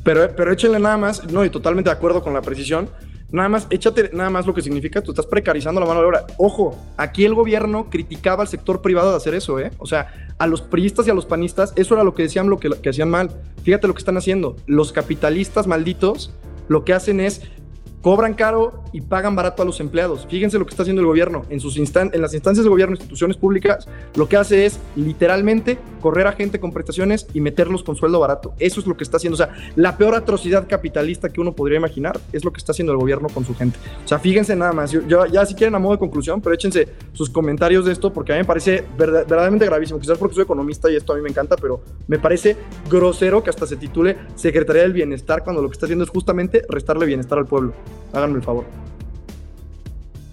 Pero, 0.04 0.30
pero 0.36 0.54
échenle 0.54 0.80
nada 0.80 0.98
más, 0.98 1.24
no, 1.32 1.44
y 1.44 1.50
totalmente 1.50 1.90
de 1.90 1.96
acuerdo 1.96 2.22
con 2.22 2.34
la 2.34 2.42
precisión, 2.42 2.90
nada 3.32 3.50
más, 3.50 3.68
échate 3.70 4.10
nada 4.14 4.30
más 4.30 4.46
lo 4.46 4.54
que 4.54 4.62
significa, 4.62 5.02
tú 5.02 5.12
estás 5.12 5.26
precarizando 5.26 5.80
la 5.82 5.88
mano 5.88 6.02
de 6.02 6.08
obra. 6.08 6.26
Ojo, 6.38 6.78
aquí 6.98 7.26
el 7.26 7.34
gobierno 7.34 7.90
criticaba 7.90 8.44
al 8.44 8.48
sector 8.48 8.82
privado 8.82 9.12
de 9.12 9.18
hacer 9.18 9.34
eso, 9.34 9.60
¿eh? 9.60 9.72
O 9.78 9.86
sea, 9.86 10.14
a 10.38 10.48
los 10.48 10.62
priistas 10.62 11.08
y 11.08 11.10
a 11.10 11.14
los 11.14 11.26
panistas, 11.26 11.74
eso 11.76 11.96
era 11.96 12.04
lo 12.04 12.14
que 12.14 12.24
decían, 12.24 12.50
lo 12.50 12.60
que, 12.60 12.70
que 12.70 12.90
hacían 12.90 13.10
mal. 13.10 13.32
Fíjate 13.64 13.88
lo 13.88 13.94
que 13.94 14.00
están 14.00 14.18
haciendo. 14.18 14.56
Los 14.66 14.92
capitalistas 14.92 15.68
malditos 15.68 16.32
lo 16.68 16.84
que 16.84 16.94
hacen 16.94 17.20
es 17.20 17.42
cobran 18.02 18.34
caro 18.34 18.84
y 18.94 19.02
pagan 19.02 19.36
barato 19.36 19.64
a 19.64 19.66
los 19.66 19.80
empleados. 19.80 20.26
Fíjense 20.30 20.58
lo 20.60 20.66
que 20.66 20.72
está 20.72 20.84
haciendo 20.84 21.02
el 21.02 21.08
gobierno. 21.08 21.46
En, 21.50 21.60
sus 21.60 21.78
instan 21.78 22.10
en 22.14 22.22
las 22.22 22.34
instancias 22.34 22.64
de 22.64 22.70
gobierno, 22.70 22.96
instituciones 22.96 23.38
públicas, 23.38 23.88
lo 24.16 24.30
que 24.30 24.38
hace 24.38 24.66
es 24.66 24.80
literalmente 24.96 25.78
correr 26.02 26.28
a 26.28 26.32
gente 26.32 26.60
con 26.60 26.72
prestaciones 26.72 27.28
y 27.34 27.42
meterlos 27.42 27.84
con 27.84 27.96
sueldo 27.96 28.20
barato. 28.20 28.54
Eso 28.60 28.80
es 28.80 28.88
lo 28.88 28.96
que 28.96 29.04
está 29.04 29.18
haciendo. 29.18 29.36
O 29.36 29.38
sea, 29.38 29.54
la 29.76 29.98
peor 29.98 30.16
atrocidad 30.16 30.68
capitalista 30.68 31.30
que 31.30 31.42
uno 31.42 31.54
podría 31.54 31.78
imaginar 31.78 32.20
es 32.32 32.46
lo 32.46 32.52
que 32.52 32.58
está 32.58 32.72
haciendo 32.72 32.94
el 32.94 33.00
gobierno 33.00 33.28
con 33.30 33.46
su 33.46 33.56
gente. 33.56 33.78
O 34.06 34.08
sea, 34.08 34.20
fíjense 34.20 34.56
nada 34.56 34.74
más. 34.74 34.92
Yo, 34.92 35.26
ya 35.26 35.46
si 35.46 35.56
quieren 35.56 35.76
a 35.76 35.80
modo 35.80 35.94
de 35.94 36.00
conclusión, 36.00 36.42
pero 36.42 36.56
échense 36.56 36.88
sus 37.14 37.30
comentarios 37.30 37.86
de 37.86 37.92
esto 37.92 38.14
porque 38.14 38.34
a 38.34 38.36
mí 38.36 38.42
me 38.42 38.46
parece 38.46 38.86
verdaderamente 38.98 39.66
gravísimo. 39.66 40.00
Quizás 40.00 40.18
porque 40.18 40.36
soy 40.36 40.44
economista 40.44 40.90
y 40.92 40.96
esto 40.96 41.14
a 41.14 41.16
mí 41.16 41.22
me 41.22 41.30
encanta, 41.30 41.56
pero 41.56 41.82
me 42.08 42.20
parece 42.20 42.56
grosero 42.90 43.44
que 43.44 43.50
hasta 43.50 43.68
se 43.68 43.76
titule 43.76 44.18
Secretaría 44.36 44.84
del 44.84 44.94
Bienestar 44.94 45.44
cuando 45.44 45.62
lo 45.62 45.70
que 45.70 45.74
está 45.74 45.88
haciendo 45.88 46.06
es 46.06 46.10
justamente 46.10 46.64
restarle 46.70 47.06
bienestar 47.06 47.38
al 47.38 47.46
pueblo. 47.46 47.74
Háganme 48.14 48.38
el 48.38 48.44
favor. 48.44 48.66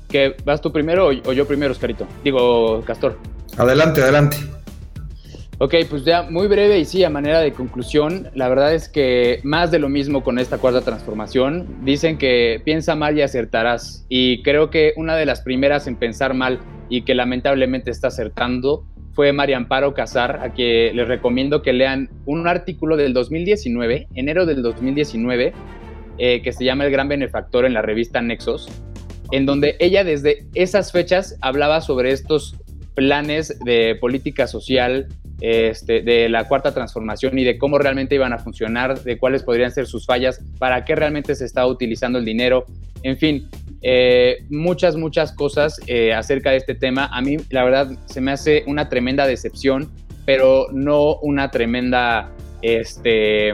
¿Que 0.08 0.36
vas 0.44 0.60
tú 0.60 0.72
primero 0.72 1.08
o 1.08 1.32
yo 1.32 1.46
primero, 1.46 1.72
Oscarito? 1.72 2.06
Digo, 2.22 2.82
Castor. 2.86 3.18
Adelante, 3.56 4.02
adelante. 4.02 4.36
Ok, 5.58 5.74
pues 5.88 6.04
ya 6.04 6.22
muy 6.22 6.48
breve 6.48 6.80
y 6.80 6.84
sí, 6.84 7.04
a 7.04 7.10
manera 7.10 7.38
de 7.40 7.52
conclusión, 7.52 8.28
la 8.34 8.48
verdad 8.48 8.74
es 8.74 8.88
que 8.88 9.38
más 9.44 9.70
de 9.70 9.78
lo 9.78 9.88
mismo 9.88 10.24
con 10.24 10.40
esta 10.40 10.58
cuarta 10.58 10.80
transformación. 10.80 11.84
Dicen 11.84 12.18
que 12.18 12.60
piensa 12.64 12.96
mal 12.96 13.16
y 13.16 13.22
acertarás. 13.22 14.04
Y 14.08 14.42
creo 14.42 14.70
que 14.70 14.94
una 14.96 15.14
de 15.14 15.26
las 15.26 15.42
primeras 15.42 15.86
en 15.86 15.96
pensar 15.96 16.34
mal 16.34 16.58
y 16.88 17.02
que 17.02 17.14
lamentablemente 17.14 17.92
está 17.92 18.08
acertando 18.08 18.84
fue 19.12 19.32
María 19.32 19.56
Amparo 19.56 19.94
Casar, 19.94 20.40
a 20.42 20.50
quien 20.50 20.96
les 20.96 21.06
recomiendo 21.06 21.62
que 21.62 21.72
lean 21.72 22.10
un 22.26 22.48
artículo 22.48 22.96
del 22.96 23.14
2019, 23.14 24.08
enero 24.14 24.44
del 24.44 24.60
2019, 24.60 25.52
eh, 26.18 26.42
que 26.42 26.52
se 26.52 26.64
llama 26.64 26.84
El 26.84 26.90
Gran 26.90 27.08
Benefactor 27.08 27.64
en 27.64 27.74
la 27.74 27.82
revista 27.82 28.20
Nexos, 28.20 28.68
en 29.32 29.46
donde 29.46 29.76
ella 29.80 30.04
desde 30.04 30.46
esas 30.54 30.92
fechas 30.92 31.36
hablaba 31.40 31.80
sobre 31.80 32.10
estos 32.10 32.56
planes 32.94 33.58
de 33.64 33.96
política 33.96 34.46
social 34.46 35.08
este, 35.40 36.00
de 36.00 36.28
la 36.28 36.46
cuarta 36.46 36.72
transformación 36.72 37.38
y 37.38 37.44
de 37.44 37.58
cómo 37.58 37.78
realmente 37.78 38.14
iban 38.14 38.32
a 38.32 38.38
funcionar, 38.38 39.02
de 39.02 39.18
cuáles 39.18 39.42
podrían 39.42 39.72
ser 39.72 39.86
sus 39.86 40.06
fallas, 40.06 40.40
para 40.58 40.84
qué 40.84 40.94
realmente 40.94 41.34
se 41.34 41.44
estaba 41.44 41.66
utilizando 41.66 42.18
el 42.18 42.24
dinero, 42.24 42.66
en 43.02 43.18
fin, 43.18 43.48
eh, 43.82 44.38
muchas, 44.48 44.96
muchas 44.96 45.32
cosas 45.32 45.78
eh, 45.86 46.14
acerca 46.14 46.50
de 46.50 46.56
este 46.56 46.74
tema. 46.74 47.10
A 47.12 47.20
mí, 47.20 47.36
la 47.50 47.64
verdad, 47.64 47.90
se 48.06 48.20
me 48.20 48.32
hace 48.32 48.64
una 48.66 48.88
tremenda 48.88 49.26
decepción, 49.26 49.90
pero 50.24 50.68
no 50.72 51.16
una 51.16 51.50
tremenda, 51.50 52.32
este 52.62 53.52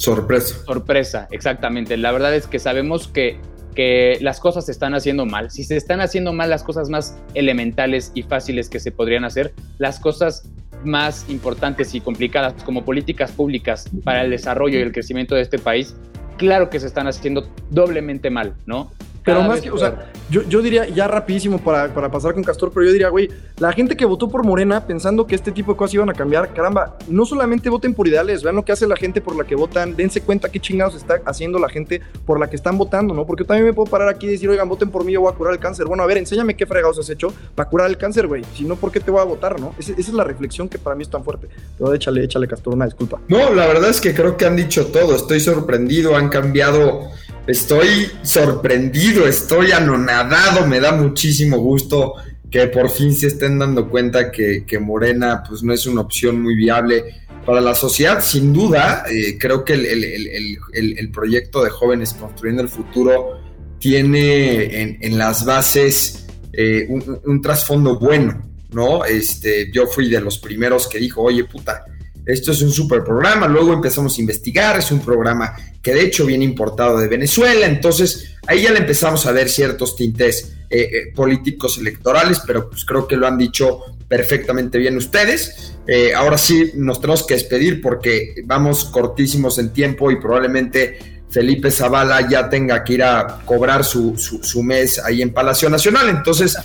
Sorpresa. 0.00 0.64
Sorpresa, 0.64 1.28
exactamente. 1.30 1.98
La 1.98 2.10
verdad 2.10 2.34
es 2.34 2.46
que 2.46 2.58
sabemos 2.58 3.06
que, 3.06 3.38
que 3.74 4.16
las 4.22 4.40
cosas 4.40 4.64
se 4.64 4.72
están 4.72 4.94
haciendo 4.94 5.26
mal. 5.26 5.50
Si 5.50 5.62
se 5.62 5.76
están 5.76 6.00
haciendo 6.00 6.32
mal 6.32 6.48
las 6.48 6.62
cosas 6.62 6.88
más 6.88 7.18
elementales 7.34 8.10
y 8.14 8.22
fáciles 8.22 8.70
que 8.70 8.80
se 8.80 8.92
podrían 8.92 9.26
hacer, 9.26 9.52
las 9.76 10.00
cosas 10.00 10.48
más 10.84 11.28
importantes 11.28 11.94
y 11.94 12.00
complicadas 12.00 12.54
como 12.64 12.82
políticas 12.82 13.30
públicas 13.30 13.90
para 14.02 14.24
el 14.24 14.30
desarrollo 14.30 14.78
y 14.78 14.82
el 14.82 14.92
crecimiento 14.92 15.34
de 15.34 15.42
este 15.42 15.58
país, 15.58 15.94
claro 16.38 16.70
que 16.70 16.80
se 16.80 16.86
están 16.86 17.06
haciendo 17.06 17.46
doblemente 17.68 18.30
mal, 18.30 18.54
¿no? 18.64 18.90
Pero 19.24 19.42
más 19.42 19.60
que, 19.60 19.70
o 19.70 19.78
sea, 19.78 20.10
yo, 20.30 20.42
yo, 20.42 20.62
diría, 20.62 20.88
ya 20.88 21.06
rapidísimo 21.06 21.58
para, 21.58 21.92
para, 21.92 22.10
pasar 22.10 22.32
con 22.34 22.42
Castor, 22.42 22.70
pero 22.72 22.86
yo 22.86 22.92
diría, 22.92 23.08
güey, 23.08 23.28
la 23.58 23.72
gente 23.72 23.96
que 23.96 24.04
votó 24.04 24.28
por 24.28 24.44
Morena 24.44 24.86
pensando 24.86 25.26
que 25.26 25.34
este 25.34 25.52
tipo 25.52 25.72
de 25.72 25.76
cosas 25.76 25.94
iban 25.94 26.08
a 26.08 26.14
cambiar, 26.14 26.54
caramba, 26.54 26.96
no 27.08 27.24
solamente 27.26 27.68
voten 27.68 27.94
por 27.94 28.08
ideales, 28.08 28.42
vean 28.42 28.56
lo 28.56 28.64
que 28.64 28.72
hace 28.72 28.86
la 28.86 28.96
gente 28.96 29.20
por 29.20 29.36
la 29.36 29.44
que 29.44 29.54
votan, 29.54 29.94
dense 29.94 30.22
cuenta 30.22 30.48
qué 30.48 30.58
chingados 30.58 30.94
está 30.94 31.20
haciendo 31.26 31.58
la 31.58 31.68
gente 31.68 32.00
por 32.24 32.40
la 32.40 32.48
que 32.48 32.56
están 32.56 32.78
votando, 32.78 33.12
¿no? 33.12 33.26
Porque 33.26 33.42
yo 33.42 33.48
también 33.48 33.66
me 33.66 33.72
puedo 33.72 33.90
parar 33.90 34.08
aquí 34.08 34.26
y 34.26 34.30
decir, 34.30 34.48
oigan, 34.48 34.68
voten 34.68 34.90
por 34.90 35.04
mí, 35.04 35.12
yo 35.12 35.20
voy 35.20 35.32
a 35.32 35.36
curar 35.36 35.52
el 35.52 35.60
cáncer. 35.60 35.86
Bueno, 35.86 36.02
a 36.02 36.06
ver, 36.06 36.18
enséñame 36.18 36.56
qué 36.56 36.66
fregados 36.66 36.98
has 36.98 37.10
hecho 37.10 37.32
para 37.54 37.68
curar 37.68 37.90
el 37.90 37.98
cáncer, 37.98 38.26
güey. 38.26 38.42
Si 38.54 38.64
no, 38.64 38.76
¿por 38.76 38.90
qué 38.90 39.00
te 39.00 39.10
voy 39.10 39.20
a 39.20 39.24
votar, 39.24 39.60
no? 39.60 39.74
Esa, 39.78 39.92
esa, 39.92 40.00
es 40.00 40.14
la 40.14 40.24
reflexión 40.24 40.68
que 40.68 40.78
para 40.78 40.96
mí 40.96 41.02
es 41.02 41.10
tan 41.10 41.24
fuerte. 41.24 41.48
Pero 41.76 41.92
échale, 41.92 42.24
échale, 42.24 42.48
Castor, 42.48 42.74
una 42.74 42.86
disculpa. 42.86 43.20
No, 43.28 43.52
la 43.52 43.66
verdad 43.66 43.90
es 43.90 44.00
que 44.00 44.14
creo 44.14 44.36
que 44.36 44.46
han 44.46 44.56
dicho 44.56 44.86
todo, 44.86 45.14
estoy 45.14 45.40
sorprendido, 45.40 46.16
han 46.16 46.28
cambiado 46.28 47.10
Estoy 47.50 48.08
sorprendido, 48.22 49.26
estoy 49.26 49.72
anonadado, 49.72 50.68
me 50.68 50.78
da 50.78 50.92
muchísimo 50.92 51.58
gusto 51.58 52.14
que 52.48 52.68
por 52.68 52.88
fin 52.90 53.12
se 53.12 53.26
estén 53.26 53.58
dando 53.58 53.88
cuenta 53.88 54.30
que, 54.30 54.64
Morena 54.80 55.42
pues 55.48 55.60
no 55.64 55.72
es 55.72 55.84
una 55.86 56.02
opción 56.02 56.40
muy 56.40 56.54
viable 56.54 57.06
para 57.44 57.60
la 57.60 57.74
sociedad. 57.74 58.22
Sin 58.22 58.52
duda, 58.52 59.02
eh, 59.10 59.36
creo 59.36 59.64
que 59.64 59.72
el, 59.72 61.10
proyecto 61.12 61.64
de 61.64 61.70
jóvenes 61.70 62.14
construyendo 62.14 62.62
el 62.62 62.68
futuro 62.68 63.40
tiene 63.80 64.98
en, 65.00 65.18
las 65.18 65.44
bases 65.44 66.26
eh, 66.52 66.86
un, 66.88 67.20
un 67.24 67.42
trasfondo 67.42 67.98
bueno, 67.98 68.48
¿no? 68.70 69.04
Este, 69.04 69.72
yo 69.72 69.88
fui 69.88 70.08
de 70.08 70.20
los 70.20 70.38
primeros 70.38 70.86
que 70.86 71.00
dijo, 71.00 71.22
oye 71.22 71.42
puta, 71.42 71.84
esto 72.32 72.52
es 72.52 72.62
un 72.62 72.70
super 72.70 73.02
programa, 73.02 73.48
luego 73.48 73.72
empezamos 73.72 74.16
a 74.16 74.20
investigar, 74.20 74.78
es 74.78 74.92
un 74.92 75.00
programa 75.00 75.54
que 75.82 75.94
de 75.94 76.02
hecho 76.02 76.26
viene 76.26 76.44
importado 76.44 76.98
de 76.98 77.08
Venezuela, 77.08 77.66
entonces 77.66 78.36
ahí 78.46 78.62
ya 78.62 78.72
le 78.72 78.78
empezamos 78.78 79.26
a 79.26 79.32
ver 79.32 79.48
ciertos 79.48 79.96
tintes 79.96 80.52
eh, 80.70 80.82
eh, 80.82 81.12
políticos 81.14 81.78
electorales, 81.78 82.40
pero 82.46 82.70
pues 82.70 82.84
creo 82.84 83.06
que 83.08 83.16
lo 83.16 83.26
han 83.26 83.36
dicho 83.36 83.80
perfectamente 84.06 84.78
bien 84.78 84.96
ustedes. 84.96 85.74
Eh, 85.86 86.14
ahora 86.14 86.38
sí 86.38 86.72
nos 86.74 87.00
tenemos 87.00 87.26
que 87.26 87.34
despedir 87.34 87.80
porque 87.80 88.34
vamos 88.44 88.84
cortísimos 88.84 89.58
en 89.58 89.72
tiempo 89.72 90.10
y 90.10 90.20
probablemente 90.20 91.22
Felipe 91.28 91.70
Zavala 91.70 92.28
ya 92.28 92.48
tenga 92.48 92.84
que 92.84 92.94
ir 92.94 93.02
a 93.02 93.40
cobrar 93.44 93.84
su, 93.84 94.16
su, 94.16 94.62
mes 94.62 94.98
ahí 94.98 95.22
en 95.22 95.32
Palacio 95.32 95.68
Nacional. 95.70 96.08
Entonces, 96.08 96.56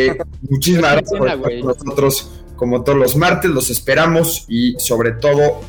muchísimas 0.48 0.92
gracias 0.92 1.18
por 1.18 1.28
estar 1.28 1.60
con 1.60 1.66
nosotros 1.66 2.30
como 2.60 2.84
todos 2.84 2.98
los 2.98 3.16
martes. 3.16 3.50
Los 3.50 3.70
esperamos 3.70 4.44
y 4.46 4.78
sobre 4.78 5.12
todo, 5.12 5.62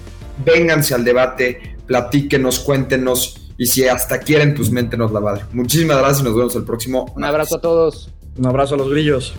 vénganse 0.46 0.94
al 0.94 1.06
debate 1.06 1.78
platíquenos, 1.88 2.60
cuéntenos 2.60 3.38
y 3.58 3.66
si 3.66 3.88
hasta 3.88 4.20
quieren, 4.20 4.54
pues 4.56 4.72
méntenos 4.72 5.12
la 5.12 5.22
madre. 5.22 5.44
Muchísimas 5.54 5.98
gracias 5.98 6.22
y 6.22 6.24
nos 6.24 6.36
vemos 6.36 6.56
el 6.56 6.64
próximo. 6.64 7.12
Un 7.16 7.24
abrazo 7.24 7.56
a 7.56 7.62
todos. 7.62 8.12
Un 8.38 8.46
abrazo 8.46 8.76
a 8.76 8.78
los 8.78 8.90
grillos. 8.90 9.34